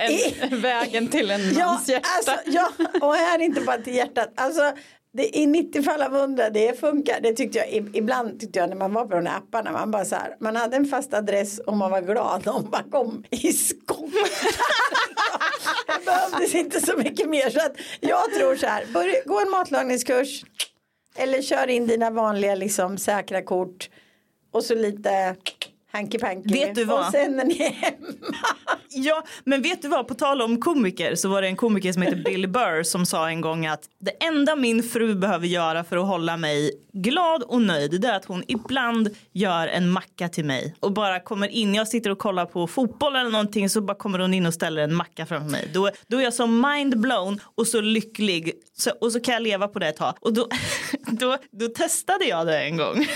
en, 0.51 0.61
vägen 0.61 1.09
till 1.09 1.31
en 1.31 1.55
Ja, 1.59 1.67
mans 1.67 1.89
hjärta. 1.89 2.09
alltså, 2.17 2.33
ja, 2.47 2.71
och 3.01 3.15
här 3.15 3.39
är 3.39 3.43
inte 3.43 3.61
bara 3.61 3.79
till 3.79 3.95
hjärtat. 3.95 4.33
Alltså, 4.37 4.73
det 5.15 5.43
är 5.43 5.47
90 5.47 5.83
fall 5.83 6.03
av 6.03 6.15
100 6.15 6.51
det 6.51 6.81
funkar. 6.81 7.21
Det 7.21 7.33
tyckte 7.33 7.59
jag 7.59 7.73
ibland 7.73 8.41
tyckte 8.41 8.59
jag 8.59 8.69
när 8.69 8.77
man 8.77 8.95
var 8.95 9.05
på 9.05 9.15
de 9.15 9.27
här 9.27 9.39
apparna. 9.39 9.73
Man 9.73 9.91
bara 9.91 10.05
så 10.05 10.15
här, 10.15 10.37
man 10.41 10.57
hade 10.57 10.77
en 10.77 10.87
fast 10.87 11.15
adress 11.15 11.59
och 11.59 11.77
man 11.77 11.91
var 11.91 12.01
glad 12.01 12.49
om 12.49 12.69
man 12.73 12.91
kom 12.91 13.25
i 13.31 13.53
skott. 13.53 13.99
det 15.87 16.05
behövdes 16.05 16.55
inte 16.55 16.81
så 16.81 16.97
mycket 16.97 17.29
mer. 17.29 17.51
Så 17.51 17.61
att 17.61 17.77
jag 18.01 18.35
tror 18.35 18.57
så 18.57 18.67
här, 18.67 18.87
börja, 18.95 19.15
gå 19.27 19.41
en 19.41 19.51
matlagningskurs. 19.51 20.45
Eller 21.17 21.43
kör 21.43 21.71
in 21.71 21.87
dina 21.87 22.11
vanliga 22.11 22.55
liksom 22.55 22.99
säkra 22.99 23.43
kort. 23.43 23.91
Och 24.53 24.65
så 24.65 24.75
lite 24.75 25.37
hanky 25.93 26.19
panky. 26.19 26.55
Vet 26.55 26.75
du 26.75 26.85
vad? 26.85 27.07
Och 27.07 27.13
sen 27.13 27.41
är 27.41 27.45
ni 27.45 27.55
hemma. 27.55 28.07
Ja, 28.95 29.25
men 29.45 29.63
vet 29.63 29.83
du 29.83 29.89
vad? 29.89 30.09
På 30.09 30.15
tal 30.15 30.43
om 30.43 30.61
komiker 30.61 31.15
så 31.15 31.29
var 31.29 31.43
det 31.43 31.49
en 31.49 31.57
komiker 31.57 31.93
som 31.93 32.03
heter 32.03 32.17
Bill 32.25 32.49
Burr 32.49 32.83
som 32.83 33.07
sa 33.07 33.29
en 33.29 33.41
gång 33.41 33.67
att 33.67 33.81
det 33.99 34.11
enda 34.25 34.57
min 34.57 34.83
fru 34.83 35.15
behöver 35.15 35.47
göra 35.47 35.85
för 35.85 35.97
att 35.97 36.07
hålla 36.07 36.37
mig 36.37 36.71
glad 36.93 37.43
och 37.43 37.63
nöjd 37.63 38.01
det 38.01 38.09
är 38.09 38.17
att 38.17 38.25
hon 38.25 38.43
ibland 38.49 39.09
gör 39.33 39.69
en 39.69 39.91
macka 39.91 40.29
till 40.29 40.45
mig 40.45 40.75
och 40.81 40.93
bara 40.93 41.21
kommer 41.21 41.49
in. 41.49 41.75
Jag 41.75 41.89
sitter 41.89 42.11
och 42.11 42.19
kollar 42.19 42.47
på 42.47 42.67
fotboll 42.67 43.17
eller 43.17 43.31
någonting 43.31 43.69
så 43.69 43.81
bara 43.81 43.97
kommer 43.97 44.19
hon 44.19 44.35
in 44.35 44.47
och 44.47 44.55
ställer 44.55 44.83
en 44.83 44.95
macka 44.95 45.27
framför 45.27 45.51
mig. 45.51 45.71
Då, 45.75 45.91
då 46.07 46.19
är 46.19 46.23
jag 46.23 46.35
så 46.35 46.47
mind 46.47 47.01
blown 47.01 47.41
och 47.55 47.67
så 47.67 47.81
lycklig 47.81 48.53
så, 48.83 48.91
och 48.91 49.13
så 49.13 49.21
kan 49.21 49.35
jag 49.35 49.43
leva 49.43 49.69
på 49.69 49.79
det 49.79 49.89
ett 49.89 49.97
tag. 49.97 50.15
Och 50.21 50.33
då, 50.33 50.49
då, 51.07 51.39
då 51.51 51.69
testade 51.69 52.25
jag 52.25 52.47
det 52.47 52.59
en 52.59 52.77
gång. 52.77 53.07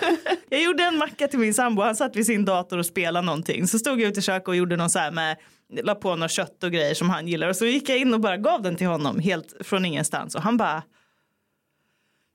jag 0.48 0.62
gjorde 0.62 0.84
en 0.84 0.98
macka 0.98 1.28
till 1.28 1.38
min 1.38 1.54
sambo. 1.54 1.82
Han 1.82 1.96
satt 1.96 2.16
vid 2.16 2.26
sin 2.26 2.44
dator 2.44 2.78
och 2.78 2.86
spelade 2.86 3.26
någonting. 3.26 3.68
Så 3.68 3.78
stod 3.78 4.00
jag 4.00 4.08
ute 4.08 4.20
i 4.20 4.22
köket 4.22 4.48
och 4.48 4.56
gjorde 4.56 4.76
någon 4.76 4.90
så 4.90 4.98
här 4.98 5.10
med 5.10 5.36
la 5.82 5.94
på 5.94 6.16
något 6.16 6.30
kött 6.30 6.64
och 6.64 6.72
grejer 6.72 6.94
som 6.94 7.10
han 7.10 7.28
gillar 7.28 7.48
och 7.48 7.56
så 7.56 7.66
gick 7.66 7.88
jag 7.88 7.98
in 7.98 8.14
och 8.14 8.20
bara 8.20 8.36
gav 8.36 8.62
den 8.62 8.76
till 8.76 8.86
honom 8.86 9.18
helt 9.18 9.54
från 9.60 9.84
ingenstans 9.84 10.34
och 10.34 10.42
han 10.42 10.56
bara 10.56 10.82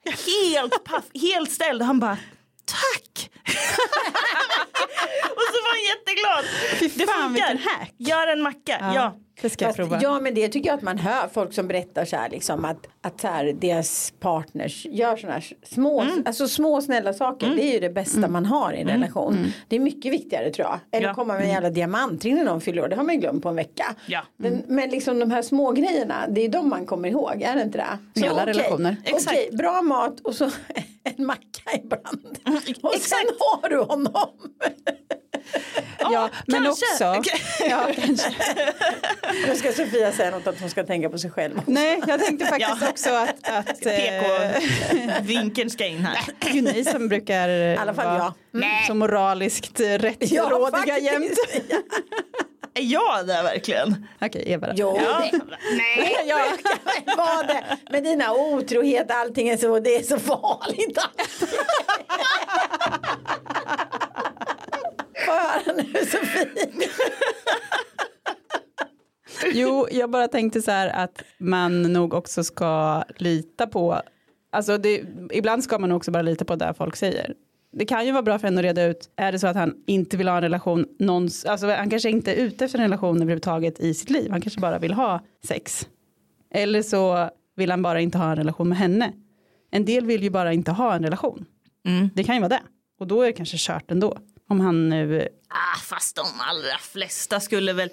helt 0.05 0.83
paff, 0.83 1.03
helt 1.13 1.51
ställd 1.51 1.81
han 1.81 1.99
bara 1.99 2.17
tack 2.65 3.31
så 5.51 5.59
var 5.65 5.71
han 5.77 5.83
jätteglad 5.93 6.43
det 6.97 7.11
fan, 7.11 7.33
vilken 7.33 7.57
funkar 7.57 7.69
hack. 7.79 7.93
gör 7.97 8.27
en 8.27 8.41
macka 8.41 8.91
ja, 8.95 9.15
Det 9.41 9.49
ska 9.49 9.65
jag 9.65 9.69
Fast, 9.75 9.77
prova. 9.89 9.99
ja 10.03 10.19
men 10.19 10.33
det 10.33 10.47
tycker 10.47 10.69
jag 10.69 10.77
att 10.77 10.81
man 10.83 10.97
hör 10.97 11.27
folk 11.33 11.53
som 11.53 11.67
berättar 11.67 12.05
så 12.05 12.15
här 12.15 12.29
liksom 12.29 12.65
att, 12.65 12.87
att 13.01 13.21
så 13.21 13.27
här, 13.27 13.53
deras 13.53 14.13
partners 14.19 14.85
gör 14.89 15.15
sådana 15.17 15.33
här 15.33 15.45
små, 15.63 16.01
Mm. 16.01 16.23
alltså 16.25 16.47
små 16.47 16.81
snälla 16.81 17.13
saker. 17.13 17.49
Det 17.55 17.63
är 17.63 17.73
ju 17.73 17.79
det 17.79 17.89
bästa 17.89 18.27
man 18.27 18.45
har 18.45 18.73
i 18.73 18.81
en 18.81 18.87
relation. 18.87 19.53
Det 19.67 19.75
är 19.75 19.79
mycket 19.79 20.13
viktigare 20.13 20.49
tror 20.51 20.67
jag. 20.67 20.79
Eller 20.91 21.01
Mm. 21.05 21.07
Ja. 21.09 21.15
komma 21.15 21.33
med 21.33 21.43
en 21.43 21.49
jävla 21.49 21.69
diamantring 21.69 22.35
när 22.35 22.43
någon 22.43 22.61
fyller 22.61 22.81
år. 22.83 22.87
Det 22.87 22.95
har 22.95 23.03
man 23.03 23.15
ju 23.15 23.21
glömt 23.21 23.43
på 23.43 23.49
en 23.49 23.55
vecka. 23.55 23.95
Ja. 24.05 24.21
Den, 24.37 24.63
men 24.67 24.89
liksom 24.89 25.19
de 25.19 25.31
här 25.31 25.41
små 25.41 25.71
grejerna 25.71 26.25
det 26.29 26.41
är 26.45 26.49
de 26.49 26.69
man 26.69 26.85
kommer 26.85 27.09
ihåg. 27.09 27.41
Är 27.41 27.55
det 27.55 27.61
inte 27.61 27.77
det? 27.77 28.21
I 28.21 28.27
alla 28.27 28.41
okej, 28.43 28.53
relationer. 28.53 28.95
Exakt. 29.05 29.27
Okej, 29.37 29.49
bra 29.57 29.81
mat 29.81 30.19
och 30.19 30.35
så 30.35 30.45
en 31.03 31.25
macka 31.25 31.71
ibland. 31.83 32.37
Och 32.45 32.91
sen 32.91 32.93
exakt. 32.95 33.31
har 33.61 33.69
du 33.69 33.77
honom. 33.77 34.29
ja, 35.99 36.29
men 36.45 36.63
kanske. 36.63 36.85
också. 37.09 37.31
Ja, 37.69 37.87
kanske. 38.05 38.29
Nu 39.47 39.55
ska 39.55 39.71
Sofia 39.71 40.11
säga 40.11 40.31
något 40.31 40.47
att 40.47 40.59
hon 40.59 40.69
ska 40.69 40.83
tänka 40.83 41.09
på 41.09 41.17
sig 41.17 41.31
själv. 41.31 41.61
Nej, 41.67 42.01
jag 42.07 42.19
tänkte 42.25 42.45
faktiskt 42.45 42.77
Ja. 42.81 42.89
också 42.89 43.09
att, 43.09 43.49
att 43.49 43.85
eh, 43.85 43.93
PK-vinkeln 43.95 45.69
ska 45.69 45.85
in 45.85 46.05
här 46.05 46.17
det 46.39 46.47
är 46.49 46.53
ju 46.53 46.61
ni 46.61 46.85
som 46.85 47.07
brukar 47.07 47.49
I 47.49 47.77
alla 47.77 47.93
fall 47.93 48.33
jag. 48.51 48.87
så 48.87 48.93
moraliskt 48.93 49.79
eh, 49.79 49.85
rättrådiga 49.85 50.71
faktiskt. 50.71 51.01
jämt. 51.11 51.31
är 52.73 52.83
jag 52.83 53.27
där 53.27 53.43
verkligen? 53.43 54.07
Okej, 54.21 54.43
Eva 54.51 54.67
då. 54.67 54.73
Jo, 54.75 54.99
Ja. 55.05 55.19
det 55.31 55.39
nej 55.77 56.15
Ja, 56.25 56.37
men 57.05 57.17
var 57.17 57.43
det. 57.47 57.63
Med 57.91 58.03
dina 58.03 58.33
otrohet, 58.33 59.11
allting 59.11 59.49
är 59.49 59.57
så, 59.57 59.79
det 59.79 59.95
är 59.95 60.03
så 60.03 60.19
farligt. 60.19 60.97
Få 65.31 65.37
höra 65.37 65.77
nu 65.77 66.05
Sofie. 66.05 66.47
Jo, 69.53 69.87
jag 69.91 70.09
bara 70.09 70.27
tänkte 70.27 70.61
så 70.61 70.71
här 70.71 70.87
att 70.87 71.23
man 71.37 71.81
nog 71.81 72.13
också 72.13 72.43
ska 72.43 73.03
lita 73.17 73.67
på, 73.67 74.01
alltså 74.51 74.77
det, 74.77 75.03
ibland 75.31 75.63
ska 75.63 75.79
man 75.79 75.91
också 75.91 76.11
bara 76.11 76.21
lita 76.21 76.45
på 76.45 76.55
det 76.55 76.73
folk 76.77 76.95
säger. 76.95 77.33
Det 77.73 77.85
kan 77.85 78.05
ju 78.05 78.11
vara 78.11 78.23
bra 78.23 78.39
för 78.39 78.47
en 78.47 78.57
att 78.57 78.63
reda 78.63 78.83
ut, 78.83 79.09
är 79.15 79.31
det 79.31 79.39
så 79.39 79.47
att 79.47 79.55
han 79.55 79.73
inte 79.87 80.17
vill 80.17 80.27
ha 80.27 80.35
en 80.35 80.41
relation, 80.41 80.85
någons, 80.99 81.45
alltså 81.45 81.67
han 81.67 81.89
kanske 81.89 82.09
inte 82.09 82.33
är 82.33 82.35
ute 82.35 82.65
efter 82.65 82.79
en 82.79 82.83
relation 82.83 83.15
överhuvudtaget 83.15 83.79
i 83.79 83.93
sitt 83.93 84.09
liv, 84.09 84.31
han 84.31 84.41
kanske 84.41 84.59
bara 84.61 84.79
vill 84.79 84.93
ha 84.93 85.25
sex. 85.43 85.87
Eller 86.53 86.81
så 86.81 87.29
vill 87.55 87.71
han 87.71 87.81
bara 87.81 88.01
inte 88.01 88.17
ha 88.17 88.31
en 88.31 88.35
relation 88.35 88.69
med 88.69 88.77
henne. 88.77 89.13
En 89.71 89.85
del 89.85 90.05
vill 90.05 90.23
ju 90.23 90.29
bara 90.29 90.53
inte 90.53 90.71
ha 90.71 90.95
en 90.95 91.03
relation. 91.03 91.45
Mm. 91.85 92.09
Det 92.15 92.23
kan 92.23 92.35
ju 92.35 92.41
vara 92.41 92.49
det. 92.49 92.61
Och 92.99 93.07
då 93.07 93.21
är 93.21 93.25
det 93.25 93.33
kanske 93.33 93.57
kört 93.59 93.91
ändå. 93.91 94.17
Om 94.51 94.59
han 94.59 94.89
nu 94.89 95.27
Ah, 95.49 95.79
fast 95.79 96.15
de 96.15 96.25
allra 96.39 96.77
flesta 96.77 97.39
skulle 97.39 97.73
väl 97.73 97.89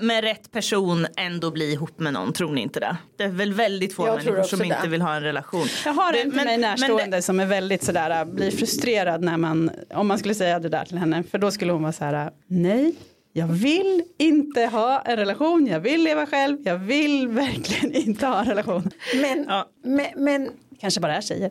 med 0.00 0.24
rätt 0.24 0.52
person 0.52 1.06
ändå 1.16 1.50
bli 1.50 1.72
ihop 1.72 1.98
med 1.98 2.12
någon, 2.12 2.32
tror 2.32 2.52
ni 2.52 2.60
inte 2.60 2.80
det? 2.80 2.96
Det 3.16 3.24
är 3.24 3.28
väl 3.28 3.52
väldigt 3.52 3.94
få 3.94 4.06
Jag 4.06 4.12
människor 4.16 4.32
som 4.32 4.40
också 4.60 4.64
inte 4.64 4.82
det. 4.82 4.88
vill 4.88 5.02
ha 5.02 5.14
en 5.16 5.22
relation. 5.22 5.66
Jag 5.84 5.92
har 5.92 6.12
Det- 6.12 6.18
en 6.20 6.30
till 6.30 6.36
men- 6.36 6.46
mig 6.46 6.58
men 6.58 6.70
närstående 6.70 7.16
det- 7.16 7.22
som 7.22 7.40
är 7.40 7.46
väldigt 7.46 7.82
sådär, 7.84 8.20
äh, 8.20 8.24
blir 8.24 8.50
frustrerad 8.50 9.22
när 9.22 9.36
man, 9.36 9.70
om 9.94 10.06
man 10.08 10.18
skulle 10.18 10.34
säga 10.34 10.58
det 10.58 10.68
där 10.68 10.84
till 10.84 10.98
henne, 10.98 11.22
för 11.30 11.38
då 11.38 11.50
skulle 11.50 11.72
hon 11.72 11.82
vara 11.82 11.92
så 11.92 12.04
här, 12.04 12.26
äh, 12.26 12.32
nej, 12.46 12.94
jag 13.32 13.46
vill 13.46 14.02
inte 14.18 14.66
ha 14.66 15.00
en 15.00 15.16
relation, 15.16 15.66
jag 15.66 15.80
vill 15.80 16.02
leva 16.04 16.26
själv, 16.26 16.58
jag 16.64 16.78
vill 16.78 17.28
verkligen 17.44 17.92
inte 17.94 18.26
ha 18.26 18.40
en 18.40 18.46
relation. 18.48 18.90
Men, 19.22 19.44
Ja. 19.48 19.70
men, 19.84 20.06
men 20.16 20.50
Kanske 20.80 21.00
bara 21.00 21.16
är 21.16 21.20
tjejer. 21.20 21.50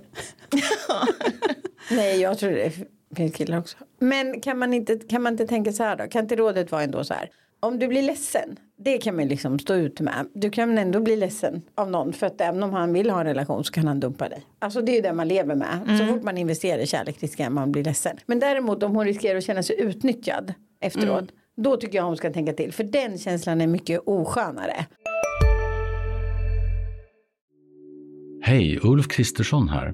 nej 1.92 2.20
jag 2.22 2.40
tror 2.40 2.52
det 2.52 2.72
finns 3.16 3.34
killar 3.34 3.58
också. 3.58 3.78
Men 4.00 4.42
kan 4.42 4.60
man, 4.60 4.74
inte, 4.74 4.96
kan 4.96 5.22
man 5.22 5.34
inte 5.34 5.48
tänka 5.48 5.72
så 5.72 5.84
här 5.84 5.96
då? 5.96 6.08
Kan 6.08 6.22
inte 6.22 6.36
rådet 6.36 6.72
vara 6.72 6.84
ändå 6.84 7.04
så 7.04 7.14
här? 7.14 7.30
Om 7.62 7.80
du 7.80 7.88
blir 7.88 8.02
ledsen 8.02 8.60
Det 8.78 8.98
kan 8.98 9.16
man 9.16 9.28
liksom 9.28 9.60
stå 9.60 9.74
ut 9.74 10.00
med. 10.00 10.28
Du 10.34 10.50
kan 10.50 10.78
ändå 10.78 11.00
bli 11.00 11.16
ledsen 11.16 11.62
av 11.76 11.92
någon 11.92 12.14
för 12.14 12.28
att 12.28 12.42
även 12.42 12.64
om 12.64 12.74
han 12.74 12.94
vill 12.94 13.10
ha 13.10 13.20
en 13.20 13.26
relation 13.26 13.64
så 13.64 13.74
kan 13.74 13.88
han 13.88 14.00
dumpa 14.00 14.30
dig. 14.30 14.46
Alltså 14.60 14.82
det 14.82 14.92
är 14.92 14.96
ju 14.96 15.02
det 15.02 15.14
man 15.14 15.28
lever 15.28 15.56
med. 15.56 16.00
Så 16.00 16.06
fort 16.06 16.24
man 16.24 16.38
investerar 16.38 16.80
i 16.82 16.88
kärlek 16.88 17.24
riskerar 17.24 17.50
man 17.50 17.64
att 17.64 17.70
bli 17.70 17.84
ledsen. 17.84 18.18
Men 18.26 18.40
däremot 18.40 18.84
om 18.84 18.96
hon 18.96 19.06
riskerar 19.06 19.38
att 19.38 19.44
känna 19.44 19.64
sig 19.64 19.82
utnyttjad 19.82 20.54
efteråt. 20.82 21.26
Då 21.58 21.78
tycker 21.78 21.98
jag 21.98 22.06
hon 22.06 22.18
ska 22.18 22.34
tänka 22.34 22.54
till. 22.54 22.74
För 22.74 22.84
den 22.84 23.18
känslan 23.18 23.62
är 23.62 23.68
mycket 23.68 24.02
oskönare. 24.06 24.86
Hej, 28.42 28.80
Ulf 28.84 29.08
Kristersson 29.08 29.70
här. 29.70 29.94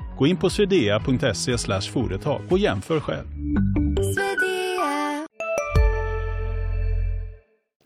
Gå 0.21 0.27
in 0.27 0.37
på 0.37 0.49
swedea.se 0.49 1.57
företag 1.91 2.41
och 2.49 2.59
jämför 2.59 2.99
själv. 2.99 3.27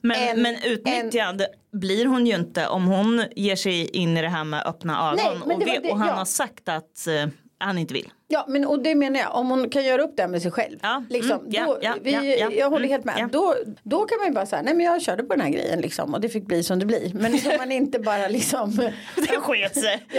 Men, 0.03 0.29
En- 0.29 0.41
men 0.41 0.55
utnyttjad 0.63 1.41
blir 1.73 2.05
hon 2.05 2.27
ju 2.27 2.35
inte 2.35 2.67
om 2.67 2.85
hon 2.85 3.23
ger 3.35 3.55
sig 3.55 3.87
in 3.89 4.17
i 4.17 4.21
det 4.21 4.29
här 4.29 4.43
med 4.43 4.63
öppna 4.65 5.11
ögon 5.11 5.41
Nej, 5.45 5.55
och, 5.55 5.61
vet- 5.61 5.83
det- 5.83 5.91
och 5.91 5.97
han 5.97 6.07
ja. 6.07 6.13
har 6.13 6.25
sagt 6.25 6.69
att 6.69 7.07
eh, 7.07 7.27
han 7.57 7.77
inte 7.77 7.93
vill. 7.93 8.09
Ja 8.27 8.45
men 8.47 8.65
och 8.65 8.79
det 8.83 8.95
menar 8.95 9.19
jag, 9.19 9.35
om 9.35 9.49
hon 9.49 9.69
kan 9.69 9.83
göra 9.85 10.01
upp 10.03 10.13
det 10.17 10.27
med 10.27 10.41
sig 10.41 10.51
själv. 10.51 10.79
Ja, 10.81 11.03
Liksom, 11.09 11.31
mm, 11.31 11.51
då, 11.65 11.77
ja, 11.81 11.95
vi, 12.01 12.11
ja, 12.11 12.23
ja, 12.23 12.51
jag 12.51 12.69
håller 12.69 12.85
mm, 12.85 12.89
helt 12.91 13.05
med. 13.05 13.15
ja. 13.17 13.27
Då, 13.31 13.55
då 13.83 14.05
kan 14.05 14.17
man 14.17 14.27
ju 14.27 14.33
bara 14.33 14.45
säga, 14.45 14.61
nej 14.61 14.73
men 14.73 14.85
jag 14.85 15.01
körde 15.01 15.23
på 15.23 15.33
den 15.35 15.41
här 15.41 15.49
grejen 15.49 15.81
liksom 15.81 16.13
och 16.13 16.21
det 16.21 16.29
fick 16.29 16.45
bli 16.47 16.63
som 16.63 16.79
det 16.79 16.85
blir. 16.85 17.11
Men 17.13 17.39
så 17.39 17.49
man 17.57 17.71
inte 17.71 17.99
bara 17.99 18.27
liksom 18.27 18.75
Det 19.15 19.39
sket 19.39 19.75
sig. 19.79 20.05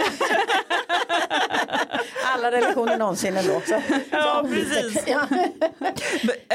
alla 2.33 2.51
relationer 2.51 2.97
någonsin 2.97 3.37
ändå. 3.37 3.61
Så, 3.65 3.81
Ja, 4.11 4.45
precis. 4.53 5.03
Ja. 5.07 5.27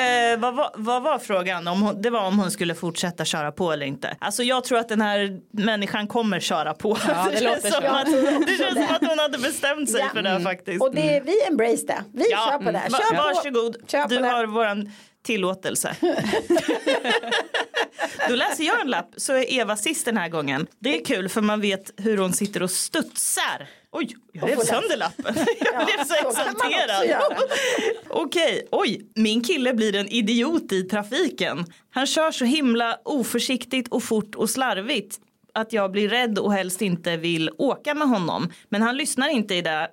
Eh, 0.01 0.39
vad, 0.39 0.55
var, 0.55 0.71
vad 0.75 1.03
var 1.03 1.19
frågan? 1.19 1.69
Om 1.69 1.83
hon, 1.83 2.03
det 2.03 2.11
var 2.11 2.27
om 2.27 2.39
hon 2.39 2.51
skulle 2.51 2.75
fortsätta 2.75 3.25
köra 3.25 3.53
på 3.53 3.73
eller 3.73 3.87
inte. 3.87 4.17
Alltså 4.19 4.43
jag 4.43 4.65
tror 4.65 4.79
att 4.79 4.89
den 4.89 5.01
här 5.01 5.41
människan 5.51 6.07
kommer 6.07 6.41
köra 6.41 6.75
på. 6.75 6.97
Ja, 7.09 7.29
det 7.33 7.39
känns 7.41 7.65
låter 7.65 7.71
som 7.71 7.95
att, 7.95 8.07
det 8.47 8.57
känns 8.59 8.75
som 8.87 8.97
att 8.97 9.09
hon 9.11 9.19
hade 9.19 9.39
bestämt 9.39 9.91
sig 9.91 10.01
Ja. 10.01 10.09
för 10.15 10.23
det 10.23 10.29
här 10.29 10.41
faktiskt. 10.41 10.83
Och 10.83 10.95
det, 10.95 11.23
vi 11.25 11.42
embrace 11.47 11.87
det. 11.87 12.05
Vi 12.13 12.25
kör 12.25 12.59
på 12.59 12.65
det. 12.71 12.79
mm. 12.79 12.93
Va- 12.93 12.99
Kör 12.99 13.17
på. 13.17 13.23
Varsågod, 13.23 13.77
Kör 13.91 14.03
på 14.03 14.09
du 14.09 14.17
det. 14.19 14.27
har 14.29 14.47
våran 14.47 14.91
tillåtelse. 15.23 15.97
Då 18.29 18.35
läser 18.35 18.65
jag 18.65 18.81
en 18.81 18.87
lapp 18.91 19.11
så 19.17 19.33
är 19.33 19.53
Eva 19.53 19.77
sist 19.77 20.05
den 20.05 20.17
här 20.17 20.29
gången. 20.29 20.67
Det 20.79 21.01
är 21.01 21.05
kul 21.05 21.29
för 21.29 21.41
man 21.41 21.61
vet 21.61 21.91
hur 21.97 22.19
hon 22.19 22.33
sitter 22.33 22.63
och 22.63 22.71
studsar. 22.71 23.69
Oj, 23.93 24.17
jag 24.33 24.51
rev 24.51 24.57
sönder 24.57 24.97
lappen. 24.97 25.35
Jag 25.75 25.87
blev 25.87 26.05
så 26.05 26.15
exalterad. 26.29 27.35
Okej, 28.09 28.69
oj, 28.71 29.01
min 29.15 29.45
kille 29.45 29.75
blir 29.75 29.97
en 29.97 30.09
idiot 30.09 30.73
i 30.73 30.83
trafiken. 30.83 31.65
Han 31.91 32.07
kör 32.07 32.31
så 32.31 32.45
himla 32.45 32.99
oförsiktigt 33.05 33.89
och 33.89 34.03
fort 34.03 34.35
och 34.35 34.51
slarvigt 34.51 35.19
att 35.55 35.73
jag 35.73 35.93
blir 35.93 36.09
rädd 36.09 36.39
och 36.39 36.53
helst 36.53 36.83
inte 36.83 37.17
vill 37.17 37.51
åka 37.59 37.95
med 37.95 38.09
honom. 38.09 38.53
Men 38.69 38.83
han 38.83 38.97
lyssnar 38.97 39.29
inte 39.29 39.55
i 39.55 39.63
det. 39.63 39.91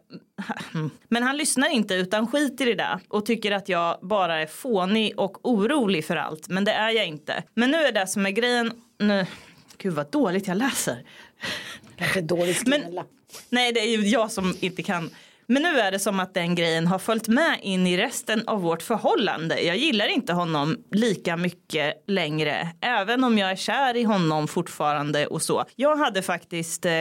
Men 1.08 1.24
han 1.24 1.38
lyssnar 1.38 1.70
inte 1.70 1.94
utan 1.94 2.28
skiter 2.28 2.68
i 2.68 2.74
det 2.74 3.00
och 3.08 3.26
tycker 3.26 3.52
att 3.52 3.70
jag 3.70 4.00
bara 4.02 4.42
är 4.42 4.48
fånig 4.48 5.20
och 5.20 5.50
orolig 5.50 6.06
för 6.06 6.16
allt. 6.16 6.48
Men 6.48 6.64
det 6.64 6.72
är 6.72 6.90
jag 6.90 7.08
inte. 7.08 7.44
Men 7.54 7.72
nu 7.72 7.78
är 7.78 7.92
det 7.92 8.08
som 8.08 8.26
är 8.26 8.30
grejen. 8.32 8.72
Nu. 9.00 9.26
Gud 9.78 9.94
vad 9.94 10.12
dåligt 10.12 10.48
jag 10.48 10.58
läser. 10.58 11.04
Kanske 11.96 12.22
dåligt 12.22 12.58
skriven 12.58 12.82
Men- 12.82 12.96
lapp. 12.96 13.08
Nej, 13.50 13.72
det 13.74 13.80
är 13.80 13.98
ju 13.98 14.08
jag 14.08 14.32
som 14.32 14.56
inte 14.60 14.84
kan. 14.84 15.10
Men 15.52 15.62
nu 15.64 15.80
är 15.80 15.92
det 15.92 16.00
som 16.00 16.20
att 16.20 16.34
den 16.34 16.56
grejen 16.56 16.88
har 16.88 17.00
följt 17.00 17.28
med 17.28 17.60
in 17.62 17.88
i 17.88 17.98
resten 17.98 18.44
av 18.48 18.62
vårt 18.62 18.82
förhållande. 18.82 19.62
Jag 19.62 19.78
gillar 19.78 20.08
inte 20.08 20.34
honom 20.34 20.78
lika 20.92 21.38
mycket 21.38 22.04
längre. 22.08 22.68
Även 22.82 23.24
om 23.24 23.38
jag 23.38 23.52
är 23.52 23.56
kär 23.56 23.98
i 23.98 24.04
honom 24.04 24.48
fortfarande 24.48 25.28
och 25.28 25.42
så. 25.42 25.66
Jag 25.76 25.96
hade 25.96 26.22
faktiskt 26.22 26.86
eh, 26.86 26.92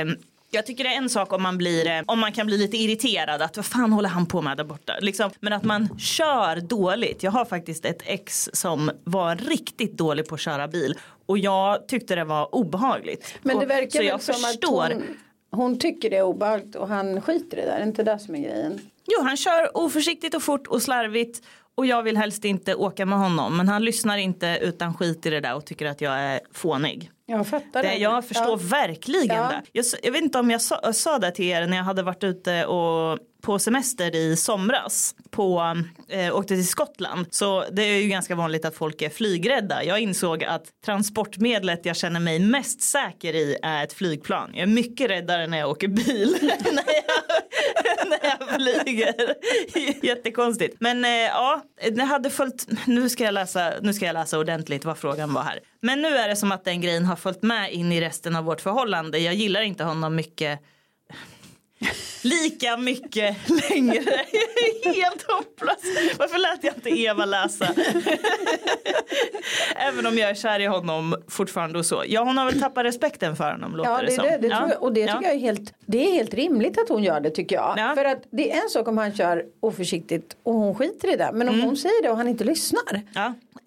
jag 0.50 0.66
tycker 0.66 0.84
det 0.84 0.90
är 0.90 0.96
en 0.96 1.10
sak 1.10 1.32
om 1.32 1.42
man 1.42 1.58
blir, 1.58 1.86
eh, 1.88 2.02
om 2.06 2.18
man 2.18 2.32
kan 2.32 2.46
bli 2.46 2.58
lite 2.58 2.76
irriterad 2.76 3.42
att 3.42 3.56
vad 3.56 3.66
fan 3.66 3.92
håller 3.92 4.08
han 4.08 4.26
på 4.26 4.42
med 4.42 4.56
där 4.56 4.64
borta. 4.64 4.92
Liksom, 5.00 5.30
men 5.40 5.52
att 5.52 5.64
man 5.64 5.98
kör 5.98 6.56
dåligt. 6.60 7.22
Jag 7.22 7.30
har 7.30 7.44
faktiskt 7.44 7.84
ett 7.84 8.02
ex 8.04 8.48
som 8.52 8.90
var 9.04 9.36
riktigt 9.36 9.92
dålig 9.98 10.28
på 10.28 10.34
att 10.34 10.40
köra 10.40 10.68
bil. 10.68 10.94
Och 11.26 11.38
jag 11.38 11.88
tyckte 11.88 12.14
det 12.14 12.24
var 12.24 12.54
obehagligt. 12.54 13.34
Men 13.42 13.58
det 13.58 13.64
Och- 13.64 13.70
verkar 13.70 13.90
så 13.90 13.98
väl 13.98 14.06
jag 14.06 14.22
som 14.22 14.34
förstår. 14.34 14.84
att 14.84 14.92
hon, 14.92 15.02
hon 15.50 15.78
tycker 15.78 16.10
det 16.10 16.16
är 16.16 16.22
obehagligt 16.22 16.74
och 16.76 16.88
han 16.88 17.20
skiter 17.20 17.56
i 17.56 17.60
det 17.60 17.66
där. 17.66 17.74
Är 17.74 17.78
det 17.80 17.86
inte 17.86 18.02
det 18.02 18.18
som 18.18 18.34
är 18.34 18.38
grejen? 18.38 18.80
Jo, 19.06 19.22
han 19.22 19.36
kör 19.36 19.76
oförsiktigt 19.76 20.34
och 20.34 20.42
fort 20.42 20.66
och 20.66 20.82
slarvigt 20.82 21.42
och 21.74 21.86
jag 21.86 22.02
vill 22.02 22.16
helst 22.16 22.44
inte 22.44 22.74
åka 22.74 23.06
med 23.06 23.18
honom. 23.18 23.56
Men 23.56 23.68
han 23.68 23.84
lyssnar 23.84 24.18
inte 24.18 24.58
utan 24.62 24.94
skit 24.94 25.26
i 25.26 25.30
det 25.30 25.40
där 25.40 25.54
och 25.56 25.66
tycker 25.66 25.86
att 25.86 26.00
jag 26.00 26.18
är 26.18 26.40
fånig. 26.52 27.10
Jag 27.26 27.46
fattar 27.46 27.82
Det, 27.82 27.94
jag 27.94 28.24
förstår 28.24 28.48
Ja. 28.48 28.56
verkligen 28.62 29.36
Ja. 29.36 29.42
det. 29.50 29.62
Jag, 29.72 29.84
jag 30.02 30.12
vet 30.12 30.22
inte 30.22 30.38
om 30.38 30.50
jag 30.50 30.62
sa, 30.62 30.92
sa 30.92 31.18
det 31.18 31.30
till 31.30 31.44
er 31.44 31.66
när 31.66 31.76
jag 31.76 31.84
hade 31.84 32.02
varit 32.02 32.24
ute 32.24 32.66
och 32.66 33.18
på 33.42 33.58
semester 33.58 34.16
i 34.16 34.36
somras 34.36 35.14
på, 35.30 35.76
eh, 36.08 36.36
åkte 36.36 36.54
till 36.54 36.68
Skottland. 36.68 37.26
Så 37.30 37.64
det 37.72 37.82
är 37.82 38.00
ju 38.02 38.08
ganska 38.08 38.34
vanligt 38.34 38.64
att 38.64 38.74
folk 38.74 39.02
är 39.02 39.10
flygrädda. 39.10 39.84
Jag 39.84 40.00
insåg 40.00 40.44
att 40.44 40.64
transportmedlet 40.84 41.86
jag 41.86 41.96
känner 41.96 42.20
mig 42.20 42.38
mest 42.38 42.82
säker 42.82 43.34
i 43.34 43.56
är 43.62 43.84
ett 43.84 43.92
flygplan. 43.92 44.50
Jag 44.52 44.62
är 44.62 44.66
mycket 44.66 45.10
räddare 45.10 45.46
när 45.46 45.58
jag 45.58 45.70
åker 45.70 45.88
bil 45.88 46.36
när, 46.42 46.84
jag, 46.94 48.08
när 48.08 48.18
jag 48.22 48.48
flyger. 48.48 49.34
Jättekonstigt. 50.06 50.76
Men 50.80 51.04
eh, 51.04 51.10
ja, 51.10 51.62
det 51.90 52.02
hade 52.02 52.30
följt, 52.30 52.66
nu 52.86 53.08
ska, 53.08 53.24
jag 53.24 53.34
läsa, 53.34 53.72
nu 53.82 53.92
ska 53.92 54.06
jag 54.06 54.14
läsa 54.14 54.38
ordentligt 54.38 54.84
vad 54.84 54.98
frågan 54.98 55.34
var 55.34 55.42
här. 55.42 55.60
Men 55.82 56.02
nu 56.02 56.08
är 56.08 56.28
det 56.28 56.36
som 56.36 56.52
att 56.52 56.64
den 56.64 56.80
grejen 56.80 57.04
har 57.04 57.16
följt 57.16 57.42
med 57.42 57.72
in 57.72 57.92
i 57.92 58.00
resten 58.00 58.36
av 58.36 58.44
vårt 58.44 58.60
förhållande. 58.60 59.18
Jag 59.18 59.34
gillar 59.34 59.60
inte 59.60 59.84
honom 59.84 60.16
mycket 60.16 60.60
lika 62.22 62.76
mycket 62.76 63.36
längre. 63.70 64.00
Helt 64.84 65.22
hopplös. 65.28 65.82
Varför 66.18 66.38
lät 66.38 66.64
jag 66.64 66.74
inte 66.74 66.90
Eva 66.90 67.24
läsa? 67.24 67.68
Även 69.76 70.06
om 70.06 70.18
jag 70.18 70.30
är 70.30 70.34
kär 70.34 70.60
i 70.60 70.66
honom 70.66 71.16
fortfarande 71.28 71.78
och 71.78 71.86
så. 71.86 72.02
Ja, 72.06 72.24
hon 72.24 72.38
har 72.38 72.44
väl 72.44 72.60
tappat 72.60 72.84
respekten 72.84 73.36
för 73.36 73.52
honom 73.52 73.76
låter 73.76 73.90
Ja, 73.90 74.02
det, 74.02 74.10
som. 74.12 74.24
är 74.24 74.30
det, 74.30 74.36
det 74.38 74.46
Ja. 74.48 74.68
jag, 74.70 74.82
och 74.82 74.92
det 74.92 75.00
Ja. 75.00 75.06
tycker 75.12 75.24
jag 75.26 75.34
är 75.34 75.38
helt, 75.40 75.74
det 75.86 76.08
är 76.08 76.12
helt 76.12 76.34
rimligt 76.34 76.78
att 76.78 76.88
hon 76.88 77.02
gör 77.02 77.20
det 77.20 77.30
tycker 77.30 77.56
jag. 77.56 77.74
Ja. 77.78 77.92
För 77.96 78.04
att 78.04 78.22
det 78.30 78.52
är 78.52 78.62
en 78.62 78.68
sak 78.70 78.88
om 78.88 78.98
han 78.98 79.14
kör 79.16 79.44
oförsiktigt 79.60 80.36
och 80.42 80.54
hon 80.54 80.74
skiter 80.74 81.12
i 81.12 81.16
det. 81.16 81.30
Men 81.32 81.48
om 81.48 81.54
Mm. 81.54 81.66
hon 81.66 81.76
säger 81.76 82.02
det 82.02 82.10
och 82.10 82.16
han 82.16 82.28
inte 82.28 82.44
lyssnar. 82.44 83.02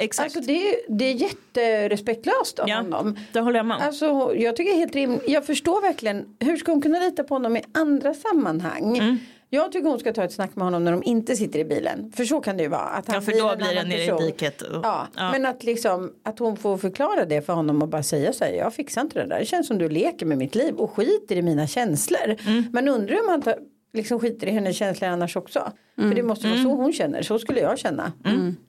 Exakt. 0.04 0.26
Alltså 0.26 0.52
det 0.52 0.70
är, 0.70 0.76
det 0.88 1.06
är 1.06 1.14
jätterespektlöst 1.14 2.60
av 2.60 2.70
ja, 2.70 2.76
honom. 2.76 3.16
det 3.34 3.40
håller 3.40 3.60
jag 3.60 3.66
med 3.66 3.78
om. 3.78 3.84
Alltså 3.84 4.34
jag 4.36 4.56
tycker 4.56 4.74
helt 4.76 4.96
rimligt. 4.96 5.24
Jag 5.28 5.46
förstår 5.46 5.82
verkligen. 5.82 6.26
Hur 6.40 6.58
ska 6.58 6.72
hon 6.72 6.82
kunna 6.82 7.00
lita 7.00 7.24
på 7.24 7.36
honom 7.36 7.58
i 7.58 7.62
andra 7.74 8.14
sammanhang? 8.14 8.98
Mm. 8.98 9.18
Jag 9.54 9.72
tycker 9.72 9.90
hon 9.90 10.00
ska 10.00 10.14
ta 10.14 10.24
ett 10.24 10.34
snack 10.34 10.56
med 10.56 10.66
honom 10.66 10.84
när 10.84 10.92
de 10.92 11.04
inte 11.04 11.36
sitter 11.36 11.60
i 11.60 11.66
bilen. 11.66 12.12
För 12.16 12.26
så 12.26 12.42
kan 12.42 12.58
det 12.58 12.64
ju 12.64 12.70
vara. 12.70 12.82
Att 12.82 13.08
han 13.08 13.16
Ja, 13.16 13.22
för 13.22 13.32
då 13.32 13.56
blir 13.56 13.76
det 13.76 13.84
nere 13.84 14.24
i 14.24 14.28
diket. 14.28 14.62
och- 14.62 14.80
Ja, 14.84 15.08
ja. 15.16 15.32
men 15.32 15.46
att 15.46 15.64
liksom 15.64 16.12
att 16.24 16.40
hon 16.40 16.58
får 16.58 16.78
förklara 16.78 17.26
det 17.26 17.42
för 17.42 17.54
honom 17.54 17.82
och 17.82 17.88
bara 17.88 18.04
säga 18.04 18.34
så 18.34 18.44
här. 18.46 18.52
Jag 18.52 18.74
fixar 18.74 19.02
inte 19.02 19.20
det 19.20 19.28
där. 19.28 19.40
Det 19.40 19.46
känns 19.46 19.68
som 19.68 19.78
du 19.78 19.90
leker 19.90 20.26
med 20.26 20.38
mitt 20.38 20.56
liv 20.56 20.76
och 20.76 20.92
skiter 20.92 21.36
i 21.36 21.42
mina 21.42 21.68
känslor. 21.68 22.36
Mm. 22.48 22.64
Men 22.72 22.88
undrar 22.88 23.16
om 23.22 23.30
han 23.30 23.42
tar, 23.42 23.56
liksom 23.94 24.20
skiter 24.20 24.48
i 24.48 24.52
hennes 24.52 24.78
känslor 24.78 25.10
annars 25.10 25.36
också. 25.36 25.72
Mm. 25.98 26.10
För 26.10 26.16
det 26.16 26.24
måste 26.24 26.48
vara 26.48 26.64
så 26.64 26.70
hon 26.76 26.94
känner. 26.94 27.22
Så 27.22 27.40
skulle 27.40 27.60
jag 27.60 27.80
känna. 27.80 28.12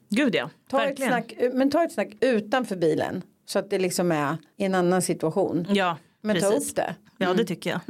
Gud 0.09 0.35
ja, 0.35 0.51
Ta 0.71 0.83
ett 0.83 0.89
verkligen. 0.89 1.11
snack, 1.13 1.35
men 1.53 1.71
ta 1.71 1.85
ett 1.85 1.93
snack 1.93 2.09
utanför 2.21 2.77
bilen. 2.77 3.23
Så 3.47 3.59
att 3.59 3.71
det 3.71 3.79
liksom 3.79 4.13
är 4.13 4.37
i 4.57 4.65
en 4.65 4.75
annan 4.75 5.03
situation. 5.03 5.67
Ja, 5.71 5.97
Men 6.21 6.41
ta 6.41 6.51
precis. 6.51 6.71
upp 6.71 6.77
det. 6.77 6.95
Ja 7.19 7.35
det 7.35 7.45
tycker 7.45 7.71
jag. 7.71 7.81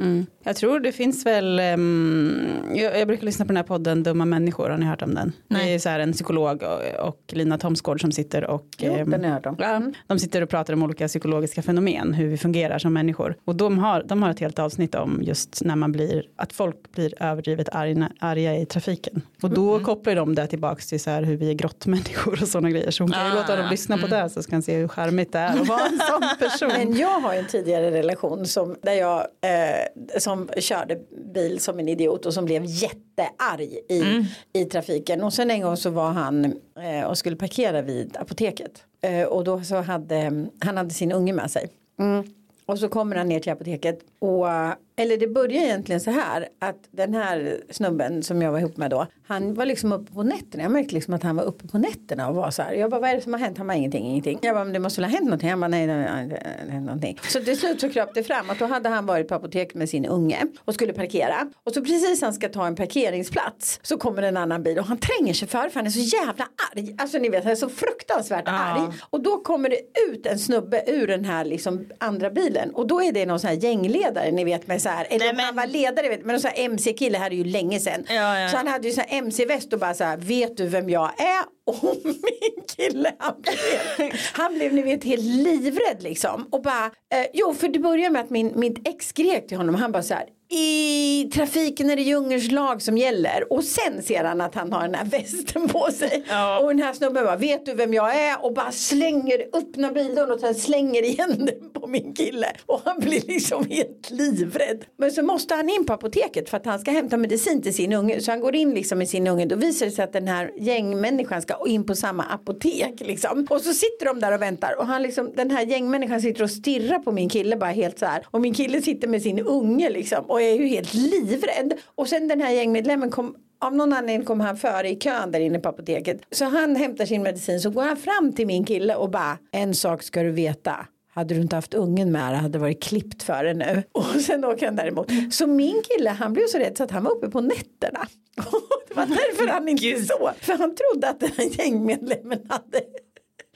Mm. 0.43 0.49
Jag 0.49 0.55
tror 0.55 0.79
det 0.79 0.91
finns 0.91 1.25
väl, 1.25 1.59
um, 1.59 2.71
jag, 2.75 2.99
jag 2.99 3.07
brukar 3.07 3.25
lyssna 3.25 3.45
på 3.45 3.47
den 3.47 3.57
här 3.57 3.63
podden 3.63 4.03
Dumma 4.03 4.25
människor, 4.25 4.69
har 4.69 4.77
ni 4.77 4.85
hört 4.85 5.01
om 5.01 5.15
den? 5.15 5.33
Nej. 5.47 5.65
Det 5.65 5.73
är 5.73 5.79
så 5.79 5.89
här 5.89 5.99
en 5.99 6.13
psykolog 6.13 6.63
och, 6.63 7.07
och 7.07 7.19
Lina 7.27 7.57
Thomsgård 7.57 8.01
som 8.01 8.11
sitter 8.11 8.43
och 8.43 8.65
Jo, 8.77 8.93
ehm, 8.93 9.09
den 9.09 9.19
har 9.23 9.27
jag 9.27 9.35
hört 9.35 9.45
om. 9.45 9.55
Ja, 9.59 9.81
de 10.07 10.19
sitter 10.19 10.41
och 10.41 10.49
pratar 10.49 10.73
om 10.73 10.83
olika 10.83 11.07
psykologiska 11.07 11.61
fenomen, 11.61 12.13
hur 12.13 12.27
vi 12.27 12.37
fungerar 12.37 12.79
som 12.79 12.93
människor. 12.93 13.35
Och 13.45 13.55
de 13.55 13.79
har, 13.79 14.03
de 14.03 14.23
har 14.23 14.29
ett 14.29 14.39
helt 14.39 14.59
avsnitt 14.59 14.95
om 14.95 15.19
just 15.23 15.61
när 15.63 15.75
man 15.75 15.91
blir, 15.91 16.23
att 16.35 16.53
folk 16.53 16.75
blir 16.95 17.23
överdrivet 17.23 17.69
arga, 17.71 18.09
arga 18.19 18.57
i 18.57 18.65
trafiken. 18.65 19.21
Och 19.41 19.49
då 19.49 19.79
kopplar 19.79 20.15
de 20.15 20.35
det 20.35 20.47
tillbaks 20.47 20.87
till 20.87 20.99
så 20.99 21.09
här 21.09 21.23
hur 21.23 21.37
vi 21.37 21.49
är 21.49 21.53
grottmänniskor 21.53 22.39
och 22.41 22.47
sådana 22.47 22.69
grejer. 22.69 22.91
Så 22.91 23.03
hon 23.03 23.11
kan 23.11 23.25
ju 23.25 23.31
Ah, 23.31 23.35
låta 23.35 23.55
dem 23.55 23.67
lyssna 23.69 23.97
på 23.97 24.07
det 24.07 24.29
så 24.29 24.43
ska 24.43 24.55
han 24.55 24.61
se 24.61 24.75
hur 24.75 24.87
charmigt 24.87 25.31
det 25.31 25.39
är 25.39 25.61
att 25.61 25.67
vara 25.67 25.85
en 25.85 25.99
sån 25.99 26.21
person. 26.39 26.71
Men 26.77 26.97
jag 26.97 27.19
har 27.19 27.33
en 27.33 27.45
tidigare 27.45 27.91
relation 27.91 28.45
som, 28.45 28.75
där 28.81 28.93
jag 28.93 29.19
eh, 29.19 30.19
som 30.19 30.32
körde 30.57 30.99
bil 31.33 31.59
som 31.59 31.79
en 31.79 31.89
idiot 31.89 32.25
och 32.25 32.33
som 32.33 32.45
blev 32.45 32.63
jättearg 32.65 33.77
i, 33.89 34.25
i 34.53 34.65
trafiken. 34.65 35.23
Och 35.23 35.33
sen 35.33 35.51
en 35.51 35.61
gång 35.61 35.77
så 35.77 35.89
var 35.89 36.11
han 36.11 36.45
eh, 36.79 37.05
och 37.05 37.17
skulle 37.17 37.35
parkera 37.35 37.81
vid 37.81 38.17
apoteket. 38.17 38.83
Eh, 39.01 39.23
och 39.23 39.43
då 39.43 39.63
så 39.63 39.75
hade 39.75 40.47
han 40.59 40.77
hade 40.77 40.89
sin 40.89 41.11
unge 41.11 41.33
med 41.33 41.51
sig. 41.51 41.69
Mm. 41.99 42.23
Och 42.65 42.79
så 42.79 42.89
kommer 42.89 43.15
han 43.15 43.27
ner 43.27 43.39
till 43.39 43.51
apoteket 43.51 43.99
och 44.19 44.47
eller 44.95 45.17
det 45.17 45.27
börjar 45.27 45.61
egentligen 45.61 46.01
så 46.01 46.11
här 46.11 46.47
att 46.59 46.77
den 46.91 47.13
här 47.13 47.61
snubben 47.69 48.23
som 48.23 48.41
jag 48.41 48.51
var 48.51 48.59
ihop 48.59 48.77
med 48.77 48.91
då 48.91 49.07
han 49.27 49.53
var 49.53 49.65
liksom 49.65 49.91
uppe 49.91 50.13
på 50.13 50.23
nätterna. 50.23 50.63
Jag 50.63 50.71
märkte 50.71 50.93
liksom 50.93 51.13
att 51.13 51.23
han 51.23 51.35
var 51.35 51.43
uppe 51.43 51.67
på 51.67 51.77
nätterna 51.77 52.29
och 52.29 52.35
var 52.35 52.51
så 52.51 52.61
här. 52.61 52.73
Jag 52.73 52.89
bara 52.91 53.01
vad 53.01 53.09
är 53.09 53.15
det 53.15 53.21
som 53.21 53.33
har 53.33 53.39
hänt? 53.39 53.57
Han 53.57 53.67
bara 53.67 53.77
ingenting 53.77 54.05
ingenting. 54.05 54.39
Jag 54.41 54.55
bara 54.55 54.63
men 54.63 54.73
det 54.73 54.79
måste 54.79 55.01
väl 55.01 55.09
ha 55.09 55.17
hänt 55.17 55.25
någonting? 55.25 55.49
Han 55.49 55.59
bara 55.59 55.67
nej 55.67 55.87
det 55.87 55.93
har 55.93 56.23
inte 56.23 56.39
hänt 56.69 56.85
någonting. 56.85 57.19
Så 57.23 57.39
till 57.39 57.59
slut 57.59 57.81
så 57.81 57.89
kröp 57.89 58.13
det 58.13 58.23
fram 58.23 58.49
att 58.49 58.59
då 58.59 58.65
hade 58.65 58.89
han 58.89 59.05
varit 59.05 59.27
på 59.27 59.35
apotek 59.35 59.73
med 59.73 59.89
sin 59.89 60.05
unge 60.05 60.47
och 60.59 60.73
skulle 60.73 60.93
parkera. 60.93 61.51
Och 61.63 61.73
så 61.73 61.81
precis 61.81 62.21
han 62.21 62.33
ska 62.33 62.49
ta 62.49 62.67
en 62.67 62.75
parkeringsplats 62.75 63.79
så 63.83 63.97
kommer 63.97 64.21
en 64.21 64.37
annan 64.37 64.63
bil 64.63 64.79
och 64.79 64.85
han 64.85 64.97
tränger 64.97 65.33
sig 65.33 65.47
för 65.47 65.69
för 65.69 65.75
han 65.75 65.85
är 65.85 65.89
så 65.89 66.17
jävla 66.17 66.47
arg. 66.73 66.95
Alltså 66.97 67.17
ni 67.17 67.29
vet 67.29 67.43
han 67.43 67.51
är 67.51 67.55
så 67.55 67.69
fruktansvärt 67.69 68.47
arg. 68.47 68.93
Och 69.09 69.23
då 69.23 69.37
kommer 69.43 69.69
det 69.69 69.79
ut 70.11 70.25
en 70.25 70.39
snubbe 70.39 70.83
ur 70.87 71.07
den 71.07 71.25
här 71.25 71.45
liksom 71.45 71.85
andra 71.97 72.29
bilen 72.29 72.62
och 72.69 72.87
då 72.87 73.01
är 73.03 73.11
det 73.11 73.25
någon 73.25 73.39
sån 73.39 73.47
här 73.49 73.57
gängledare 73.57 74.31
ni 74.31 74.43
vet 74.43 74.67
med 74.67 74.81
så 74.81 74.89
här 74.89 75.07
eller 75.09 75.19
Nej, 75.19 75.29
om 75.29 75.37
han 75.39 75.55
men- 75.55 75.55
var 75.55 75.73
ledare 75.73 76.09
vet, 76.09 76.19
men 76.25 76.27
någon 76.27 76.39
sån 76.41 76.51
här 76.55 76.65
MC-kille 76.65 77.17
här 77.17 77.31
är 77.31 77.35
ju 77.35 77.43
länge 77.43 77.79
sedan. 77.79 78.05
Ja, 78.09 78.39
ja. 78.39 78.49
så 78.49 78.57
han 78.57 78.67
hade 78.67 78.87
ju 78.87 78.93
sån 78.93 79.03
här 79.07 79.17
MC-väst 79.17 79.73
och 79.73 79.79
bara 79.79 79.93
så 79.93 80.03
här 80.03 80.17
vet 80.17 80.57
du 80.57 80.67
vem 80.67 80.89
jag 80.89 81.11
är? 81.21 81.43
Och 81.65 81.83
min 82.05 82.63
kille 82.77 83.11
han 83.19 83.33
blev, 83.41 84.11
han 84.33 84.53
blev 84.53 84.73
ni 84.73 84.81
vet 84.81 85.03
helt 85.03 85.23
livrädd 85.23 85.97
liksom. 86.03 86.47
Och 86.51 86.61
bara 86.61 86.85
eh, 86.85 87.25
jo 87.33 87.53
för 87.53 87.67
det 87.67 87.79
börjar 87.79 88.09
med 88.09 88.21
att 88.21 88.29
min, 88.29 88.51
mitt 88.55 88.87
ex 88.87 89.07
skrek 89.07 89.47
till 89.47 89.57
honom. 89.57 89.75
Han 89.75 89.91
bara 89.91 90.03
så 90.03 90.13
här 90.13 90.25
i 90.53 91.29
trafiken 91.33 91.89
är 91.89 91.95
det 91.95 92.01
djungelns 92.01 92.51
lag 92.51 92.81
som 92.81 92.97
gäller. 92.97 93.53
Och 93.53 93.63
sen 93.63 94.03
ser 94.03 94.23
han 94.23 94.41
att 94.41 94.55
han 94.55 94.73
har 94.73 94.81
den 94.81 94.95
här 94.95 95.05
västen 95.05 95.67
på 95.67 95.91
sig. 95.91 96.23
Ja. 96.29 96.59
och 96.59 96.67
den 96.67 96.79
här 96.79 96.93
snubben 96.93 97.25
bara 97.25 97.35
vet 97.35 97.65
du 97.65 97.73
vem 97.73 97.93
jag 97.93 98.15
är? 98.15 98.45
Och 98.45 98.53
bara 98.53 98.71
slänger 98.71 99.45
öppna 99.53 99.91
bilen 99.91 100.31
och 100.31 100.39
sen 100.39 100.55
slänger 100.55 101.03
igen 101.03 101.45
den 101.45 101.69
på 101.73 101.87
min 101.87 102.13
kille. 102.13 102.47
Och 102.65 102.81
han 102.85 102.99
blir 102.99 103.21
liksom 103.27 103.65
helt 103.69 104.09
livrädd. 104.09 104.85
Men 104.97 105.11
så 105.11 105.23
måste 105.23 105.55
han 105.55 105.69
in 105.69 105.85
på 105.85 105.93
apoteket 105.93 106.49
för 106.49 106.57
att 106.57 106.65
han 106.65 106.79
ska 106.79 106.91
hämta 106.91 107.17
medicin 107.17 107.61
till 107.61 107.73
sin 107.73 107.93
unge. 107.93 108.21
Så 108.21 108.31
han 108.31 108.39
går 108.39 108.55
in 108.55 108.73
liksom 108.73 108.97
med 108.97 109.09
sin 109.09 109.27
unge. 109.27 109.45
Då 109.45 109.55
visar 109.55 109.85
det 109.85 109.91
sig 109.91 110.03
att 110.03 110.13
den 110.13 110.27
här 110.27 110.51
gängmänniskan 110.57 111.41
ska 111.41 111.67
in 111.67 111.85
på 111.85 111.95
samma 111.95 112.23
apotek 112.23 112.93
liksom. 112.99 113.47
Och 113.49 113.61
så 113.61 113.73
sitter 113.73 114.05
de 114.05 114.19
där 114.19 114.33
och 114.33 114.41
väntar. 114.41 114.79
Och 114.79 114.87
han 114.87 115.03
liksom 115.03 115.31
den 115.35 115.51
här 115.51 115.65
gängmänniskan 115.65 116.21
sitter 116.21 116.43
och 116.43 116.51
stirrar 116.51 116.99
på 116.99 117.11
min 117.11 117.29
kille 117.29 117.55
bara 117.55 117.71
helt 117.71 117.99
så 117.99 118.05
här. 118.05 118.25
Och 118.31 118.41
min 118.41 118.53
kille 118.53 118.81
sitter 118.81 119.07
med 119.07 119.21
sin 119.21 119.39
unge 119.39 119.89
liksom. 119.89 120.25
Och 120.25 120.42
är 120.43 120.55
ju 120.57 120.67
helt 120.67 120.93
livrädd 120.93 121.73
och 121.85 122.07
sen 122.07 122.27
den 122.27 122.41
här 122.41 122.51
gängmedlemmen 122.51 123.11
kom 123.11 123.35
av 123.63 123.75
någon 123.75 123.93
anledning 123.93 124.25
kom 124.25 124.39
han 124.39 124.57
före 124.57 124.89
i 124.89 124.95
kön 124.95 125.31
där 125.31 125.39
inne 125.39 125.59
på 125.59 125.69
apoteket. 125.69 126.21
Så 126.31 126.45
han 126.45 126.75
hämtar 126.75 127.05
sin 127.05 127.23
medicin 127.23 127.61
så 127.61 127.69
går 127.69 127.83
han 127.83 127.97
fram 127.97 128.33
till 128.33 128.47
min 128.47 128.65
kille 128.65 128.95
och 128.95 129.09
bara 129.09 129.37
en 129.51 129.75
sak 129.75 130.03
ska 130.03 130.23
du 130.23 130.31
veta. 130.31 130.87
Hade 131.13 131.35
du 131.35 131.41
inte 131.41 131.55
haft 131.55 131.73
ungen 131.73 132.11
med 132.11 132.31
dig 132.31 132.35
hade 132.35 132.49
det 132.49 132.59
varit 132.59 132.83
klippt 132.83 133.23
för 133.23 133.43
det 133.43 133.53
nu. 133.53 133.83
Och 133.91 134.21
sen 134.21 134.45
åker 134.45 134.65
han 134.65 134.75
däremot. 134.75 135.11
Så 135.31 135.47
min 135.47 135.81
kille 135.83 136.09
han 136.09 136.33
blev 136.33 136.47
så 136.47 136.57
rädd 136.57 136.77
så 136.77 136.83
att 136.83 136.91
han 136.91 137.03
var 137.03 137.11
uppe 137.11 137.29
på 137.29 137.41
nätterna. 137.41 138.07
Det 138.87 138.95
var 138.95 139.05
därför 139.05 139.47
han 139.47 139.67
inte 139.67 140.05
sov. 140.05 140.29
För 140.39 140.57
han 140.57 140.75
trodde 140.75 141.09
att 141.09 141.19
den 141.19 141.31
här 141.37 141.45
gängmedlemmen 141.45 142.39
hade 142.49 142.81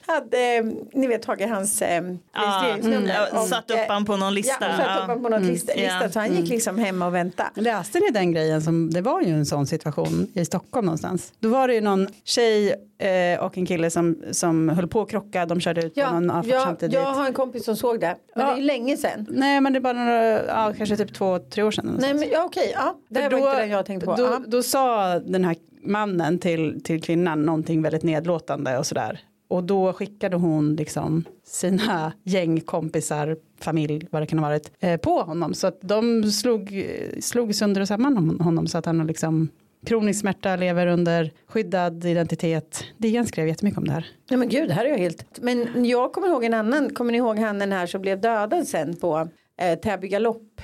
hade, 0.08 0.62
ni 0.92 1.06
vet 1.06 1.22
tagit 1.22 1.48
hans 1.48 1.82
eh, 1.82 2.02
registreringsnummer. 2.32 2.96
mm, 2.96 3.26
ja, 3.32 3.40
Och, 3.42 3.48
satt 3.48 3.70
upp 3.70 3.78
han 3.88 4.04
på 4.04 4.16
någon 4.16 4.34
lista. 4.34 4.56
Ja, 4.60 4.68
och 4.70 4.76
satt 4.76 4.86
Ja. 4.88 5.02
upp 5.02 5.08
han 5.08 5.22
på 5.22 5.28
någon 5.28 5.42
lista, 5.46 5.72
Mm, 5.72 5.84
lista 5.84 6.02
ja. 6.02 6.10
så 6.10 6.18
han 6.18 6.36
gick 6.36 6.48
liksom 6.48 6.78
hem 6.78 7.02
och 7.02 7.14
väntade. 7.14 7.50
Läste 7.54 7.98
ni 8.00 8.10
den 8.10 8.32
grejen 8.32 8.62
som, 8.62 8.90
det 8.90 9.00
var 9.00 9.20
ju 9.22 9.28
en 9.32 9.46
sån 9.46 9.66
situation 9.66 10.26
i 10.34 10.44
Stockholm 10.44 10.86
någonstans. 10.86 11.32
Då 11.40 11.48
var 11.48 11.68
det 11.68 11.74
ju 11.74 11.80
någon 11.80 12.08
tjej 12.24 12.74
eh, 12.98 13.40
och 13.44 13.58
en 13.58 13.66
kille 13.66 13.90
som, 13.90 14.22
som 14.30 14.68
höll 14.68 14.88
på 14.88 15.02
att 15.02 15.10
krocka, 15.10 15.46
de 15.46 15.60
körde 15.60 15.82
ut 15.82 15.94
på 15.94 16.00
Ja, 16.00 16.12
någon 16.12 16.30
avfart 16.30 16.50
jag, 16.52 16.62
samtidigt. 16.62 16.94
jag 16.94 17.02
har 17.12 17.26
en 17.26 17.32
kompis 17.32 17.64
som 17.64 17.76
såg 17.76 18.00
det. 18.00 18.16
Men 18.34 18.46
Ja. 18.46 18.46
det 18.46 18.52
är 18.52 18.56
ju 18.56 18.62
länge 18.62 18.96
sedan. 18.96 19.26
Nej 19.30 19.60
men 19.60 19.72
det 19.72 19.78
är 19.78 19.80
bara 19.80 19.92
några, 20.04 20.46
ja, 20.46 20.72
kanske 20.78 20.96
typ 20.96 21.14
två, 21.14 21.38
tre 21.38 21.62
år 21.62 21.70
sedan. 21.70 21.96
Nej 22.00 22.14
men 22.14 22.28
ja, 22.32 22.44
okej, 22.44 22.72
ja. 22.74 22.94
Det 23.08 23.20
här 23.20 23.30
För 23.30 23.38
var 23.38 23.48
inte 23.50 23.60
den 23.60 23.70
jag 23.70 23.86
tänkte 23.86 24.06
på. 24.06 24.14
Då, 24.16 24.22
Ja. 24.24 24.40
då 24.46 24.62
sa 24.62 25.18
den 25.18 25.44
här 25.44 25.56
mannen 25.82 26.38
till, 26.38 26.80
till 26.84 27.02
kvinnan 27.02 27.42
någonting 27.42 27.82
väldigt 27.82 28.02
nedlåtande 28.02 28.78
och 28.78 28.86
sådär. 28.86 29.20
Och 29.48 29.64
då 29.64 29.92
skickade 29.92 30.36
hon 30.36 30.76
liksom 30.76 31.24
sina 31.44 32.12
gängkompisar, 32.24 33.36
familj, 33.60 34.06
vad 34.10 34.22
det 34.22 34.26
kan 34.26 34.38
ha 34.38 34.48
varit, 34.48 34.72
eh, 34.80 34.96
på 34.96 35.22
honom. 35.22 35.54
Så 35.54 35.66
att 35.66 35.78
de 35.80 36.24
slog, 36.32 36.86
slog 37.20 37.54
sönder 37.54 37.80
och 37.80 37.88
samman 37.88 38.18
om 38.18 38.40
honom 38.40 38.66
så 38.66 38.78
att 38.78 38.86
han 38.86 39.00
har 39.00 39.06
liksom 39.06 39.48
kronisk 39.86 40.20
smärta, 40.20 40.56
lever 40.56 40.86
under 40.86 41.32
skyddad 41.46 42.04
identitet. 42.04 42.84
DN 42.96 43.26
skrev 43.26 43.48
jättemycket 43.48 43.78
om 43.78 43.84
det 43.84 43.92
här. 43.92 44.06
Nej 44.30 44.38
men 44.38 44.48
gud, 44.48 44.68
det 44.68 44.74
här 44.74 44.84
är 44.84 44.88
jag 44.88 44.98
helt. 44.98 45.42
Men 45.42 45.84
jag 45.84 46.12
kommer 46.12 46.28
ihåg 46.28 46.44
en 46.44 46.54
annan. 46.54 46.94
Kommer 46.94 47.12
ni 47.12 47.18
ihåg 47.18 47.38
han 47.38 47.58
den 47.58 47.72
här 47.72 47.86
som 47.86 48.00
blev 48.00 48.20
dödad 48.20 48.68
sen 48.68 48.96
på 48.96 49.28
eh, 49.60 49.78
Täby 49.78 50.08
galopp. 50.08 50.60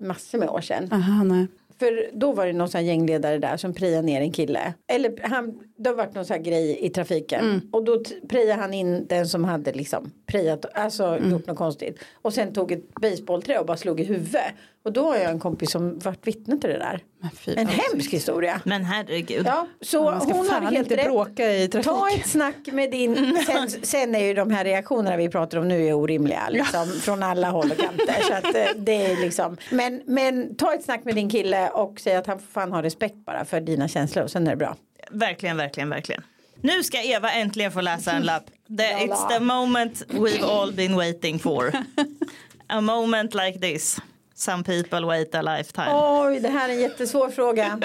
Massor 0.00 0.38
med 0.38 0.48
år 0.48 0.60
sedan. 0.60 0.88
Aha, 0.92 1.24
nej. 1.24 1.46
För 1.82 2.10
då 2.12 2.32
var 2.32 2.46
det 2.46 2.52
någon 2.52 2.68
sån 2.68 2.86
gängledare 2.86 3.38
där 3.38 3.56
som 3.56 3.74
priade 3.74 4.02
ner 4.02 4.20
en 4.20 4.32
kille. 4.32 4.74
Eller 4.88 5.14
han, 5.22 5.60
det 5.76 5.88
har 5.88 5.96
varit 5.96 6.14
någon 6.14 6.24
sån 6.24 6.36
här 6.36 6.42
grej 6.42 6.78
i 6.84 6.90
trafiken. 6.90 7.68
Och 7.72 7.84
då 7.84 8.02
priade 8.28 8.52
han 8.60 8.74
in 8.74 9.06
den 9.06 9.28
som 9.28 9.44
hade 9.44 9.72
liksom 9.72 10.12
priat, 10.26 10.64
alltså 10.74 11.18
gjort 11.30 11.46
något 11.46 11.58
konstigt. 11.58 11.98
Och 12.22 12.34
sen 12.34 12.52
tog 12.52 12.72
ett 12.72 12.94
baseballträ 12.94 13.58
och 13.58 13.66
bara 13.66 13.76
slog 13.76 14.00
i 14.00 14.04
huvudet. 14.04 14.42
Och 14.84 14.92
då 14.92 15.04
har 15.06 15.16
jag 15.16 15.30
en 15.30 15.38
kompis 15.38 15.70
som 15.70 15.98
varit 15.98 16.26
vittne 16.26 16.58
till 16.58 16.70
det 16.70 16.78
där. 16.78 17.00
En 17.56 17.66
hemsk 17.66 18.12
historia. 18.12 18.60
Men 18.64 18.84
herregud. 18.84 19.46
Ja, 19.46 19.66
så 19.80 20.04
Man 20.10 20.20
ska 20.20 20.32
hon 20.32 20.46
fan 20.46 20.64
hade 20.64 20.76
helt 20.76 20.90
inte 20.90 21.02
rätt. 21.02 21.06
bråka 21.12 21.52
i 21.52 21.68
trafik. 21.68 21.84
Ta 21.92 22.10
ett 22.10 22.26
snack 22.28 22.56
med 22.72 22.90
din, 22.90 23.38
sen, 23.46 23.70
sen 23.70 24.14
är 24.14 24.24
ju 24.24 24.34
de 24.34 24.50
här 24.50 24.64
reaktionerna 24.64 25.16
vi 25.16 25.28
pratar 25.28 25.58
om 25.58 25.68
nu 25.68 25.86
är 25.86 25.92
orimliga 25.92 26.48
liksom, 26.50 26.88
från 26.88 27.22
alla 27.22 27.50
håll 27.50 27.70
och 27.70 27.76
kanter. 27.78 28.22
Så 28.22 28.32
att, 28.32 28.44
eh, 28.54 28.66
det 28.76 29.06
är 29.06 29.16
liksom, 29.16 29.56
men, 29.70 30.02
men 30.06 30.56
ta 30.56 30.74
ett 30.74 30.84
snack 30.84 31.04
med 31.04 31.14
din 31.14 31.30
kille 31.30 31.68
och 31.68 32.00
säg 32.00 32.16
att 32.16 32.26
han 32.26 32.38
får 32.38 32.46
fan 32.46 32.72
ha 32.72 32.82
respekt 32.82 33.16
bara 33.16 33.44
för 33.44 33.60
dina 33.60 33.88
känslor 33.88 34.24
och 34.24 34.30
sen 34.30 34.46
är 34.46 34.50
det 34.50 34.56
bra. 34.56 34.76
Verkligen, 35.10 35.56
verkligen, 35.56 35.90
verkligen. 35.90 36.22
Nu 36.60 36.82
ska 36.82 37.02
Eva 37.02 37.32
äntligen 37.32 37.72
få 37.72 37.80
läsa 37.80 38.12
en 38.12 38.22
lapp. 38.22 38.44
The, 38.78 38.82
it's 39.06 39.28
the 39.28 39.40
moment 39.40 40.02
we've 40.08 40.44
all 40.44 40.72
been 40.72 40.96
waiting 40.96 41.38
for. 41.38 41.72
A 42.66 42.80
moment 42.80 43.34
like 43.34 43.58
this. 43.60 43.98
Some 44.42 44.64
people 44.64 45.06
wait 45.06 45.34
a 45.34 45.42
lifetime. 45.42 45.90
Oj, 45.92 46.40
det 46.40 46.48
här 46.48 46.68
är 46.68 46.72
en 46.72 46.80
jättesvår 46.80 47.28
fråga. 47.28 47.80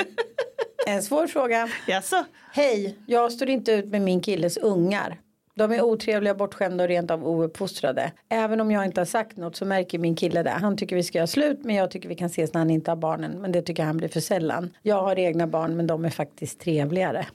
En 0.87 1.03
svår 1.03 1.27
fråga. 1.27 1.69
Jaså? 1.87 2.25
Hej, 2.51 2.97
jag 3.05 3.31
står 3.31 3.49
inte 3.49 3.71
ut 3.71 3.85
med 3.85 4.01
min 4.01 4.21
killes 4.21 4.57
ungar. 4.57 5.19
De 5.55 5.71
är 5.71 5.81
otrevliga, 5.81 6.35
bortskämda 6.35 6.83
och 6.83 6.87
rent 6.87 7.11
av 7.11 7.27
ouppfostrade. 7.27 8.11
Även 8.29 8.61
om 8.61 8.71
jag 8.71 8.85
inte 8.85 9.01
har 9.01 9.05
sagt 9.05 9.37
något 9.37 9.55
så 9.55 9.65
märker 9.65 9.99
min 9.99 10.15
kille 10.15 10.43
det. 10.43 10.49
Han 10.49 10.77
tycker 10.77 10.95
vi 10.95 11.03
ska 11.03 11.17
göra 11.17 11.27
slut 11.27 11.59
men 11.63 11.75
jag 11.75 11.91
tycker 11.91 12.09
vi 12.09 12.15
kan 12.15 12.27
ses 12.27 12.53
när 12.53 12.59
han 12.61 12.69
inte 12.69 12.91
har 12.91 12.95
barnen. 12.95 13.41
Men 13.41 13.51
det 13.51 13.61
tycker 13.61 13.83
han 13.83 13.97
blir 13.97 14.09
för 14.09 14.19
sällan. 14.19 14.73
Jag 14.81 15.01
har 15.01 15.19
egna 15.19 15.47
barn 15.47 15.77
men 15.77 15.87
de 15.87 16.05
är 16.05 16.09
faktiskt 16.09 16.59
trevligare. 16.59 17.25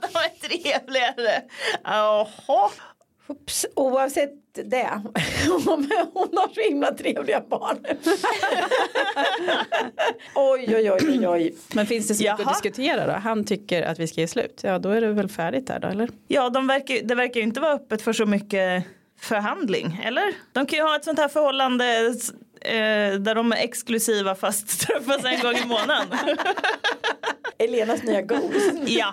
De 0.12 0.18
är 0.18 0.48
trevligare. 0.48 1.42
Jaha. 1.84 2.70
Oops, 3.28 3.66
oavsett 3.74 4.30
det. 4.64 4.90
Om 5.50 5.62
hon 6.12 6.30
har 6.32 6.54
så 6.54 6.60
himla 6.60 6.94
trevliga 6.94 7.40
barn. 7.40 7.78
oj, 10.34 10.74
oj, 10.76 10.90
oj, 10.90 10.98
oj, 11.08 11.28
oj. 11.28 11.54
Men 11.74 11.86
finns 11.86 12.08
det 12.08 12.14
så 12.14 12.22
mycket 12.22 12.38
Jaha. 12.38 12.50
att 12.50 12.62
diskutera 12.62 13.06
då? 13.06 13.12
Han 13.12 13.44
tycker 13.44 13.82
att 13.82 13.98
vi 13.98 14.06
ska 14.06 14.20
ge 14.20 14.28
slut. 14.28 14.60
Ja 14.64 14.78
då 14.78 14.88
är 14.88 15.00
det 15.00 15.12
väl 15.12 15.28
färdigt 15.28 15.66
där 15.66 15.78
då 15.78 15.88
eller? 15.88 16.08
Ja, 16.28 16.50
de 16.50 16.66
verkar, 16.66 17.02
det 17.02 17.14
verkar 17.14 17.40
ju 17.40 17.46
inte 17.46 17.60
vara 17.60 17.72
öppet 17.72 18.02
för 18.02 18.12
så 18.12 18.26
mycket 18.26 18.84
förhandling, 19.20 20.00
eller? 20.04 20.34
De 20.52 20.66
kan 20.66 20.78
ju 20.78 20.82
ha 20.82 20.96
ett 20.96 21.04
sånt 21.04 21.18
här 21.18 21.28
förhållande 21.28 22.14
eh, 22.66 23.14
där 23.14 23.34
de 23.34 23.52
är 23.52 23.56
exklusiva 23.56 24.34
fast 24.34 24.80
träffas 24.86 25.24
en 25.24 25.40
gång 25.40 25.54
i 25.54 25.66
månaden. 25.66 26.18
Elenas 27.58 28.02
nya 28.02 28.22
Ghost. 28.22 28.72
ja. 28.86 29.12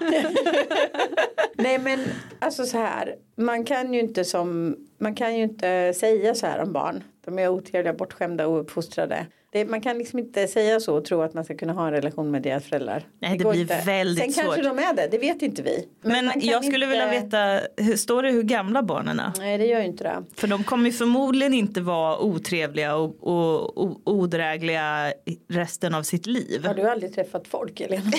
Nej 1.55 1.79
men 1.79 1.99
alltså 2.39 2.65
så 2.65 2.77
här. 2.77 3.15
Man 3.35 3.65
kan 3.65 3.93
ju 3.93 3.99
inte 3.99 4.25
som 4.25 4.77
man 4.97 5.15
kan 5.15 5.37
ju 5.37 5.43
inte 5.43 5.93
säga 5.93 6.35
så 6.35 6.47
här 6.47 6.59
om 6.59 6.73
barn. 6.73 7.03
De 7.25 7.39
är 7.39 7.49
otrevliga, 7.49 7.93
bortskämda 7.93 8.47
och 8.47 8.59
uppfostrade. 8.61 9.25
Det, 9.53 9.65
man 9.65 9.81
kan 9.81 9.97
liksom 9.97 10.19
inte 10.19 10.47
säga 10.47 10.79
så 10.79 10.95
och 10.97 11.05
tro 11.05 11.21
att 11.21 11.33
man 11.33 11.45
ska 11.45 11.55
kunna 11.57 11.73
ha 11.73 11.87
en 11.87 11.93
relation 11.93 12.31
med 12.31 12.41
deras 12.41 12.63
föräldrar. 12.63 13.03
Nej, 13.19 13.37
det 13.37 13.43
går 13.43 13.51
blir 13.51 13.61
inte. 13.61 13.81
väldigt 13.85 14.23
Sen 14.23 14.33
kanske 14.43 14.63
svårt. 14.63 14.77
de 14.77 14.83
är 14.83 14.93
det, 14.93 15.07
det 15.11 15.17
vet 15.17 15.41
inte 15.41 15.61
vi. 15.61 15.87
Men 16.01 16.29
kan 16.29 16.41
jag 16.41 16.65
skulle 16.65 16.85
inte- 16.85 16.87
vilja 17.05 17.07
veta, 17.21 17.59
hur, 17.77 17.95
står 17.97 18.23
det 18.23 18.31
hur 18.31 18.43
gamla 18.43 18.83
barnen 18.83 19.19
är? 19.19 19.31
Nej 19.37 19.57
det 19.57 19.65
gör 19.65 19.79
ju 19.79 19.85
inte 19.85 20.03
det. 20.03 20.23
För 20.35 20.47
de 20.47 20.63
kommer 20.63 20.85
ju 20.85 20.91
förmodligen 20.91 21.53
inte 21.53 21.81
vara 21.81 22.19
otrevliga 22.19 22.95
och, 22.95 23.15
och, 23.27 23.77
och 23.77 24.01
odrägliga 24.05 25.13
resten 25.49 25.95
av 25.95 26.03
sitt 26.03 26.25
liv. 26.25 26.65
Har 26.65 26.73
du 26.73 26.89
aldrig 26.89 27.15
träffat 27.15 27.47
folk 27.47 27.79
Elena? 27.81 28.03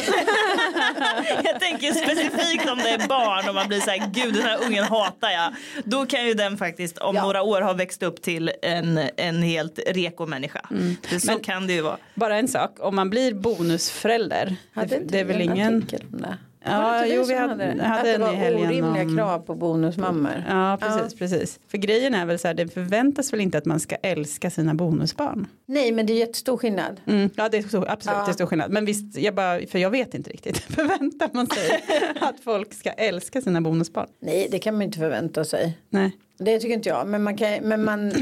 Jag 1.45 1.61
tänker 1.61 1.93
specifikt 1.93 2.71
om 2.71 2.79
det 2.79 2.91
är 2.91 3.09
barn 3.09 3.49
och 3.49 3.55
man 3.55 3.69
blir 3.69 3.81
så 3.81 3.91
här, 3.91 4.11
gud 4.15 4.35
den 4.35 4.43
här 4.43 4.59
ungen 4.67 4.85
hatar 4.85 5.31
jag. 5.31 5.55
Då 5.85 6.07
kan 6.07 6.27
ju 6.27 6.35
den 6.35 6.57
faktiskt 6.57 6.99
om 6.99 7.17
Ja. 7.17 7.23
några 7.23 7.43
år 7.43 7.61
ha 7.61 7.73
växt 7.73 8.03
upp 8.03 8.23
till 8.23 8.51
en, 8.63 9.01
en 9.17 9.43
helt 9.43 9.79
reko 9.87 10.27
människa. 10.27 10.61
Det, 11.11 11.21
så 11.25 11.33
Men- 11.33 11.41
kan 11.41 11.67
det 11.67 11.73
ju 11.73 11.81
vara. 11.81 11.97
Bara 12.15 12.37
en 12.39 12.49
sak, 12.49 12.77
om 12.81 12.97
man 12.97 13.11
blir 13.11 13.35
bonusförälder, 13.35 14.57
Hade 14.73 14.99
det, 14.99 15.05
det 15.09 15.21
är 15.21 15.25
väl 15.25 15.37
en 15.37 15.43
ingen... 15.57 15.87
Ja, 16.67 17.07
jo, 17.07 17.25
vi 17.25 17.35
hade- 17.35 17.65
hade 17.65 17.83
Att 17.85 18.05
det 18.05 18.15
en 18.15 18.21
var 18.21 18.29
orimliga 18.33 19.03
om- 19.05 19.17
krav 19.17 19.39
på 19.39 19.55
bonusmammor. 19.55 20.45
Ja, 20.49 20.79
precis, 20.81 21.19
precis. 21.19 21.61
För 21.69 21.79
grejen 21.79 22.15
är 22.15 22.27
väl 22.27 22.39
så 22.39 22.47
här, 22.49 22.55
det 22.55 22.69
förväntas 22.69 23.33
väl 23.33 23.41
inte 23.41 23.59
att 23.59 23.65
man 23.65 23.81
ska 23.81 23.95
älska 23.97 24.51
sina 24.51 24.75
bonusbarn. 24.75 25.47
Nej 25.67 25.93
men 25.93 26.07
det 26.07 26.13
är 26.13 26.19
jättestor 26.19 26.57
skillnad. 26.57 27.01
Mm, 27.07 27.31
ja, 27.37 27.49
det 27.49 27.57
är 27.59 27.63
så, 27.63 27.85
absolut, 27.89 28.17
Ja. 28.19 28.25
det 28.25 28.31
är 28.31 28.35
stor 28.35 28.47
skillnad. 28.47 28.71
Men 28.71 28.85
visst, 28.85 29.17
jag 29.19 29.35
bara, 29.35 29.61
för 29.67 29.79
jag 29.79 29.91
vet 29.91 30.15
inte 30.15 30.31
riktigt. 30.31 30.59
Förväntar 30.75 31.31
man 31.33 31.47
sig 31.47 31.85
att 32.21 32.41
folk 32.45 32.75
ska 32.75 32.91
älska 32.91 33.41
sina 33.41 33.61
bonusbarn? 33.61 34.09
Nej 34.21 34.49
det 34.51 34.59
kan 34.59 34.75
man 34.75 34.83
inte 34.83 34.99
förvänta 34.99 35.45
sig. 35.45 35.79
Nej. 35.91 36.17
Det 36.39 36.59
tycker 36.59 36.75
inte 36.75 36.89
jag. 36.89 37.07
Men 37.09 37.23
man 37.23 37.37
kan, 37.37 37.55
men 37.63 37.85
man, 37.85 38.13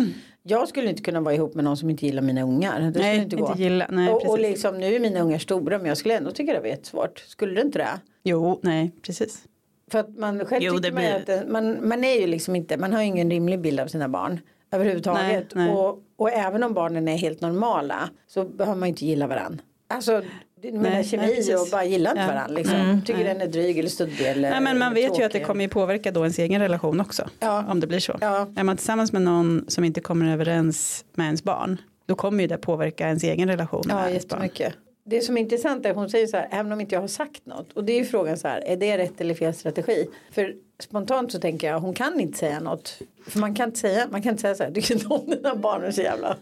jag 0.42 0.68
skulle 0.68 0.90
inte 0.90 1.02
kunna 1.02 1.20
vara 1.20 1.34
ihop 1.34 1.54
med 1.54 1.64
någon 1.64 1.76
som 1.76 1.90
inte 1.90 2.06
gillar 2.06 2.22
mina 2.22 2.42
ungar. 2.42 2.80
Det 2.80 2.90
skulle 2.92 3.04
Nej, 3.04 3.18
inte 3.18 3.36
gå. 3.36 3.48
inte 3.48 3.62
gilla- 3.62 3.86
nej, 3.90 4.08
och, 4.12 4.26
och 4.30 4.38
liksom, 4.38 4.78
nu 4.78 4.94
är 4.94 5.00
mina 5.00 5.20
ungar 5.20 5.38
stora 5.38 5.78
men 5.78 5.86
jag 5.86 5.96
skulle 5.98 6.16
ändå 6.16 6.30
tycka 6.30 6.52
det 6.52 6.60
var 6.60 6.66
jättesvårt. 6.66 7.18
Skulle 7.18 7.54
det 7.54 7.60
inte 7.60 7.78
det? 7.78 7.88
Jo, 8.22 8.60
nej, 8.62 8.90
precis. 9.02 9.44
För 9.90 9.98
att 9.98 10.16
man 10.18 10.44
själv 10.44 10.62
Jo, 10.64 10.72
tycker 10.78 10.92
man, 10.92 11.02
blir- 11.24 11.40
att 11.40 11.48
man, 11.48 11.88
man 11.88 12.04
är 12.04 12.20
ju 12.20 12.26
liksom 12.26 12.56
inte, 12.56 12.76
man 12.76 12.92
har 12.92 13.00
ju 13.00 13.06
ingen 13.06 13.30
rimlig 13.30 13.60
bild 13.60 13.80
av 13.80 13.86
sina 13.86 14.08
barn. 14.08 14.40
Överhuvudtaget. 14.72 15.22
Nej, 15.54 15.66
nej. 15.66 15.70
Och, 15.74 15.98
och 16.16 16.30
även 16.30 16.62
om 16.62 16.74
barnen 16.74 17.08
är 17.08 17.16
helt 17.16 17.40
normala 17.40 18.10
så 18.26 18.44
behöver 18.44 18.78
man 18.78 18.88
ju 18.88 18.90
inte 18.90 19.06
gilla 19.06 19.26
varandra. 19.26 19.58
Alltså 19.88 20.22
menar 20.70 20.90
nej, 20.90 21.04
kemi 21.04 21.26
precis. 21.36 21.60
och 21.60 21.68
bara 21.70 21.84
gilla 21.84 22.10
inte 22.10 22.22
Ja. 22.22 22.26
varandra. 22.26 22.56
Liksom. 22.56 23.02
Tycker 23.06 23.24
nej. 23.24 23.34
den 23.34 23.40
är 23.40 23.46
dryg 23.46 23.78
eller 23.78 23.88
studdig 23.88 24.26
eller 24.26 24.50
Nej, 24.50 24.60
men 24.60 24.78
man 24.78 24.94
vet 24.94 25.04
ju 25.04 25.08
att 25.08 25.16
det 25.16 25.28
tråkig. 25.28 25.46
kommer 25.46 25.62
ju 25.62 25.68
påverka 25.68 26.10
då 26.12 26.20
ens 26.20 26.38
egen 26.38 26.60
relation 26.60 27.00
också. 27.00 27.28
Ja. 27.40 27.64
Om 27.68 27.80
det 27.80 27.86
blir 27.86 27.98
så. 28.00 28.18
Ja. 28.20 28.48
Är 28.56 28.62
man 28.62 28.76
tillsammans 28.76 29.12
med 29.12 29.22
någon 29.22 29.64
som 29.68 29.84
inte 29.84 30.00
kommer 30.00 30.32
överens 30.32 31.04
med 31.14 31.24
ens 31.26 31.44
barn. 31.44 31.80
Då 32.06 32.14
kommer 32.14 32.42
ju 32.42 32.46
det 32.48 32.58
påverka 32.58 33.06
ens 33.06 33.24
egen 33.24 33.48
relation 33.48 33.82
med 33.86 33.96
Ja, 33.96 34.08
ens 34.08 34.28
barn. 34.28 34.48
Det 35.04 35.20
som 35.20 35.36
är 35.36 35.40
intressant 35.40 35.86
är 35.86 35.90
att 35.90 35.96
hon 35.96 36.10
säger 36.10 36.26
så 36.26 36.36
här, 36.36 36.48
även 36.52 36.72
om 36.72 36.80
inte 36.80 36.94
jag 36.94 37.00
har 37.00 37.08
sagt 37.08 37.46
något. 37.46 37.72
Och 37.72 37.84
det 37.84 37.92
är 37.92 37.98
ju 37.98 38.04
frågan 38.04 38.36
så 38.36 38.48
här, 38.48 38.60
är 38.66 38.76
det 38.76 38.98
rätt 38.98 39.20
eller 39.20 39.34
fel 39.34 39.54
strategi? 39.54 40.06
För 40.32 40.54
spontant 40.80 41.32
så 41.32 41.38
tänker 41.38 41.66
jag, 41.68 41.80
hon 41.80 41.94
kan 41.94 42.20
inte 42.20 42.38
säga 42.38 42.60
något. 42.60 42.98
För 43.28 43.38
man 43.38 43.54
kan 43.54 43.68
inte 43.68 43.80
säga, 43.80 44.06
man 44.10 44.22
kan 44.22 44.30
inte 44.30 44.40
säga 44.42 44.54
så 44.54 44.62
här, 44.64 44.70
du 44.70 44.80
kan 44.80 44.96
inte 44.96 45.08
om 45.08 45.26
dina 45.30 45.54
barn 45.56 45.84
är 45.84 45.90
så 45.90 46.00
jävla 46.02 46.36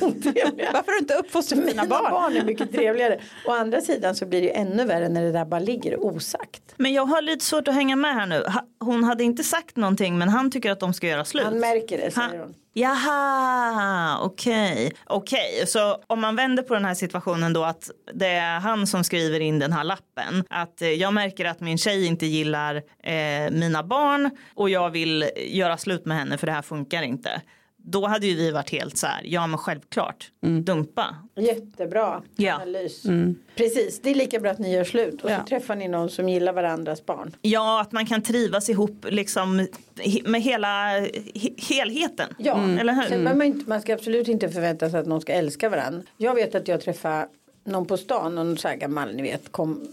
otrevliga. 0.00 0.70
Varför 0.72 0.92
har 0.92 0.92
du 0.92 0.98
inte 0.98 1.14
uppfostrat 1.14 1.58
Mina 1.60 1.70
dina 1.82 1.86
barn? 1.86 2.10
barn 2.12 2.36
är 2.36 2.44
mycket 2.44 2.72
trevligare. 2.72 3.20
Å 3.46 3.52
andra 3.52 3.80
sidan 3.80 4.14
så 4.14 4.26
blir 4.26 4.40
det 4.40 4.46
ju 4.46 4.52
ännu 4.52 4.84
värre 4.84 5.08
när 5.08 5.22
det 5.22 5.32
där 5.32 5.44
bara 5.44 5.60
ligger 5.60 6.04
osagt. 6.04 6.62
Men 6.76 6.92
jag 6.92 7.06
har 7.06 7.22
lite 7.22 7.44
svårt 7.44 7.68
att 7.68 7.74
hänga 7.74 7.96
med 7.96 8.14
här 8.14 8.26
nu. 8.26 8.44
Hon 8.80 9.04
hade 9.04 9.24
inte 9.24 9.44
sagt 9.44 9.76
någonting 9.76 10.18
men 10.18 10.28
han 10.28 10.50
tycker 10.50 10.70
att 10.70 10.80
de 10.80 10.94
ska 10.94 11.06
göra 11.06 11.24
slut. 11.24 11.44
Han 11.44 11.58
märker 11.60 11.98
det 11.98 12.10
säger 12.10 12.28
Han- 12.28 12.38
hon. 12.38 12.54
Jaha, 12.78 14.18
okej. 14.22 14.92
Okej, 15.06 15.64
så 15.66 15.96
om 16.06 16.20
man 16.20 16.36
vänder 16.36 16.62
på 16.62 16.74
den 16.74 16.84
här 16.84 16.94
situationen 16.94 17.52
då 17.52 17.64
att 17.64 17.90
det 18.14 18.26
är 18.26 18.60
han 18.60 18.86
som 18.86 19.04
skriver 19.04 19.40
in 19.40 19.58
den 19.58 19.72
här 19.72 19.84
lappen. 19.84 20.44
Att 20.50 20.82
eh, 20.82 20.88
jag 20.88 21.14
märker 21.14 21.44
att 21.44 21.60
min 21.60 21.78
tjej 21.78 22.06
inte 22.06 22.26
gillar 22.26 22.74
eh, 23.02 23.50
mina 23.50 23.75
barn 23.82 24.30
och 24.54 24.70
jag 24.70 24.90
vill 24.90 25.30
göra 25.46 25.76
slut 25.76 26.04
med 26.04 26.16
henne 26.16 26.38
för 26.38 26.46
det 26.46 26.52
här 26.52 26.62
funkar 26.62 27.02
inte. 27.02 27.42
Då 27.88 28.06
hade 28.06 28.26
ju 28.26 28.34
vi 28.36 28.50
varit 28.50 28.70
helt 28.70 28.96
så 28.96 29.06
här, 29.06 29.20
ja 29.24 29.46
men 29.46 29.58
självklart, 29.58 30.30
dumpa. 30.62 31.16
Jättebra 31.36 32.22
Ja. 32.36 32.54
analys. 32.54 33.02
Precis, 33.56 34.00
det 34.02 34.10
är 34.10 34.14
lika 34.14 34.40
bra 34.40 34.50
att 34.50 34.58
ni 34.58 34.74
gör 34.74 34.84
slut. 34.84 35.22
Och 35.24 35.30
Ja. 35.30 35.38
så 35.40 35.46
träffar 35.46 35.76
ni 35.76 35.88
någon 35.88 36.10
som 36.10 36.28
gillar 36.28 36.52
varandras 36.52 37.06
barn. 37.06 37.36
Ja, 37.42 37.80
att 37.80 37.92
man 37.92 38.06
kan 38.06 38.22
trivas 38.22 38.68
ihop 38.70 39.06
liksom 39.08 39.66
med 40.24 40.42
hela 40.42 40.68
he- 41.00 41.60
helheten. 41.68 42.28
Ja, 42.38 42.68
Eller 42.80 42.92
hur? 42.92 43.02
Sen 43.02 43.10
behöver 43.10 43.34
man, 43.34 43.46
inte, 43.46 43.68
man 43.68 43.80
ska 43.80 43.94
absolut 43.94 44.28
inte 44.28 44.48
förvänta 44.48 44.90
sig 44.90 45.00
att 45.00 45.06
någon 45.06 45.20
ska 45.20 45.32
älska 45.32 45.68
varandra. 45.68 46.02
Jag 46.16 46.34
vet 46.34 46.54
att 46.54 46.68
jag 46.68 46.80
träffade 46.80 47.28
någon 47.64 47.86
på 47.86 47.96
stan, 47.96 48.34
någon 48.34 48.58
så 48.58 48.68
här 48.68 48.76
gammal, 48.76 49.14
ni 49.14 49.22
vet, 49.22 49.52
kom, 49.52 49.88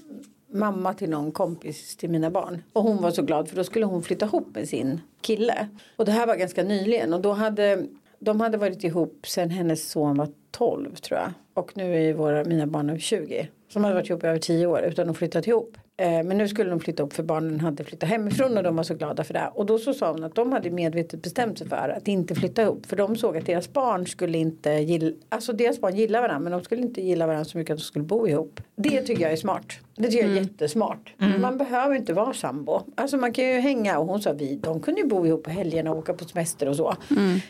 mamma 0.54 0.94
till 0.94 1.10
någon 1.10 1.32
kompis 1.32 1.96
till 1.96 2.10
mina 2.10 2.30
barn. 2.30 2.64
Och 2.74 2.84
hon 2.84 3.02
var 3.02 3.12
så 3.12 3.22
glad 3.22 3.50
för 3.50 3.56
då 3.56 3.64
skulle 3.64 3.86
hon 3.86 4.04
flytta 4.04 4.26
ihop 4.26 4.56
med 4.56 4.70
sin 4.70 5.02
kille. 5.22 5.68
Och 5.96 6.06
det 6.06 6.12
här 6.12 6.28
var 6.28 6.36
ganska 6.36 6.64
nyligen 6.64 7.14
och 7.14 7.22
då 7.22 7.32
hade 7.32 7.88
de 8.20 8.42
hade 8.42 8.58
varit 8.58 8.84
ihop 8.84 9.28
sen 9.28 9.50
hennes 9.50 9.90
son 9.90 10.18
var 10.18 10.30
12 10.52 10.96
tror 10.96 11.20
jag. 11.20 11.32
Och 11.54 11.78
nu 11.78 12.10
är 12.10 12.14
våra, 12.14 12.44
mina 12.44 12.68
barn 12.68 12.90
över 12.90 13.00
20. 13.00 13.48
Så 13.68 13.80
de 13.80 13.84
hade 13.84 13.96
varit 13.96 14.10
ihop 14.10 14.24
i 14.24 14.28
över 14.28 14.40
10 14.40 14.68
år 14.68 14.82
utan 14.82 15.10
att 15.10 15.18
flyttat 15.18 15.48
ihop. 15.48 15.78
Eh, 15.98 16.24
men 16.24 16.38
nu 16.38 16.48
skulle 16.48 16.70
de 16.70 16.80
flytta 16.80 17.04
upp 17.04 17.14
för 17.14 17.24
barnen 17.24 17.60
hade 17.60 17.84
flyttat 17.84 18.10
hemifrån 18.10 18.58
och 18.58 18.64
de 18.64 18.76
var 18.76 18.84
så 18.84 18.94
glada 18.94 19.24
för 19.24 19.34
det. 19.34 19.52
Och 19.54 19.66
då 19.66 19.78
så 19.78 19.94
sa 19.94 20.12
hon 20.12 20.24
att 20.24 20.36
de 20.36 20.52
hade 20.52 20.70
medvetet 20.70 21.22
bestämt 21.22 21.58
sig 21.58 21.68
för 21.68 21.90
att 21.98 22.08
inte 22.08 22.36
flytta 22.36 22.62
ihop. 22.62 22.86
För 22.86 22.96
de 22.96 23.16
såg 23.16 23.38
att 23.38 23.46
deras 23.46 23.74
barn 23.74 24.08
skulle 24.08 24.38
inte 24.38 24.70
gilla, 24.70 25.16
alltså 25.30 25.54
deras 25.54 25.82
barn 25.82 25.96
gillar 25.96 26.22
varandra 26.22 26.40
men 26.40 26.52
de 26.52 26.64
skulle 26.64 26.82
inte 26.82 27.02
gilla 27.02 27.28
varandra 27.28 27.46
så 27.46 27.58
mycket 27.58 27.74
att 27.74 27.80
de 27.80 27.84
skulle 27.84 28.06
bo 28.06 28.28
ihop. 28.28 28.62
Det 28.76 29.02
tycker 29.02 29.22
jag 29.24 29.32
är 29.32 29.36
smart. 29.36 29.66
Det 29.96 30.08
tycker 30.08 30.28
jag 30.28 30.38
är 30.38 30.42
jättesmart. 30.42 31.14
Man 31.40 31.58
behöver 31.58 31.96
inte 31.96 32.14
vara 32.14 32.34
sambo. 32.34 32.82
Alltså 32.96 33.18
man 33.18 33.34
kan 33.34 33.46
ju 33.46 33.60
hänga 33.60 34.00
och 34.00 34.06
hon 34.06 34.22
sa 34.22 34.34
vi, 34.34 34.56
de 34.56 34.80
kunde 34.80 35.02
ju 35.02 35.08
bo 35.08 35.26
ihop 35.26 35.44
på 35.44 35.50
helgerna 35.50 35.92
och 35.92 35.98
åka 35.98 36.14
på 36.14 36.26
semester 36.26 36.70
och 36.70 36.76
så. 36.76 36.96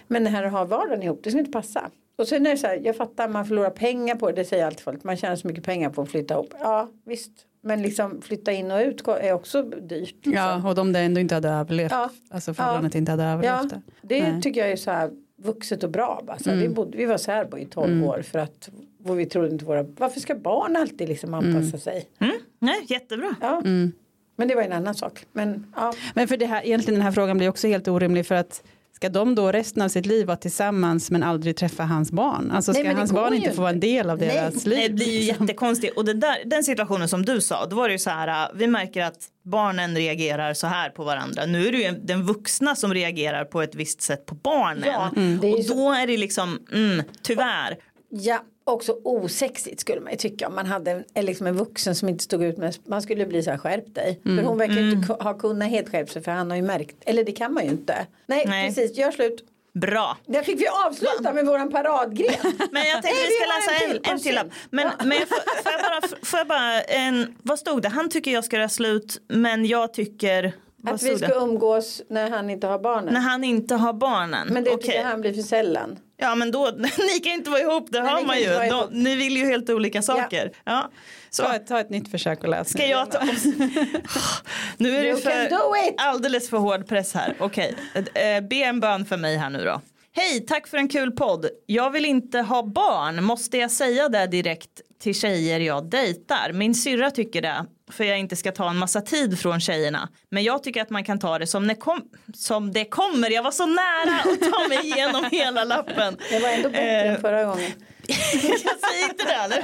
Men 0.08 0.24
det 0.24 0.30
här 0.30 0.44
att 0.44 0.52
ha 0.52 0.66
vardagen 0.66 1.04
ihop, 1.04 1.20
det 1.24 1.30
ska 1.30 1.40
inte 1.40 1.52
passa. 1.52 1.90
Och 2.16 2.28
sen 2.28 2.46
är 2.46 2.52
det 2.52 2.58
så 2.58 2.68
här, 2.68 2.82
jag 2.84 2.96
fattar 2.96 3.28
man 3.28 3.46
förlorar 3.46 3.70
pengar 3.70 4.16
på 4.16 4.28
det, 4.32 4.36
det 4.36 4.46
säger 4.46 4.66
alltid 4.66 4.80
folk. 4.80 5.04
Man 5.04 5.18
tjänar 5.18 5.36
så 5.36 5.48
mycket 5.48 5.64
pengar 5.64 5.90
på 5.90 6.02
att 6.02 6.10
flytta 6.10 6.34
ihop. 6.34 6.54
Ja 6.60 6.90
visst, 7.06 7.32
men 7.64 7.82
liksom 7.82 8.22
flytta 8.22 8.52
in 8.52 8.72
och 8.72 8.80
ut 8.82 9.08
är 9.08 9.34
också 9.34 9.62
dyrt. 9.64 10.16
Liksom. 10.16 10.34
Ja, 10.34 10.70
och 10.70 10.76
de 10.76 10.94
det 10.94 11.00
ändå 11.00 11.22
inte 11.22 11.36
hade 11.36 11.50
överlevt. 11.50 11.92
Ja. 11.92 12.10
Alltså 12.30 12.54
förhållandet 12.54 12.96
inte 12.96 13.12
hade 13.12 13.24
överlevt 13.24 13.72
Ja, 13.72 13.80
det. 14.02 14.22
Nej. 14.32 14.42
tycker 14.42 14.60
jag 14.62 14.72
är 14.72 14.76
så 14.76 14.92
här 14.92 15.12
vuxet 15.38 15.84
och 15.84 15.90
bra. 15.90 16.22
Bara. 16.28 16.40
Så 16.40 16.50
här, 16.50 16.58
Mm. 16.58 16.70
vi, 16.70 16.76
bodde, 16.76 16.98
vi 16.98 17.06
var 17.06 17.18
särbo 17.18 17.58
i 17.58 17.66
12 17.66 18.06
år 18.08 18.22
för 18.22 18.40
att 18.40 18.70
vi 19.18 19.26
trodde 19.26 19.50
inte 19.50 19.66
våra, 19.66 19.84
varför 19.84 20.20
ska 20.20 20.36
barn 20.36 20.76
alltid 20.76 21.10
liksom 21.10 21.34
anpassa 21.34 21.78
sig? 21.78 22.10
Mm? 22.20 22.34
Nej, 22.60 22.86
jättebra. 22.88 23.36
Ja. 23.42 23.58
Mm. 23.66 23.92
Men 24.36 24.48
det 24.48 24.56
var 24.56 24.62
en 24.64 24.74
annan 24.74 24.96
sak. 24.96 25.26
Men 25.32 25.74
ja, 25.76 25.94
Men 26.14 26.28
för 26.28 26.38
det 26.38 26.46
här, 26.46 26.66
egentligen 26.66 26.96
den 27.00 27.04
här 27.06 27.12
frågan 27.12 27.38
blir 27.38 27.50
också 27.50 27.68
helt 27.68 27.88
orimlig 27.88 28.26
för 28.26 28.36
att 28.36 28.64
ska 29.04 29.10
de 29.10 29.36
då 29.36 29.52
resten 29.52 29.82
av 29.82 29.90
sitt 29.90 30.06
liv 30.06 30.28
vara 30.28 30.38
tillsammans 30.38 31.12
men 31.12 31.24
aldrig 31.24 31.56
träffa 31.56 31.84
hans 31.84 32.12
barn? 32.12 32.52
Alltså 32.52 32.72
Nej, 32.72 32.82
ska 32.82 32.90
det 32.90 32.98
hans 32.98 33.12
barn 33.12 33.34
inte 33.34 33.52
få 33.52 33.62
vara 33.62 33.72
en 33.72 33.80
del 33.80 34.10
av 34.10 34.20
Nej, 34.20 34.28
deras 34.28 34.66
liv? 34.66 34.78
Nej, 34.78 34.90
det 34.90 34.94
blir 34.94 35.12
ju 35.12 35.20
jättekonstigt. 35.20 35.98
Och 35.98 36.06
det 36.06 36.14
där, 36.14 36.38
den 36.46 36.64
situationen 36.64 37.10
som 37.10 37.26
du 37.26 37.42
sa, 37.42 37.66
då 37.66 37.76
var 37.76 37.88
det 37.88 37.92
ju 37.92 38.00
så 38.00 38.10
här, 38.10 38.28
äh, 38.28 38.50
vi 38.56 38.68
märker 38.68 39.04
att 39.04 39.18
barnen 39.46 39.96
reagerar 39.96 40.54
så 40.54 40.68
här 40.68 40.90
på 40.90 41.04
varandra. 41.04 41.46
Nu 41.46 41.68
är 41.68 41.72
det 41.72 41.78
ju 41.78 41.92
den 41.92 42.26
vuxna 42.26 42.76
som 42.76 42.94
reagerar 42.94 43.46
på 43.46 43.62
ett 43.62 43.76
visst 43.76 44.02
sätt 44.02 44.26
på 44.26 44.36
barnen. 44.36 44.84
Ja, 44.86 45.12
mm. 45.16 45.40
det 45.40 45.48
är 45.48 45.52
ju 45.52 45.70
Och 45.72 45.78
då 45.78 45.92
är 45.92 46.08
det 46.08 46.18
liksom, 46.18 46.60
mm, 46.74 47.06
tyvärr. 47.22 47.78
ja, 48.10 48.40
också 48.64 48.98
osexigt 49.04 49.80
skulle 49.80 50.02
man 50.02 50.12
ju 50.12 50.18
tycka 50.18 50.48
om 50.48 50.56
man 50.56 50.66
hade 50.66 50.92
en, 50.92 51.04
en 51.14 51.26
liksom 51.26 51.48
en 51.48 51.56
vuxen 51.58 51.96
som 51.96 52.10
inte 52.10 52.24
stod 52.24 52.44
ut 52.44 52.58
med, 52.58 52.76
man 52.88 53.02
skulle 53.02 53.26
bli 53.26 53.44
så 53.44 53.52
här 53.52 53.58
skärp 53.58 53.96
dig. 53.96 54.22
Mm. 54.26 54.38
För 54.38 54.44
hon 54.46 54.58
verkar 54.58 54.74
ju 54.74 54.92
inte 54.92 55.14
ha 55.14 55.34
kunnat 55.34 55.70
helt 55.70 55.90
skärpt 55.90 56.12
sig 56.12 56.22
för 56.22 56.32
han 56.32 56.50
har 56.50 56.58
ju 56.58 56.64
märkt, 56.64 56.96
eller 57.06 57.24
det 57.24 57.32
kan 57.32 57.54
man 57.54 57.64
ju 57.64 57.70
inte. 57.70 58.08
Nej, 58.26 58.46
Nej. 58.48 58.68
precis, 58.68 58.98
gör 58.98 59.12
slut. 59.12 59.44
Bra. 59.74 60.18
Där 60.26 60.44
fick 60.44 60.62
vi 60.62 60.68
avsluta 60.88 61.34
med 61.34 61.46
våran 61.46 61.72
paradgren. 61.72 62.34
Men 62.72 62.84
jag 62.88 63.04
tänkte 63.04 63.10
Nej, 63.10 63.28
vi 63.28 63.34
ska 63.34 63.46
läsa 63.46 63.86
en 63.86 63.92
till. 64.02 64.12
en 64.12 64.20
till. 64.20 64.36
lapp. 64.36 64.48
Men, 64.70 64.88
Ja. 65.00 65.06
men 65.06 65.18
får, 65.20 65.64
får 65.64 65.72
jag 65.72 65.82
bara, 65.82 66.18
får 66.26 66.40
jag 66.40 66.48
bara 66.48 66.82
en, 66.82 67.36
vad 67.44 67.60
stod 67.60 67.82
det? 67.82 67.90
Han 67.90 68.10
tycker 68.10 68.32
jag 68.32 68.46
ska 68.46 68.56
göra 68.58 68.70
slut 68.70 69.22
men 69.28 69.66
jag 69.66 69.94
tycker, 69.94 70.54
vad 70.84 70.94
Att 70.96 71.04
vi 71.04 71.18
ska 71.18 71.28
det? 71.28 71.34
umgås 71.36 72.02
när 72.10 72.30
han 72.30 72.50
inte 72.50 72.68
har 72.68 72.80
barnen. 72.80 73.14
När 73.14 73.22
han 73.22 73.44
inte 73.44 73.76
har 73.76 73.94
barnen. 73.94 74.48
Men 74.48 74.64
det 74.64 74.78
tycker 74.78 75.04
han 75.04 75.22
blir 75.22 75.34
för 75.34 75.42
sällan. 75.42 76.00
Ja 76.18 76.36
men 76.36 76.52
då, 76.52 76.72
ni 76.98 77.20
kan 77.24 77.34
inte 77.34 77.50
vara 77.50 77.62
ihop, 77.62 77.88
det 77.92 78.00
hör 78.02 78.26
man 78.26 78.40
ju. 78.40 78.50
De, 78.70 78.88
ni 78.92 79.16
vill 79.16 79.38
ju 79.38 79.46
helt 79.46 79.70
olika 79.70 80.02
saker. 80.02 80.52
Ja. 80.64 80.90
Så, 81.30 81.44
Ta, 81.44 81.56
ett- 81.56 81.68
ta 81.68 81.80
ett 81.80 81.90
nytt 81.90 82.12
försök 82.12 82.44
och 82.44 82.50
läs. 82.50 82.70
ska 82.70 82.86
jag 82.88 83.12
ta... 83.12 83.20
nu 84.78 84.98
är 84.98 85.04
det 85.04 85.18
för, 85.18 85.50
alldeles 85.98 86.50
för 86.50 86.58
hård 86.58 86.88
press 86.88 87.14
här. 87.14 87.36
Okej, 87.40 87.76
Eh, 87.96 88.42
be 88.50 88.56
en 88.56 88.80
bön 88.80 89.06
för 89.06 89.18
mig 89.18 89.38
här 89.38 89.50
nu 89.50 89.64
då. 89.66 89.82
Hej, 90.16 90.40
tack 90.46 90.68
för 90.68 90.78
en 90.78 90.88
kul 90.88 91.12
podd. 91.12 91.46
Jag 91.66 91.90
vill 91.92 92.06
inte 92.06 92.40
ha 92.40 92.64
barn, 92.64 93.24
måste 93.24 93.58
jag 93.58 93.72
säga 93.72 94.10
det 94.10 94.28
direkt 94.28 94.82
till 95.04 95.16
tjejer 95.16 95.60
jag 95.60 95.90
dejtar. 95.90 96.52
Min 96.54 96.76
syrra 96.76 97.12
tycker 97.12 97.42
det 97.42 97.66
för 97.92 98.04
jag 98.04 98.20
inte 98.20 98.36
ska 98.36 98.52
ta 98.52 98.70
en 98.70 98.78
massa 98.78 99.02
tid 99.02 99.40
från 99.40 99.60
tjejerna. 99.60 100.10
Men 100.30 100.44
jag 100.44 100.64
tycker 100.64 100.82
att 100.82 100.90
man 100.90 101.04
kan 101.04 101.20
ta 101.20 101.40
det 101.40 101.48
som, 101.48 101.68
det 101.68 101.76
kom, 101.76 102.02
som 102.34 102.72
det 102.72 102.86
kommer. 102.86 103.32
Jag 103.32 103.44
var 103.44 103.52
så 103.52 103.66
nära 103.66 104.20
att 104.34 104.52
ta 104.52 104.68
mig 104.68 104.80
igenom 104.84 105.26
hela 105.32 105.64
lappen. 105.64 106.18
Det 106.30 106.40
var 106.40 106.50
ändå 106.50 106.70
bättre 106.70 106.84
Eh, 106.84 107.12
än 107.14 107.22
förra 107.22 107.44
gången. 107.44 107.72
jag 108.08 108.80
säger 108.80 109.10
inte 109.10 109.26
det 109.26 109.34
eller? 109.34 109.60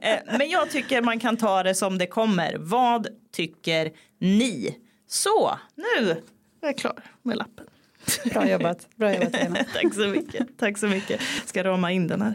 Eh, 0.00 0.38
Men 0.38 0.50
jag 0.50 0.70
tycker 0.70 1.02
man 1.02 1.20
kan 1.20 1.36
ta 1.36 1.62
det 1.62 1.74
som 1.74 1.98
det 1.98 2.06
kommer. 2.06 2.56
Vad 2.58 3.08
tycker 3.32 3.92
ni? 4.20 4.76
Så, 5.08 5.58
nu 5.74 6.10
är 6.10 6.16
jag 6.60 6.78
klar 6.78 7.02
med 7.22 7.36
lappen. 7.36 7.66
Bra 8.24 8.48
jobbat. 8.48 8.88
Bra 8.96 9.14
jobbat 9.14 9.32
Lena. 9.32 9.64
Tack 9.74 9.94
så 9.94 10.00
mycket. 10.08 10.58
Tack 10.58 10.78
så 10.78 10.86
mycket. 10.86 11.20
Ska 11.46 11.64
rama 11.64 11.92
in 11.92 12.06
den 12.08 12.22
här. 12.22 12.34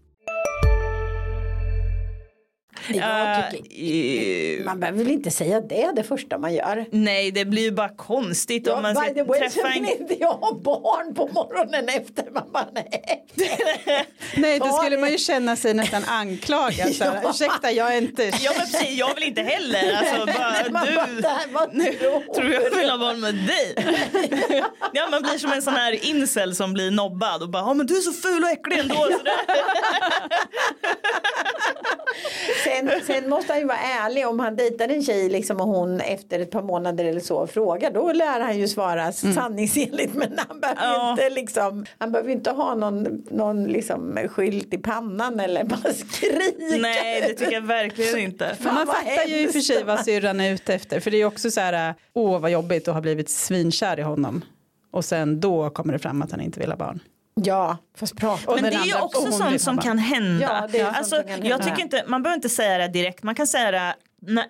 Jag 2.95 3.51
tycker, 3.51 4.63
man 4.63 4.79
behöver 4.79 4.97
väl 5.03 5.11
inte 5.11 5.31
säga 5.31 5.61
det 5.61 5.91
det 5.95 6.03
första 6.03 6.37
man 6.37 6.53
gör. 6.53 6.85
Nej, 6.91 7.31
det 7.31 7.45
blir 7.45 7.61
ju 7.63 7.71
bara 7.71 7.89
konstigt 7.89 8.67
Ja, 8.67 8.75
om 8.75 8.81
man 8.81 8.95
ska 8.95 9.23
way, 9.23 9.39
träffa 9.39 9.67
en... 9.67 9.85
inte 9.85 10.13
jag 10.19 10.33
ha 10.33 10.53
barn 10.53 11.15
på 11.15 11.27
morgonen 11.27 11.89
efter. 11.89 12.31
Man 12.31 12.51
bara, 12.51 12.67
nej. 12.73 13.25
Nej, 14.35 14.59
då 14.59 14.71
skulle 14.71 14.97
man 14.97 15.11
ju 15.11 15.17
känna 15.17 15.55
sig 15.55 15.73
nästan 15.73 16.03
anklagad. 16.07 16.95
Så 16.95 17.03
här, 17.03 17.11
Ja. 17.23 17.29
Ursäkta, 17.29 17.71
jag 17.71 17.93
är 17.93 17.97
inte... 17.97 18.23
Ja 18.23 18.51
men 18.57 18.67
precis, 18.67 18.89
jag 18.89 19.15
vill 19.15 19.23
inte 19.23 19.41
heller. 19.41 19.93
Alltså, 19.93 20.25
bara, 20.25 20.69
bara, 20.69 20.85
du 20.85 20.95
var 21.53 21.65
tråkigt. 21.99 22.33
tror 22.33 22.51
jag 22.51 22.75
vill 22.75 22.89
ha 22.89 22.97
barn 22.97 23.19
med 23.19 23.35
dig. 23.35 23.75
Ja 24.93 25.07
man 25.11 25.21
blir 25.21 25.37
som 25.37 25.51
en 25.51 25.61
sån 25.61 25.73
här 25.73 26.05
incel 26.05 26.55
som 26.55 26.73
blir 26.73 26.91
nobbad 26.91 27.41
och 27.41 27.49
bara, 27.49 27.63
ja 27.63 27.73
men 27.73 27.87
du 27.87 27.97
är 27.97 28.01
så 28.01 28.13
ful 28.13 28.43
och 28.43 28.49
äcklig 28.49 28.79
ändå. 28.79 28.95
Så 28.95 29.23
det... 29.23 29.31
Sen, 32.89 33.01
sen 33.05 33.29
måste 33.29 33.53
han 33.53 33.59
ju 33.59 33.67
vara 33.67 33.77
ärlig 33.77 34.27
om 34.27 34.39
han 34.39 34.55
dejtar 34.55 34.87
en 34.89 35.03
tjej 35.03 35.29
liksom, 35.29 35.61
och 35.61 35.67
hon 35.67 35.99
efter 36.01 36.39
ett 36.39 36.51
par 36.51 36.61
månader 36.63 37.05
eller 37.05 37.19
så 37.19 37.47
frågar 37.47 37.91
då 37.91 38.11
lär 38.11 38.39
han 38.39 38.57
ju 38.59 38.67
svara 38.67 39.11
sanningsenligt 39.11 40.13
men 40.15 40.39
han 40.47 40.59
behöver 40.59 40.81
ju 40.81 40.87
Ja. 40.87 41.11
inte 41.11 41.29
liksom 41.29 41.85
han 41.97 42.11
behöver 42.11 42.31
inte 42.31 42.51
ha 42.51 42.75
någon, 42.75 43.23
någon 43.31 43.63
liksom 43.63 44.17
skylt 44.29 44.73
i 44.73 44.77
pannan 44.77 45.39
eller 45.39 45.63
bara 45.63 45.93
skrika. 45.93 46.77
Nej 46.81 47.21
det 47.21 47.33
tycker 47.33 47.51
jag 47.53 47.61
verkligen 47.61 48.17
inte. 48.19 48.55
Men 48.59 48.73
man 48.73 48.87
fattar 48.87 49.27
ju 49.27 49.39
i 49.39 49.47
och 49.47 49.51
för 49.51 49.59
sig 49.59 49.83
vad 49.83 49.99
syrran 50.05 50.39
är 50.39 50.53
ute 50.53 50.73
efter. 50.73 50.99
För 50.99 51.11
det 51.11 51.17
är 51.17 51.19
ju 51.19 51.25
också 51.25 51.51
så 51.51 51.61
här, 51.61 51.95
åh 52.13 52.39
vad 52.39 52.51
jobbigt 52.51 52.87
att 52.87 52.93
ha 52.93 53.01
blivit 53.01 53.29
svinkär 53.29 53.99
i 53.99 54.01
honom. 54.01 54.41
Och 54.91 55.05
sen 55.05 55.39
då 55.39 55.69
kommer 55.69 55.93
det 55.93 55.99
fram 55.99 56.21
att 56.21 56.31
han 56.31 56.41
inte 56.41 56.59
vill 56.59 56.69
ha 56.69 56.77
barn. 56.77 56.99
Ja, 57.43 57.77
fast 57.97 58.17
prata 58.17 58.55
Men 58.55 58.63
det 58.63 58.69
är 58.69 58.85
ju 58.85 59.01
också 59.01 59.25
vill 59.25 59.33
sånt 59.33 59.61
som 59.61 59.77
kan 59.77 59.97
hända. 59.97 60.69
Ja, 60.73 60.91
alltså, 60.91 61.15
jag 61.15 61.37
hända. 61.37 61.57
tycker 61.57 61.81
inte, 61.81 62.03
man 62.07 62.23
behöver 62.23 62.35
inte 62.35 62.49
säga 62.49 62.77
det 62.77 62.87
direkt, 62.87 63.23
man 63.23 63.35
kan 63.35 63.47
säga 63.47 63.71
det 63.71 63.95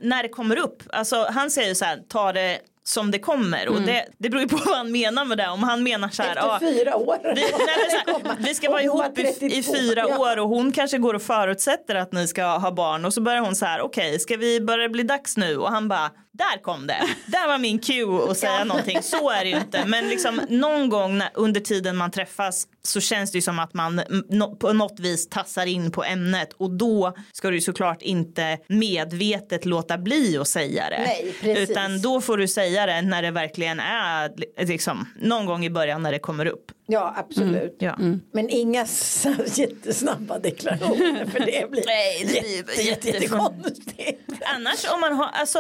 när, 0.02 0.24
det 0.24 0.30
kommer 0.30 0.58
upp. 0.58 0.84
Alltså, 0.90 1.28
han 1.30 1.52
säger 1.52 1.70
ju 1.70 1.76
så 1.76 1.86
här, 1.86 2.00
ta 2.08 2.34
det 2.34 2.60
som 2.84 3.12
det 3.12 3.20
kommer. 3.20 3.70
Och 3.70 3.82
det, 3.82 4.06
det 4.18 4.30
beror 4.30 4.42
ju 4.42 4.50
på 4.50 4.58
vad 4.66 4.78
han 4.78 4.92
menar 4.92 5.26
med 5.26 5.38
det. 5.38 5.48
Om 5.48 5.64
han 5.64 5.84
menar 5.84 6.10
så 6.10 6.24
här, 6.24 6.30
efter 6.30 6.48
ja, 6.48 6.60
fyra 6.60 6.96
år. 6.96 7.18
vi, 7.36 7.42
nej, 7.42 7.52
här, 8.06 8.36
vi 8.46 8.56
ska 8.56 8.70
vara 8.70 8.82
ihop 8.82 9.20
i, 9.20 9.22
i 9.22 9.34
32, 9.34 9.74
fyra 9.74 10.06
ja. 10.10 10.18
år 10.18 10.40
och 10.40 10.50
hon 10.50 10.72
kanske 10.72 10.98
går 10.98 11.14
och 11.14 11.22
förutsätter 11.22 11.96
att 11.96 12.12
ni 12.12 12.28
ska 12.28 12.58
ha 12.58 12.72
barn 12.72 13.06
och 13.06 13.14
så 13.14 13.22
börjar 13.22 13.42
hon 13.42 13.56
så 13.56 13.66
här 13.66 13.82
okej 13.82 14.20
ska 14.20 14.38
vi 14.38 14.62
börja 14.62 14.90
bli 14.90 15.04
dags 15.04 15.38
nu 15.38 15.58
och 15.58 15.72
han 15.72 15.88
bara 15.88 16.12
där 16.34 16.62
kom 16.62 16.88
det, 16.88 17.08
där 17.26 17.48
var 17.48 17.58
min 17.58 17.80
cue 17.80 18.32
att 18.32 18.38
säga 18.38 18.64
någonting, 18.64 19.02
så 19.02 19.30
är 19.30 19.44
det 19.44 19.50
ju 19.50 19.58
inte. 19.58 19.86
Men 19.86 20.10
liksom 20.10 20.42
någon 20.50 20.90
gång 20.90 21.22
under 21.34 21.62
tiden 21.62 21.98
man 21.98 22.12
träffas 22.12 22.68
så 22.84 23.02
känns 23.02 23.32
det 23.32 23.38
ju 23.38 23.42
som 23.42 23.60
att 23.60 23.74
man 23.74 24.02
på 24.60 24.74
något 24.74 25.00
vis 25.00 25.30
tassar 25.30 25.66
in 25.66 25.92
på 25.92 26.04
ämnet. 26.04 26.54
Och 26.54 26.72
då 26.72 27.16
ska 27.32 27.50
du 27.50 27.62
såklart 27.62 28.02
inte 28.02 28.58
medvetet 28.68 29.66
låta 29.66 29.98
bli 29.98 30.38
att 30.38 30.48
säga 30.48 30.90
det. 30.90 31.02
Nej, 31.02 31.36
precis. 31.42 31.70
utan 31.70 32.02
då 32.02 32.22
får 32.22 32.38
du 32.38 32.48
säga 32.48 32.86
det 32.86 33.02
när 33.02 33.22
det 33.22 33.32
verkligen 33.32 33.80
är 33.80 34.32
liksom 34.66 35.08
någon 35.22 35.46
gång 35.46 35.66
i 35.66 35.70
början 35.70 36.04
när 36.04 36.12
det 36.12 36.20
kommer 36.20 36.46
upp. 36.46 36.72
Ja, 36.92 37.14
absolut. 37.18 37.76
Ja. 37.80 37.98
Men 38.34 38.50
inga 38.50 38.86
jättesnabba 39.56 40.40
deklarationer 40.40 41.26
för 41.26 41.40
det 41.40 41.72
blir 41.72 41.84
Nej, 41.86 42.24
det 42.26 42.42
blir 42.42 42.58
jätte, 42.58 42.82
jätte, 42.82 43.08
jättefun- 43.10 43.14
jättekonstigt. 43.24 44.22
Annars 44.56 44.86
om 44.94 45.02
man 45.02 45.14
har, 45.14 45.26
alltså 45.34 45.60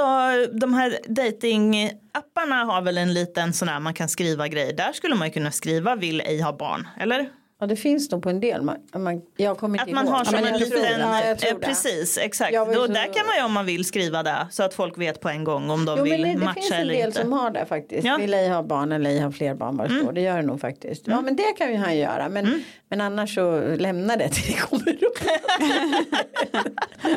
de 0.59 0.73
här 0.73 0.97
datingapparna 1.07 2.55
har 2.63 2.81
väl 2.81 2.97
en 2.97 3.13
liten 3.13 3.53
sån 3.53 3.67
här 3.67 3.79
man 3.79 3.93
kan 3.93 4.09
skriva 4.09 4.47
grejer. 4.47 4.73
Där 4.73 4.93
skulle 4.93 5.15
man 5.15 5.27
ju 5.27 5.33
kunna 5.33 5.51
skriva 5.51 5.95
vill 5.95 6.21
ej 6.21 6.41
ha 6.41 6.57
barn, 6.57 6.87
eller? 6.99 7.29
Ja, 7.63 7.67
det 7.67 7.75
finns 7.75 8.11
nog 8.11 8.23
på 8.23 8.29
en 8.29 8.39
del. 8.39 8.61
Man, 8.61 8.77
man, 8.95 9.21
jag 9.37 9.57
kommer 9.57 9.79
inte 9.79 9.89
Att 9.89 9.95
man 9.95 10.05
ihåg. 10.05 10.15
har 10.15 10.25
som 10.25 10.33
men 10.35 10.45
en 10.53 10.59
liten, 10.59 10.81
det. 10.81 10.97
Ja, 10.99 11.21
eh, 11.23 11.37
det. 11.41 11.55
precis 11.65 12.17
exakt. 12.17 12.53
Då, 12.53 12.73
så- 12.73 12.87
där 12.87 13.13
kan 13.13 13.25
man 13.25 13.35
ju 13.37 13.43
om 13.43 13.51
man 13.53 13.65
vill 13.65 13.85
skriva 13.85 14.23
det 14.23 14.47
så 14.51 14.63
att 14.63 14.73
folk 14.73 14.97
vet 14.97 15.19
på 15.21 15.29
en 15.29 15.43
gång 15.43 15.69
om 15.69 15.85
de 15.85 15.97
Jo, 15.97 16.03
vill 16.03 16.21
det, 16.21 16.27
det 16.27 16.37
matcha 16.37 16.53
finns 16.53 16.71
en 16.71 16.79
eller 16.81 16.93
del 16.93 17.05
inte. 17.07 17.21
som 17.21 17.33
har 17.33 17.51
det 17.51 17.65
faktiskt. 17.65 18.03
Ja. 18.05 18.09
Mm. 18.13 18.21
Vill 18.21 18.33
ej 18.33 18.49
ha 18.49 18.63
barn 18.63 18.91
eller 18.91 19.09
ej 19.09 19.19
ha 19.19 19.31
fler 19.31 19.53
barn 19.55 19.77
det 19.77 19.99
står. 20.01 20.13
Det 20.13 20.21
gör 20.21 20.35
det 20.35 20.41
nog 20.47 20.61
faktiskt. 20.61 21.07
Ja 21.07 21.21
men 21.21 21.35
det 21.35 21.43
kan 21.57 21.71
ju 21.71 21.77
han 21.77 21.97
göra. 21.97 22.29
Men, 22.29 22.63
men 22.89 23.01
annars 23.01 23.35
så 23.35 23.61
lämna 23.77 24.15
det 24.15 24.29
till 24.29 24.53
det 24.53 24.59
kommer 24.59 24.89
upp. 25.05 25.19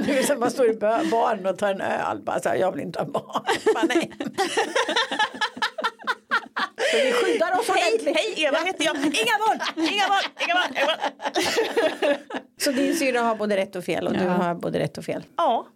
nu 0.07 0.12
är 0.12 0.16
det 0.16 0.26
som 0.26 0.40
man 0.40 0.51
står 0.51 0.70
i 0.70 0.74
baren 1.11 1.47
och 1.47 1.59
tar 1.59 1.70
en 1.70 1.80
öl. 1.80 2.18
Bara 2.22 2.40
så 2.40 2.49
här, 2.49 2.57
jag 2.57 2.72
vill 2.72 2.80
inte 2.82 2.99
ha 2.99 3.07
barn. 3.07 3.42
Bara, 3.74 3.84
nej. 3.88 4.11
så 6.90 6.97
vi 6.97 7.12
skyddar 7.12 7.59
oss 7.61 7.68
Hej, 7.68 7.92
ordentligt. 7.92 8.16
hej 8.16 8.34
Eva 8.49 8.59
heter 8.59 8.84
jag. 8.84 8.97
Inga 8.97 9.05
barn, 9.49 9.61
inga 9.76 10.09
barn, 10.09 10.24
inga 10.40 10.55
barn. 10.55 10.72
Inga 10.76 10.84
barn. 10.86 12.16
Så 12.61 12.70
din 12.72 12.95
syrra 12.97 13.20
har 13.20 13.36
både 13.36 13.57
rätt 13.57 13.76
och 13.76 13.84
fel 13.84 14.07
och 14.07 14.12
du 14.12 14.24
Ja. 14.24 14.30
har 14.30 14.55
både 14.55 14.78
rätt 14.78 14.99
och 14.99 15.05
fel. 15.05 15.22
Ja, 15.36 15.66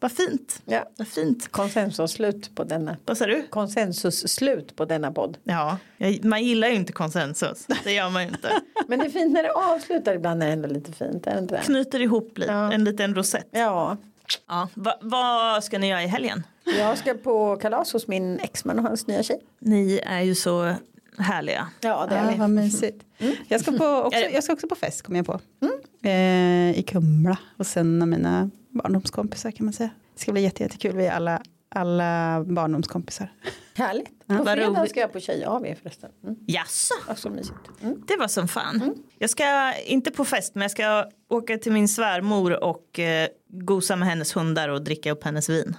vad 0.00 0.12
fint. 0.12 0.62
Ja. 0.64 0.84
Vad 0.96 1.08
fint. 1.08 1.48
Konsensus 1.52 2.10
slut 2.12 2.54
på 2.54 2.64
denna. 2.64 2.96
Vad 3.04 3.18
sa 3.18 3.26
du? 3.26 3.42
Konsensus 3.50 4.28
slut 4.28 4.76
på 4.76 4.84
denna 4.84 5.12
podd. 5.12 5.38
Ja, 5.44 5.78
man 6.22 6.44
gillar 6.44 6.68
ju 6.68 6.74
inte 6.74 6.92
konsensus. 6.92 7.66
Det 7.84 7.92
gör 7.92 8.10
man 8.10 8.22
ju 8.22 8.28
inte. 8.28 8.50
Men 8.88 8.98
det 8.98 9.04
är 9.04 9.10
fint 9.10 9.32
när 9.32 9.42
det 9.42 9.50
avslutar 9.52 10.14
ibland 10.14 10.42
är 10.42 10.46
det 10.46 10.52
ändå 10.52 10.68
lite 10.68 10.92
fint. 10.92 11.26
Är 11.26 11.32
det 11.32 11.38
inte 11.38 11.54
det? 11.56 11.60
Knyter 11.62 12.00
ihop 12.00 12.38
lite, 12.38 12.52
Ja. 12.52 12.72
en 12.72 12.84
liten 12.84 13.14
rosett. 13.14 13.48
Ja, 13.50 13.96
Ja. 14.48 14.68
Va, 14.74 14.94
vad 15.00 15.64
ska 15.64 15.78
ni 15.78 15.88
göra 15.88 16.02
i 16.02 16.06
helgen? 16.06 16.42
jag 16.78 16.98
ska 16.98 17.14
på 17.14 17.56
kalas 17.56 17.92
hos 17.92 18.06
min 18.08 18.40
exman 18.40 18.78
och 18.78 18.84
hans 18.84 19.06
nya 19.06 19.22
tjej. 19.22 19.40
Ni 19.58 20.00
är 20.06 20.20
ju 20.20 20.34
så 20.34 20.74
härliga. 21.18 21.68
Ja, 21.80 22.06
det 22.08 22.14
är 22.14 22.30
vi. 22.32 22.38
vad 22.38 22.50
mysigt. 22.50 23.04
Jag, 23.48 23.60
ska 23.60 23.72
på 23.72 23.84
också, 23.86 24.20
jag 24.20 24.44
ska 24.44 24.52
också 24.52 24.68
på 24.68 24.74
fest 24.74 25.02
kom 25.02 25.16
jag 25.16 25.26
på. 25.26 25.40
Eh, 26.02 26.78
I 26.78 26.84
Kumla 26.86 27.38
och 27.56 27.66
sen 27.66 28.02
av 28.02 28.08
mina 28.08 28.50
barndomskompisar 28.70 29.50
kan 29.50 29.66
man 29.66 29.72
säga. 29.72 29.90
Det 30.14 30.20
ska 30.20 30.32
bli 30.32 30.40
jätte, 30.42 30.62
jättekul. 30.62 30.96
Vi 30.96 31.06
är 31.06 31.12
alla, 31.12 31.42
alla 31.68 32.44
barndomskompisar. 32.44 33.32
Härligt. 33.74 34.10
Ja, 34.26 34.38
På 34.38 34.44
fredag 34.44 34.86
ska 34.88 35.00
jag 35.00 35.12
på 35.12 35.18
tjej-AW 35.20 35.74
förresten. 35.82 36.10
Mm. 36.24 36.36
Jaså? 36.46 36.94
Ja, 37.08 37.14
så 37.14 37.30
mysigt. 37.30 37.58
Mm. 37.82 38.02
Det 38.06 38.16
var 38.16 38.28
som 38.28 38.48
fan. 38.48 38.94
Jag 39.18 39.30
ska, 39.30 39.72
inte 39.86 40.10
på 40.10 40.24
fest, 40.24 40.54
men 40.54 40.62
jag 40.62 40.70
ska 40.70 41.04
åka 41.28 41.58
till 41.58 41.72
min 41.72 41.88
svärmor 41.88 42.64
och 42.64 42.98
eh, 42.98 43.28
gosa 43.48 43.96
med 43.96 44.08
hennes 44.08 44.36
hundar 44.36 44.68
och 44.68 44.82
dricka 44.84 45.12
upp 45.12 45.24
hennes 45.24 45.48
vin. 45.48 45.76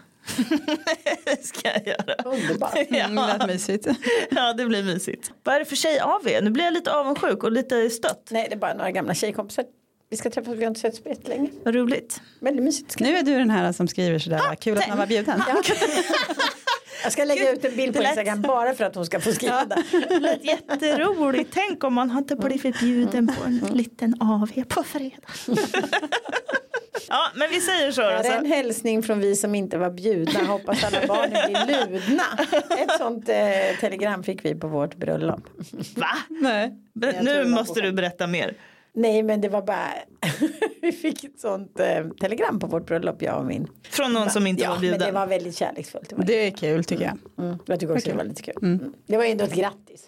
Det 1.25 1.45
ska 1.45 1.69
jag 1.73 1.88
göra. 1.88 2.15
Underbart. 2.25 2.78
Mm, 2.89 3.15
det 3.15 3.38
lät 3.38 3.47
mysigt. 3.47 3.88
Ja, 4.30 4.53
det 4.53 4.65
blir 4.65 4.84
mysigt. 4.84 5.32
Vad 5.43 5.55
är 5.55 5.59
det 5.59 5.65
för 5.65 5.75
tjej 5.75 5.99
av 5.99 6.28
er? 6.28 6.41
Nu 6.41 6.49
blir 6.49 6.63
jag 6.63 6.73
lite 6.73 6.91
avundsjuk 6.93 7.43
och 7.43 7.51
lite 7.51 7.89
stött. 7.89 8.28
Nej, 8.32 8.47
det 8.49 8.55
är 8.55 8.59
bara 8.59 8.73
några 8.73 8.91
gamla 8.91 9.13
tjejkompisar. 9.13 9.65
Vi 10.09 10.17
ska 10.17 10.30
träffas, 10.30 10.53
vi 10.53 10.63
har 10.63 10.67
inte 10.67 10.80
setts 10.80 10.99
på 11.03 11.09
jättelänge. 11.09 11.49
Vad 11.63 11.75
roligt. 11.75 12.21
Väldigt 12.39 12.63
mysigt. 12.63 12.99
Nu 12.99 13.17
är 13.17 13.23
du 13.23 13.38
den 13.38 13.49
här 13.49 13.71
som 13.71 13.88
skriver 13.88 14.19
sådär, 14.19 14.55
kul 14.55 14.78
att 14.78 14.88
man 14.89 14.97
var 14.97 15.05
bjuden. 15.07 15.43
Jag 17.03 17.11
ska 17.11 17.23
lägga 17.23 17.51
ut 17.51 17.65
en 17.65 17.75
bild 17.75 17.95
på 17.95 18.03
Instagram 18.03 18.41
bara 18.41 18.73
för 18.73 18.84
att 18.84 18.95
hon 18.95 19.05
ska 19.05 19.19
få 19.19 19.32
skriva 19.32 19.65
där. 19.65 19.84
Det 20.09 20.19
lät 20.19 20.45
jätteroligt. 20.45 21.49
Tänk 21.53 21.84
om 21.84 21.93
man 21.93 22.09
hade 22.09 22.36
blivit 22.36 22.80
bjuden 22.80 23.28
på 23.28 23.43
en 23.45 23.57
liten 23.73 24.21
AV 24.21 24.63
på 24.67 24.84
fredag. 24.84 25.28
Ja, 27.10 27.28
men 27.36 27.50
vi 27.50 27.62
säger 27.62 27.91
så. 27.91 28.02
Är 28.02 28.38
en 28.38 28.45
hälsning 28.45 29.04
från 29.04 29.20
vi 29.20 29.36
som 29.36 29.56
inte 29.56 29.78
var 29.78 29.89
bjudna. 29.89 30.39
Hoppas 30.45 30.84
alla 30.84 31.08
barnen 31.08 31.66
blir 31.66 31.68
ludna. 31.89 32.24
Ett 32.78 32.98
sånt 32.98 33.30
eh, 33.30 33.80
telegram 33.80 34.24
fick 34.24 34.45
vi 34.45 34.56
på 34.56 34.68
vårt 34.68 34.95
bröllop. 34.95 35.41
Va? 35.95 36.08
Nej. 36.30 36.74
Nu 37.22 37.45
måste 37.45 37.82
du 37.82 37.91
berätta 37.91 38.28
mer. 38.28 38.54
Nej 38.93 39.24
men 39.24 39.41
det 39.41 39.50
var 39.50 39.62
bara 39.62 39.88
vi 40.82 40.91
fick 40.91 41.24
ett 41.24 41.39
sånt 41.39 41.80
eh, 41.80 42.08
telegram 42.22 42.60
på 42.60 42.68
vårt 42.68 42.86
bröllop 42.88 43.22
jag 43.22 43.38
och 43.38 43.45
min. 43.45 43.68
Från 43.89 44.14
någon 44.14 44.30
som 44.30 44.48
inte 44.48 44.64
ja, 44.64 44.70
var 44.70 44.76
men 44.76 44.91
det 44.91 44.98
bjuden. 44.98 45.14
var 45.14 45.28
väldigt 45.28 45.56
kärleksfullt. 45.58 46.10
Det, 46.10 46.16
var 46.16 46.24
Det 46.26 46.48
är 46.48 46.52
kul 46.52 46.84
tycker 46.84 47.04
jag. 47.04 47.45
mm, 47.45 47.58
jag 47.66 47.80
tycker 47.80 47.93
också 47.95 48.10
det 48.10 48.16
var 48.16 48.24
lite 48.24 48.41
kul. 48.41 48.56
Mm. 48.62 48.93
Det 49.08 49.18
var 49.18 49.24
ändå 49.26 49.43
ett 49.43 49.54
grattis. 49.56 50.06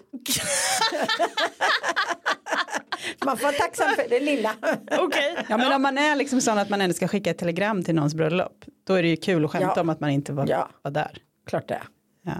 Man 3.25 3.37
får 3.37 3.43
vara 3.43 3.55
tacksam 3.55 3.89
för 3.95 4.09
det 4.09 4.19
lilla. 4.19 4.51
Okej. 4.99 5.35
Ja 5.49 5.57
men 5.57 5.73
om 5.73 5.81
man 5.81 5.97
är 5.97 6.15
liksom 6.15 6.41
sån 6.41 6.57
att 6.57 6.69
man 6.69 6.81
ändå 6.81 6.93
ska 6.93 7.07
skicka 7.07 7.29
ett 7.29 7.37
telegram 7.37 7.83
till 7.83 7.95
någons 7.95 8.15
bröllop. 8.15 8.65
Då 8.87 8.93
är 8.93 9.01
det 9.03 9.09
ju 9.09 9.17
kul 9.17 9.45
att 9.45 9.51
skämta 9.51 9.73
Ja. 9.75 9.81
om 9.81 9.89
att 9.89 9.99
man 9.99 10.09
inte 10.09 10.33
var, 10.33 10.47
Ja. 10.47 10.69
var 10.81 10.91
där. 10.91 11.17
Klart 11.47 11.67
det 11.67 11.73
är. 11.73 11.83
Ja. 12.25 12.33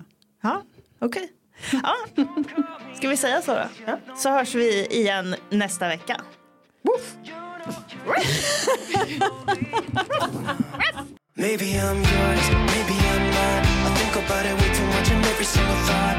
Ja, 0.43 0.61
okej. 0.99 1.29
Ja. 1.83 1.95
Ska 2.95 3.07
vi 3.09 3.17
säga 3.17 3.41
så 3.41 3.53
då? 3.53 3.65
Så 4.17 4.29
hörs 4.29 4.55
vi 4.55 4.85
igen 4.85 5.35
nästa 5.49 5.87
vecka. 5.87 6.21
Maybe 11.35 11.65
I'm 11.65 11.97
yours, 11.97 12.45
maybe 12.71 12.95
I'm 13.11 13.25
not. 13.37 13.61
I 13.87 13.89
think 13.97 14.15
about 14.25 14.45
it 14.45 14.53
way 14.61 14.69
too 14.75 14.85
much, 14.85 15.11
and 15.11 15.25
every 15.25 15.45
single 15.45 15.75
thought 15.87 16.17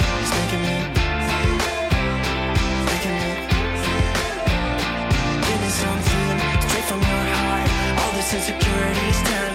this 8.20 8.34
insecurity's 8.34 9.22
down. 9.22 9.49